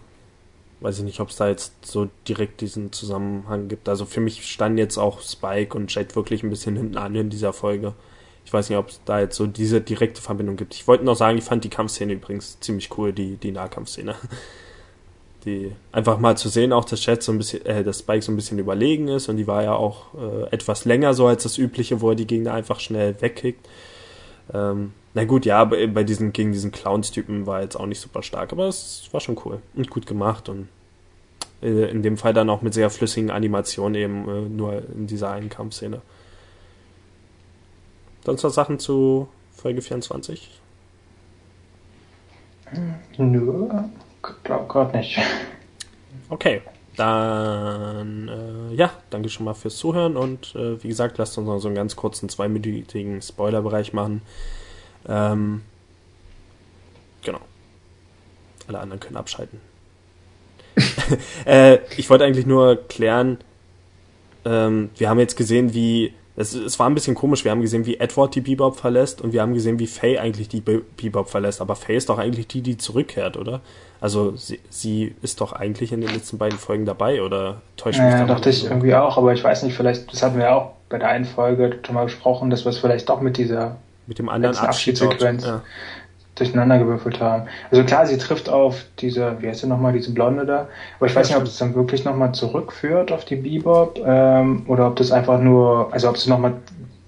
Weiß 0.81 0.97
ich 0.99 1.05
nicht, 1.05 1.21
ob 1.21 1.29
es 1.29 1.37
da 1.37 1.47
jetzt 1.47 1.73
so 1.85 2.09
direkt 2.27 2.59
diesen 2.59 2.91
Zusammenhang 2.91 3.69
gibt. 3.69 3.87
Also 3.87 4.03
für 4.03 4.19
mich 4.19 4.45
standen 4.45 4.77
jetzt 4.77 4.97
auch 4.97 5.21
Spike 5.21 5.75
und 5.77 5.95
Jet 5.95 6.17
wirklich 6.17 6.43
ein 6.43 6.49
bisschen 6.49 6.75
hinten 6.75 6.97
an 6.97 7.15
in 7.15 7.29
dieser 7.29 7.53
Folge. 7.53 7.93
Ich 8.43 8.51
weiß 8.51 8.69
nicht, 8.69 8.77
ob 8.77 8.89
es 8.89 8.99
da 9.05 9.21
jetzt 9.21 9.37
so 9.37 9.47
diese 9.47 9.79
direkte 9.79 10.21
Verbindung 10.21 10.57
gibt. 10.57 10.75
Ich 10.75 10.89
wollte 10.89 11.05
noch 11.05 11.15
sagen, 11.15 11.37
ich 11.37 11.45
fand 11.45 11.63
die 11.63 11.69
Kampfszene 11.69 12.13
übrigens 12.13 12.59
ziemlich 12.59 12.95
cool, 12.97 13.13
die, 13.13 13.37
die 13.37 13.51
Nahkampfszene. 13.51 14.15
Die 15.45 15.71
einfach 15.91 16.17
mal 16.17 16.35
zu 16.37 16.49
sehen, 16.49 16.73
auch 16.73 16.85
dass 16.85 17.01
Chat 17.01 17.21
so 17.21 17.31
ein 17.31 17.37
bisschen, 17.37 17.65
äh, 17.65 17.83
dass 17.83 17.99
Spike 17.99 18.23
so 18.23 18.31
ein 18.31 18.35
bisschen 18.35 18.57
überlegen 18.57 19.07
ist 19.07 19.29
und 19.29 19.37
die 19.37 19.45
war 19.45 19.63
ja 19.63 19.73
auch 19.73 20.13
äh, 20.15 20.49
etwas 20.51 20.85
länger 20.85 21.13
so 21.13 21.27
als 21.27 21.43
das 21.43 21.57
übliche, 21.57 22.01
wo 22.01 22.09
er 22.09 22.15
die 22.15 22.27
Gegner 22.27 22.53
einfach 22.53 22.79
schnell 22.79 23.21
wegkickt. 23.21 23.67
Ähm, 24.53 24.93
na 25.13 25.23
gut, 25.23 25.45
ja, 25.45 25.63
bei, 25.63 25.87
bei 25.87 26.03
diesen, 26.03 26.33
gegen 26.33 26.51
diesen 26.51 26.71
Clowns-Typen 26.71 27.45
war 27.45 27.61
jetzt 27.61 27.75
auch 27.75 27.85
nicht 27.85 28.01
super 28.01 28.23
stark, 28.23 28.51
aber 28.51 28.67
es 28.67 29.07
war 29.11 29.21
schon 29.21 29.39
cool 29.45 29.59
und 29.75 29.89
gut 29.89 30.07
gemacht 30.07 30.49
und 30.49 30.67
äh, 31.61 31.89
in 31.89 32.03
dem 32.03 32.17
Fall 32.17 32.33
dann 32.33 32.49
auch 32.49 32.61
mit 32.61 32.73
sehr 32.73 32.89
flüssigen 32.89 33.31
Animationen 33.31 33.95
eben 33.95 34.29
äh, 34.29 34.49
nur 34.49 34.83
in 34.95 35.07
dieser 35.07 35.31
einen 35.31 35.49
Kampfszene. 35.49 36.01
Sonst 38.25 38.43
noch 38.43 38.49
Sachen 38.49 38.79
zu 38.79 39.27
Folge 39.53 39.81
24? 39.81 40.59
Nö, 43.17 43.69
grad 44.67 44.93
nicht. 44.93 45.19
Okay, 46.29 46.61
dann 46.95 48.27
äh, 48.27 48.75
ja, 48.75 48.91
danke 49.09 49.29
schon 49.29 49.45
mal 49.45 49.53
fürs 49.53 49.77
Zuhören 49.77 50.17
und 50.17 50.55
äh, 50.55 50.81
wie 50.83 50.87
gesagt, 50.87 51.17
lasst 51.17 51.37
uns 51.37 51.47
noch 51.47 51.59
so 51.59 51.67
einen 51.67 51.75
ganz 51.75 51.95
kurzen 51.95 52.29
zweiminütigen 52.29 53.21
Spoilerbereich 53.21 53.93
machen. 53.93 54.21
Ähm, 55.07 55.61
genau. 57.23 57.39
Alle 58.67 58.79
anderen 58.79 58.99
können 58.99 59.17
abschalten. 59.17 59.59
äh, 61.45 61.79
ich 61.97 62.09
wollte 62.09 62.25
eigentlich 62.25 62.45
nur 62.45 62.87
klären, 62.87 63.37
ähm, 64.45 64.89
wir 64.97 65.09
haben 65.09 65.19
jetzt 65.19 65.35
gesehen, 65.35 65.73
wie 65.73 66.13
es, 66.37 66.53
es 66.53 66.79
war 66.79 66.89
ein 66.89 66.95
bisschen 66.95 67.15
komisch. 67.15 67.43
Wir 67.43 67.51
haben 67.51 67.61
gesehen, 67.61 67.85
wie 67.85 67.97
Edward 67.97 68.35
die 68.35 68.41
Bebop 68.41 68.77
verlässt 68.77 69.21
und 69.21 69.33
wir 69.33 69.41
haben 69.41 69.53
gesehen, 69.53 69.79
wie 69.79 69.87
Faye 69.87 70.19
eigentlich 70.19 70.49
die 70.49 70.61
Be 70.61 70.81
Bebop 70.97 71.29
verlässt. 71.29 71.61
Aber 71.61 71.75
Faye 71.75 71.95
ist 71.95 72.09
doch 72.09 72.17
eigentlich 72.17 72.47
die, 72.47 72.61
die 72.61 72.77
zurückkehrt, 72.77 73.37
oder? 73.37 73.61
Also 74.01 74.35
sie, 74.35 74.59
sie 74.69 75.15
ist 75.21 75.41
doch 75.41 75.53
eigentlich 75.53 75.91
in 75.91 76.01
den 76.01 76.13
letzten 76.13 76.37
beiden 76.37 76.59
Folgen 76.59 76.85
dabei, 76.85 77.21
oder 77.21 77.61
täuscht 77.77 77.99
mich 77.99 78.11
Ja, 78.11 78.25
dachte 78.25 78.49
ich 78.49 78.59
so? 78.59 78.67
irgendwie 78.67 78.93
auch, 78.95 79.17
aber 79.17 79.33
ich 79.33 79.43
weiß 79.43 79.63
nicht, 79.63 79.75
vielleicht, 79.75 80.11
das 80.11 80.21
hatten 80.21 80.37
wir 80.37 80.53
auch 80.53 80.73
bei 80.89 80.97
der 80.97 81.07
einen 81.07 81.25
Folge 81.25 81.79
schon 81.85 81.95
mal 81.95 82.05
besprochen, 82.05 82.49
dass 82.49 82.65
wir 82.65 82.69
es 82.69 82.77
vielleicht 82.77 83.09
doch 83.09 83.21
mit 83.21 83.37
dieser 83.37 83.77
mit 84.07 84.19
dem 84.19 84.29
anderen 84.29 84.55
Abschiedssequenz 84.55 85.45
ja 85.45 85.63
durcheinander 86.35 86.77
gewürfelt 86.77 87.19
haben. 87.19 87.47
Also 87.71 87.83
klar, 87.83 88.05
sie 88.05 88.17
trifft 88.17 88.49
auf 88.49 88.83
diese, 88.99 89.37
wie 89.39 89.47
heißt 89.47 89.61
sie 89.61 89.67
nochmal, 89.67 89.93
diese 89.93 90.13
Blonde 90.13 90.45
da, 90.45 90.67
aber 90.97 91.07
ich 91.07 91.15
weiß 91.15 91.29
nicht, 91.29 91.37
ob 91.37 91.45
das 91.45 91.57
dann 91.57 91.75
wirklich 91.75 92.03
nochmal 92.03 92.33
zurückführt 92.33 93.11
auf 93.11 93.25
die 93.25 93.37
Bebop 93.37 93.99
ähm, 94.05 94.63
oder 94.67 94.87
ob 94.87 94.97
das 94.97 95.11
einfach 95.11 95.39
nur, 95.39 95.93
also 95.93 96.09
ob 96.09 96.15
es 96.15 96.27
nochmal 96.27 96.53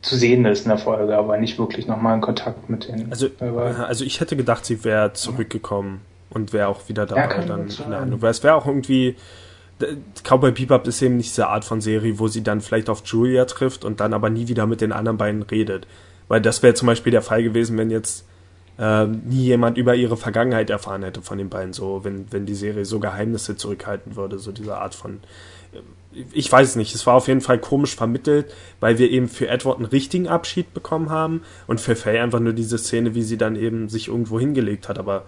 zu 0.01 0.15
sehen 0.15 0.45
ist 0.45 0.63
in 0.63 0.69
der 0.69 0.77
Folge, 0.77 1.17
aber 1.17 1.37
nicht 1.37 1.59
wirklich 1.59 1.87
nochmal 1.87 2.15
in 2.15 2.21
Kontakt 2.21 2.69
mit 2.69 2.87
den. 2.87 3.11
Also, 3.11 3.27
also 3.39 4.05
ich 4.05 4.19
hätte 4.21 4.37
gedacht, 4.37 4.65
sie 4.65 4.83
wäre 4.83 5.13
zurückgekommen 5.13 6.01
und 6.29 6.53
wäre 6.53 6.67
auch 6.69 6.87
wieder 6.87 7.05
da. 7.05 7.15
Ja, 7.15 7.27
dann 7.27 7.67
in 7.67 7.89
der 7.89 7.99
Handlung. 7.99 8.21
Weil 8.21 8.31
es 8.31 8.43
wäre 8.43 8.55
auch 8.55 8.65
irgendwie. 8.65 9.15
Cowboy 10.23 10.53
Bebop 10.53 10.87
ist 10.87 11.03
eben 11.03 11.17
nicht 11.17 11.29
diese 11.29 11.49
Art 11.49 11.63
von 11.63 11.81
Serie, 11.81 12.17
wo 12.17 12.27
sie 12.27 12.41
dann 12.41 12.61
vielleicht 12.61 12.89
auf 12.89 13.03
Julia 13.05 13.45
trifft 13.45 13.85
und 13.85 13.99
dann 13.99 14.11
aber 14.15 14.31
nie 14.31 14.47
wieder 14.47 14.65
mit 14.65 14.81
den 14.81 14.91
anderen 14.91 15.17
beiden 15.17 15.43
redet. 15.43 15.85
Weil 16.27 16.41
das 16.41 16.63
wäre 16.63 16.73
zum 16.73 16.87
Beispiel 16.87 17.11
der 17.11 17.21
Fall 17.21 17.43
gewesen, 17.43 17.77
wenn 17.77 17.91
jetzt 17.91 18.25
äh, 18.77 19.05
nie 19.05 19.43
jemand 19.43 19.77
über 19.77 19.95
ihre 19.95 20.17
Vergangenheit 20.17 20.69
erfahren 20.69 21.03
hätte 21.03 21.21
von 21.21 21.37
den 21.37 21.49
beiden, 21.49 21.73
so 21.73 22.03
wenn, 22.03 22.31
wenn 22.31 22.45
die 22.45 22.55
Serie 22.55 22.85
so 22.85 22.99
Geheimnisse 22.99 23.55
zurückhalten 23.55 24.15
würde, 24.15 24.39
so 24.39 24.51
diese 24.51 24.77
Art 24.77 24.95
von 24.95 25.19
äh, 25.73 25.79
ich 26.33 26.51
weiß 26.51 26.69
es 26.69 26.75
nicht, 26.75 26.95
es 26.95 27.05
war 27.05 27.13
auf 27.13 27.27
jeden 27.27 27.41
Fall 27.41 27.59
komisch 27.59 27.95
vermittelt, 27.95 28.51
weil 28.79 28.97
wir 28.97 29.11
eben 29.11 29.27
für 29.27 29.49
Edward 29.49 29.77
einen 29.77 29.85
richtigen 29.85 30.27
Abschied 30.27 30.73
bekommen 30.73 31.09
haben 31.09 31.41
und 31.67 31.79
für 31.79 31.95
Faye 31.95 32.21
einfach 32.21 32.39
nur 32.39 32.53
diese 32.53 32.77
Szene, 32.77 33.13
wie 33.13 33.21
sie 33.21 33.37
dann 33.37 33.55
eben 33.55 33.87
sich 33.89 34.07
irgendwo 34.07 34.39
hingelegt 34.39 34.89
hat, 34.89 34.97
aber 34.97 35.25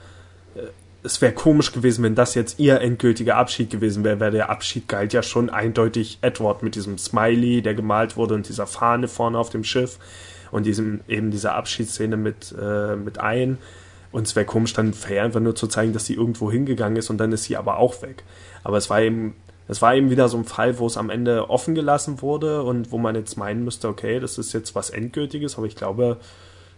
äh, 0.56 0.62
es 1.02 1.22
wäre 1.22 1.32
komisch 1.32 1.72
gewesen, 1.72 2.04
wenn 2.04 2.16
das 2.16 2.36
jetzt 2.36 2.60
ihr 2.60 2.82
endgültiger 2.82 3.38
Abschied 3.38 3.70
gewesen 3.70 4.04
wäre, 4.04 4.20
weil 4.20 4.32
der 4.32 4.50
Abschied 4.50 4.88
galt 4.88 5.14
ja 5.14 5.24
schon 5.24 5.50
eindeutig 5.50 6.20
Edward 6.22 6.62
mit 6.62 6.76
diesem 6.76 6.98
Smiley, 6.98 7.62
der 7.62 7.74
gemalt 7.74 8.18
wurde 8.18 8.34
und 8.34 8.50
dieser 8.50 8.68
Fahne 8.68 9.08
vorne 9.08 9.38
auf 9.38 9.50
dem 9.50 9.64
Schiff 9.64 9.98
und 10.52 10.66
diesem, 10.66 11.02
eben 11.08 11.32
dieser 11.32 11.56
Abschiedsszene 11.56 12.18
mit, 12.18 12.54
äh, 12.60 12.96
mit 12.96 13.20
ein. 13.20 13.58
Und 14.12 14.28
es 14.28 14.36
wäre 14.36 14.46
komisch, 14.46 14.74
dann 14.74 14.94
Faye 14.94 15.20
einfach 15.20 15.40
nur 15.40 15.56
zu 15.56 15.68
zeigen, 15.68 15.94
dass 15.94 16.06
sie 16.06 16.16
irgendwo 16.16 16.52
hingegangen 16.52 16.98
ist 16.98 17.10
und 17.10 17.18
dann 17.18 17.32
ist 17.32 17.44
sie 17.44 17.58
aber 17.58 17.78
auch 17.78 18.02
weg. 18.02 18.24
Aber 18.64 18.78
es 18.78 18.90
war 18.90 19.02
eben, 19.02 19.36
es 19.68 19.82
war 19.82 19.96
eben 19.96 20.10
wieder 20.10 20.30
so 20.30 20.38
ein 20.38 20.46
Fall, 20.46 20.80
wo 20.80 20.88
es 20.88 20.98
am 20.98 21.12
Ende 21.12 21.50
offen 21.50 21.76
gelassen 21.76 22.22
wurde 22.22 22.64
und 22.64 22.92
wo 22.92 22.98
man 22.98 23.16
jetzt 23.16 23.38
meinen 23.38 23.64
müsste, 23.64 23.88
okay, 23.88 24.20
das 24.20 24.38
ist 24.38 24.54
jetzt 24.54 24.74
was 24.74 24.90
Endgültiges, 24.90 25.58
aber 25.58 25.68
ich 25.68 25.76
glaube, 25.76 26.18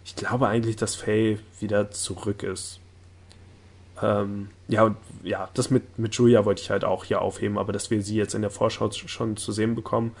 ich 0.04 0.14
glaube 0.14 0.48
eigentlich, 0.48 0.76
dass 0.76 0.94
Faye 0.94 1.38
wieder 1.58 1.90
zurück 1.90 2.42
ist. 2.42 2.80
Ähm, 4.02 4.48
ja, 4.68 4.94
ja, 5.22 5.48
das 5.54 5.70
mit, 5.70 5.98
mit 5.98 6.14
Julia 6.14 6.44
wollte 6.44 6.60
ich 6.60 6.70
halt 6.70 6.84
auch 6.84 7.04
hier 7.04 7.22
aufheben, 7.22 7.56
aber 7.56 7.72
dass 7.72 7.90
wir 7.90 8.02
sie 8.02 8.16
jetzt 8.16 8.34
in 8.34 8.42
der 8.42 8.50
Vorschau 8.50 8.90
schon 8.90 9.36
zu 9.36 9.52
sehen 9.52 9.74
bekommen, 9.74 10.12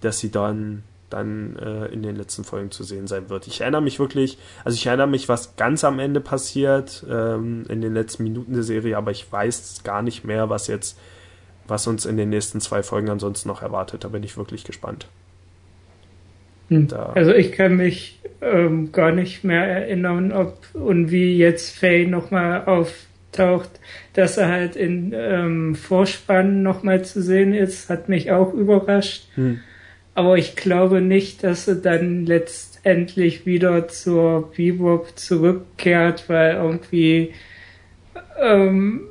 dass 0.00 0.18
sie 0.18 0.30
dann 0.30 0.82
dann 1.12 1.56
äh, 1.56 1.86
in 1.86 2.02
den 2.02 2.16
letzten 2.16 2.44
Folgen 2.44 2.70
zu 2.70 2.84
sehen 2.84 3.06
sein 3.06 3.28
wird. 3.28 3.46
Ich 3.46 3.60
erinnere 3.60 3.82
mich 3.82 3.98
wirklich, 3.98 4.38
also 4.64 4.76
ich 4.76 4.86
erinnere 4.86 5.08
mich, 5.08 5.28
was 5.28 5.56
ganz 5.56 5.84
am 5.84 5.98
Ende 5.98 6.20
passiert 6.20 7.04
ähm, 7.10 7.64
in 7.68 7.80
den 7.80 7.94
letzten 7.94 8.24
Minuten 8.24 8.54
der 8.54 8.62
Serie, 8.62 8.96
aber 8.96 9.10
ich 9.10 9.30
weiß 9.30 9.82
gar 9.84 10.02
nicht 10.02 10.24
mehr, 10.24 10.48
was 10.48 10.66
jetzt, 10.66 10.98
was 11.66 11.86
uns 11.86 12.06
in 12.06 12.16
den 12.16 12.30
nächsten 12.30 12.60
zwei 12.60 12.82
Folgen 12.82 13.10
ansonsten 13.10 13.48
noch 13.48 13.62
erwartet. 13.62 14.04
Da 14.04 14.08
bin 14.08 14.22
ich 14.22 14.36
wirklich 14.36 14.64
gespannt. 14.64 15.06
Hm. 16.68 16.88
Also 17.14 17.32
ich 17.32 17.52
kann 17.52 17.76
mich 17.76 18.20
ähm, 18.40 18.92
gar 18.92 19.12
nicht 19.12 19.44
mehr 19.44 19.64
erinnern, 19.64 20.32
ob 20.32 20.58
und 20.74 21.10
wie 21.10 21.36
jetzt 21.36 21.76
Faye 21.76 22.06
nochmal 22.06 22.64
auftaucht, 22.64 23.70
dass 24.14 24.38
er 24.38 24.48
halt 24.48 24.76
in 24.76 25.12
ähm, 25.14 25.74
Vorspann 25.74 26.62
nochmal 26.62 27.04
zu 27.04 27.22
sehen 27.22 27.52
ist, 27.52 27.90
hat 27.90 28.08
mich 28.08 28.30
auch 28.30 28.54
überrascht. 28.54 29.28
Hm. 29.34 29.60
Aber 30.14 30.36
ich 30.36 30.56
glaube 30.56 31.00
nicht, 31.00 31.42
dass 31.42 31.64
sie 31.64 31.76
dann 31.76 32.26
letztendlich 32.26 33.46
wieder 33.46 33.88
zur 33.88 34.52
Bebop 34.54 35.18
zurückkehrt, 35.18 36.28
weil 36.28 36.56
irgendwie 36.56 37.32
ähm, 38.38 39.08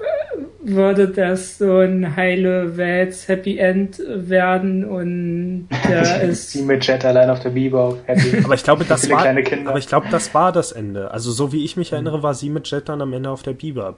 würde 0.62 1.08
das 1.08 1.58
so 1.58 1.78
ein 1.78 2.16
heile 2.16 2.78
Welt 2.78 3.16
Happy 3.28 3.58
End 3.58 3.99
werden 4.08 4.86
und 4.86 5.68
da 5.89 6.02
ist 6.18 6.52
sie 6.52 6.62
mit 6.62 6.86
Jet 6.86 7.04
allein 7.04 7.30
auf 7.30 7.39
der 7.39 7.49
Bebop 7.49 7.99
happy. 8.06 8.41
aber 8.43 8.54
ich 8.54 8.64
glaube, 8.64 8.86
das 8.86 9.10
war 9.10 9.26
aber 9.26 9.80
ich 9.80 9.88
glaube, 9.88 10.08
das 10.12 10.34
war 10.34 10.52
das 10.52 10.72
Ende. 10.72 11.12
Also 11.12 11.32
so 11.32 11.52
wie 11.52 11.64
ich 11.66 11.78
mich 11.78 11.91
erinnere, 11.93 12.22
war 12.22 12.34
sie 12.34 12.49
mit 12.49 12.70
Jet 12.70 12.89
dann 12.89 13.02
am 13.02 13.14
Ende 13.14 13.30
auf 13.30 13.41
der 13.41 13.54
Bebop. 13.54 13.97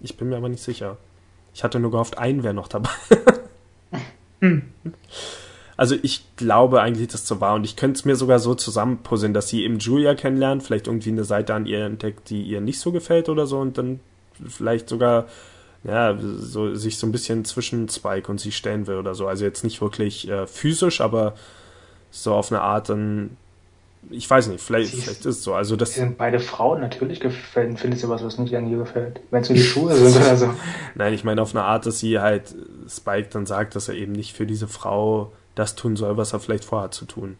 Ich 0.00 0.16
bin 0.16 0.28
mir 0.28 0.36
aber 0.36 0.48
nicht 0.48 0.62
sicher. 0.62 0.96
Ich 1.54 1.62
hatte 1.62 1.78
nur 1.78 1.90
gehofft, 1.90 2.18
ein 2.18 2.42
wäre 2.42 2.54
noch 2.54 2.68
dabei. 2.68 2.90
hm. 4.40 4.62
Also 5.80 5.96
ich 6.02 6.36
glaube 6.36 6.82
eigentlich, 6.82 7.08
dass 7.08 7.22
das 7.22 7.28
so 7.28 7.40
war 7.40 7.54
und 7.54 7.64
ich 7.64 7.74
könnte 7.74 7.98
es 7.98 8.04
mir 8.04 8.14
sogar 8.14 8.38
so 8.38 8.54
zusammenpuzzeln, 8.54 9.32
dass 9.32 9.48
sie 9.48 9.64
eben 9.64 9.78
Julia 9.78 10.14
kennenlernt, 10.14 10.62
vielleicht 10.62 10.88
irgendwie 10.88 11.08
eine 11.08 11.24
Seite 11.24 11.54
an 11.54 11.64
ihr 11.64 11.86
entdeckt, 11.86 12.28
die 12.28 12.42
ihr 12.42 12.60
nicht 12.60 12.78
so 12.78 12.92
gefällt 12.92 13.30
oder 13.30 13.46
so 13.46 13.58
und 13.60 13.78
dann 13.78 14.00
vielleicht 14.46 14.90
sogar 14.90 15.24
ja, 15.82 16.18
so, 16.18 16.74
sich 16.74 16.98
so 16.98 17.06
ein 17.06 17.12
bisschen 17.12 17.46
zwischen 17.46 17.88
Spike 17.88 18.30
und 18.30 18.38
sie 18.38 18.52
stellen 18.52 18.86
will 18.88 18.96
oder 18.96 19.14
so. 19.14 19.26
Also 19.26 19.46
jetzt 19.46 19.64
nicht 19.64 19.80
wirklich 19.80 20.28
äh, 20.28 20.46
physisch, 20.46 21.00
aber 21.00 21.32
so 22.10 22.34
auf 22.34 22.52
eine 22.52 22.60
Art 22.60 22.90
dann 22.90 23.38
ich 24.10 24.28
weiß 24.28 24.48
nicht, 24.48 24.62
vielleicht, 24.62 24.90
vielleicht 24.90 25.20
ist 25.20 25.38
es 25.38 25.42
so. 25.42 25.54
Also 25.54 25.76
das 25.76 25.94
sind 25.94 26.18
beide 26.18 26.40
Frauen 26.40 26.82
natürlich 26.82 27.20
gefällt, 27.20 27.80
findest 27.80 28.04
du 28.04 28.10
was, 28.10 28.22
was 28.22 28.36
nicht 28.36 28.54
an 28.54 28.70
ihr 28.70 28.76
gefällt. 28.76 29.20
Wenn 29.30 29.40
es 29.40 29.48
nur 29.48 29.56
die 29.56 29.64
Schuhe 29.64 29.94
sind 29.94 30.22
oder 30.22 30.36
so. 30.36 30.54
Nein, 30.94 31.14
ich 31.14 31.24
meine 31.24 31.40
auf 31.40 31.54
eine 31.54 31.64
Art, 31.64 31.86
dass 31.86 32.00
sie 32.00 32.18
halt 32.18 32.54
Spike 32.86 33.28
dann 33.30 33.46
sagt, 33.46 33.76
dass 33.76 33.88
er 33.88 33.94
eben 33.94 34.12
nicht 34.12 34.36
für 34.36 34.44
diese 34.44 34.68
Frau 34.68 35.32
das 35.60 35.74
tun 35.74 35.96
soll, 35.96 36.16
was 36.16 36.32
er 36.32 36.40
vielleicht 36.40 36.64
vorhat 36.64 36.94
zu 36.94 37.04
tun. 37.04 37.36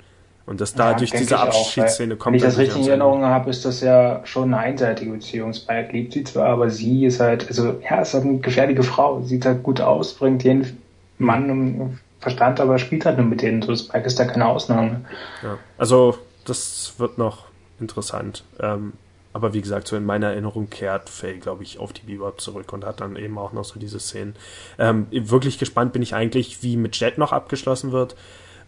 Und 0.47 0.61
dass 0.61 0.75
da 0.75 0.93
ja, 0.93 0.97
diese 0.97 1.39
Abschiedsszene 1.39 2.17
kommt. 2.17 2.33
Wenn 2.33 2.39
ich 2.39 2.43
das 2.43 2.59
richtig 2.59 2.83
in 2.83 2.89
Erinnerung 2.89 3.25
habe, 3.25 3.51
ist 3.51 3.65
das 3.65 3.81
ja 3.81 4.21
schon 4.25 4.53
eine 4.53 4.59
einseitige 4.59 5.13
Beziehung. 5.13 5.55
Spike 5.55 5.93
liebt 5.93 6.13
sie 6.13 6.25
zwar, 6.25 6.47
aber 6.47 6.71
sie 6.71 7.05
ist 7.05 7.21
halt, 7.21 7.47
also 7.49 7.81
ja, 7.89 8.01
ist 8.01 8.15
halt 8.15 8.25
eine 8.25 8.39
gefährliche 8.39 8.83
Frau. 8.83 9.23
Sieht 9.23 9.45
halt 9.45 9.63
gut 9.63 9.81
aus, 9.81 10.15
bringt 10.15 10.43
jeden 10.43 10.83
Mann 11.19 11.49
im 11.49 11.99
Verstand, 12.19 12.61
aber 12.61 12.79
spielt 12.79 13.07
halt 13.07 13.19
nur 13.19 13.27
mit 13.27 13.43
denen. 13.43 13.63
So 13.63 13.75
Spike 13.77 14.07
ist 14.07 14.19
da 14.19 14.25
keine 14.25 14.47
Ausnahme. 14.47 15.03
Ja, 15.43 15.59
also 15.79 16.19
das 16.45 16.95
wird 16.99 17.17
noch 17.17 17.45
interessant. 17.79 18.45
Ähm, 18.61 18.95
aber 19.33 19.55
wie 19.55 19.61
gesagt, 19.61 19.87
so 19.87 19.97
in 19.97 20.05
meiner 20.05 20.29
Erinnerung 20.29 20.71
kehrt 20.71 21.09
Faye, 21.09 21.39
glaube 21.39 21.63
ich, 21.63 21.79
auf 21.79 21.93
die 21.93 22.03
Bebop 22.03 22.41
zurück 22.41 22.73
und 22.73 22.85
hat 22.85 23.01
dann 23.01 23.17
eben 23.17 23.39
auch 23.39 23.53
noch 23.53 23.65
so 23.65 23.79
diese 23.79 24.01
Szenen. 24.01 24.35
Ähm, 24.79 25.07
wirklich 25.11 25.59
gespannt 25.59 25.93
bin 25.93 26.03
ich 26.03 26.15
eigentlich, 26.15 26.63
wie 26.63 26.77
mit 26.77 26.99
Jet 26.99 27.17
noch 27.17 27.33
abgeschlossen 27.33 27.93
wird, 27.93 28.17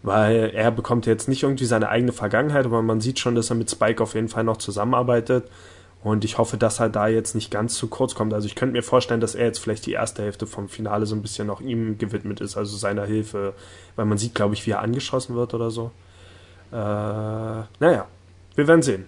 weil 0.03 0.51
er 0.53 0.71
bekommt 0.71 1.05
jetzt 1.05 1.27
nicht 1.27 1.43
irgendwie 1.43 1.65
seine 1.65 1.89
eigene 1.89 2.13
Vergangenheit, 2.13 2.65
aber 2.65 2.81
man 2.81 3.01
sieht 3.01 3.19
schon, 3.19 3.35
dass 3.35 3.49
er 3.49 3.57
mit 3.57 3.69
Spike 3.69 4.01
auf 4.01 4.15
jeden 4.15 4.29
Fall 4.29 4.43
noch 4.43 4.57
zusammenarbeitet. 4.57 5.49
Und 6.03 6.25
ich 6.25 6.37
hoffe, 6.37 6.57
dass 6.57 6.81
er 6.81 6.89
da 6.89 7.07
jetzt 7.07 7.33
nicht 7.33 7.49
ganz 7.49 7.75
zu 7.75 7.87
kurz 7.87 8.13
kommt. 8.13 8.33
Also 8.33 8.45
ich 8.45 8.55
könnte 8.55 8.73
mir 8.73 8.83
vorstellen, 8.83 9.21
dass 9.21 9.35
er 9.35 9.45
jetzt 9.45 9.59
vielleicht 9.59 9.85
die 9.85 9.93
erste 9.93 10.21
Hälfte 10.21 10.45
vom 10.45 10.67
Finale 10.67 11.05
so 11.05 11.15
ein 11.15 11.21
bisschen 11.21 11.47
noch 11.47 11.61
ihm 11.61 11.97
gewidmet 11.97 12.41
ist, 12.41 12.57
also 12.57 12.75
seiner 12.75 13.05
Hilfe, 13.05 13.53
weil 13.95 14.05
man 14.05 14.17
sieht, 14.17 14.35
glaube 14.35 14.53
ich, 14.53 14.67
wie 14.67 14.71
er 14.71 14.81
angeschossen 14.81 15.35
wird 15.35 15.53
oder 15.53 15.71
so. 15.71 15.91
Äh, 16.73 16.75
naja, 16.75 18.07
wir 18.55 18.67
werden 18.67 18.81
sehen. 18.81 19.05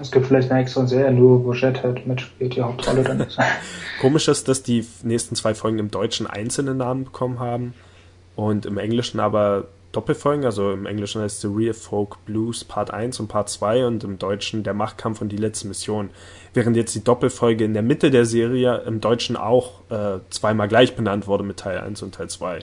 Es 0.00 0.10
gibt 0.10 0.26
vielleicht 0.26 0.50
eine 0.50 0.60
extra 0.60 0.86
Serie, 0.86 1.12
nur 1.12 1.44
wo 1.44 1.52
Jet 1.52 1.82
halt 1.82 2.06
mitspielt, 2.06 2.56
die 2.56 2.62
Hauptrolle 2.62 3.02
dann 3.02 3.20
ist. 3.20 3.38
Komisch 4.00 4.28
ist, 4.28 4.48
dass 4.48 4.62
die 4.62 4.86
nächsten 5.02 5.36
zwei 5.36 5.54
Folgen 5.54 5.78
im 5.78 5.90
Deutschen 5.90 6.26
einzelne 6.26 6.74
Namen 6.74 7.04
bekommen 7.04 7.38
haben 7.40 7.74
und 8.36 8.66
im 8.66 8.78
Englischen 8.78 9.20
aber 9.20 9.68
Doppelfolgen. 9.92 10.44
Also 10.44 10.72
im 10.72 10.86
Englischen 10.86 11.22
heißt 11.22 11.36
es 11.36 11.42
The 11.42 11.48
Real 11.48 11.74
Folk 11.74 12.24
Blues 12.24 12.64
Part 12.64 12.90
1 12.90 13.20
und 13.20 13.28
Part 13.28 13.50
2 13.50 13.86
und 13.86 14.04
im 14.04 14.18
Deutschen 14.18 14.62
Der 14.62 14.74
Machtkampf 14.74 15.20
und 15.20 15.28
die 15.28 15.36
letzte 15.36 15.68
Mission. 15.68 16.10
Während 16.54 16.76
jetzt 16.76 16.94
die 16.94 17.04
Doppelfolge 17.04 17.64
in 17.64 17.74
der 17.74 17.82
Mitte 17.82 18.10
der 18.10 18.24
Serie 18.24 18.82
im 18.86 19.00
Deutschen 19.00 19.36
auch 19.36 19.82
äh, 19.90 20.18
zweimal 20.30 20.68
gleich 20.68 20.96
benannt 20.96 21.26
wurde 21.26 21.44
mit 21.44 21.58
Teil 21.58 21.78
1 21.78 22.02
und 22.02 22.14
Teil 22.14 22.28
2. 22.28 22.60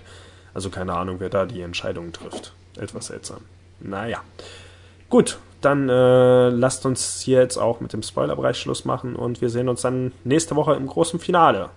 Also 0.54 0.70
keine 0.70 0.94
Ahnung, 0.94 1.18
wer 1.20 1.30
da 1.30 1.46
die 1.46 1.62
Entscheidungen 1.62 2.12
trifft. 2.12 2.54
Etwas 2.78 3.08
seltsam. 3.08 3.42
Naja. 3.80 4.22
Gut, 5.10 5.40
dann 5.62 5.90
äh, 5.90 6.50
lasst 6.50 6.86
uns 6.86 7.22
hier 7.22 7.40
jetzt 7.40 7.58
auch 7.58 7.80
mit 7.80 7.94
dem 7.94 8.04
Spoilerbereich 8.04 8.58
Schluss 8.58 8.86
machen 8.86 9.16
und 9.16 9.42
wir 9.42 9.50
sehen 9.50 9.70
uns 9.70 9.82
dann 9.82 10.12
nächste 10.24 10.56
Woche 10.56 10.74
im 10.74 10.88
großen 10.88 11.20
Finale 11.20 11.70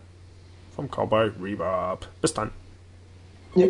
vom 0.74 0.88
Cowboy 0.88 1.32
Reverb. 1.40 2.06
Bis 2.20 2.34
dann. 2.34 2.50
Ja. 3.54 3.66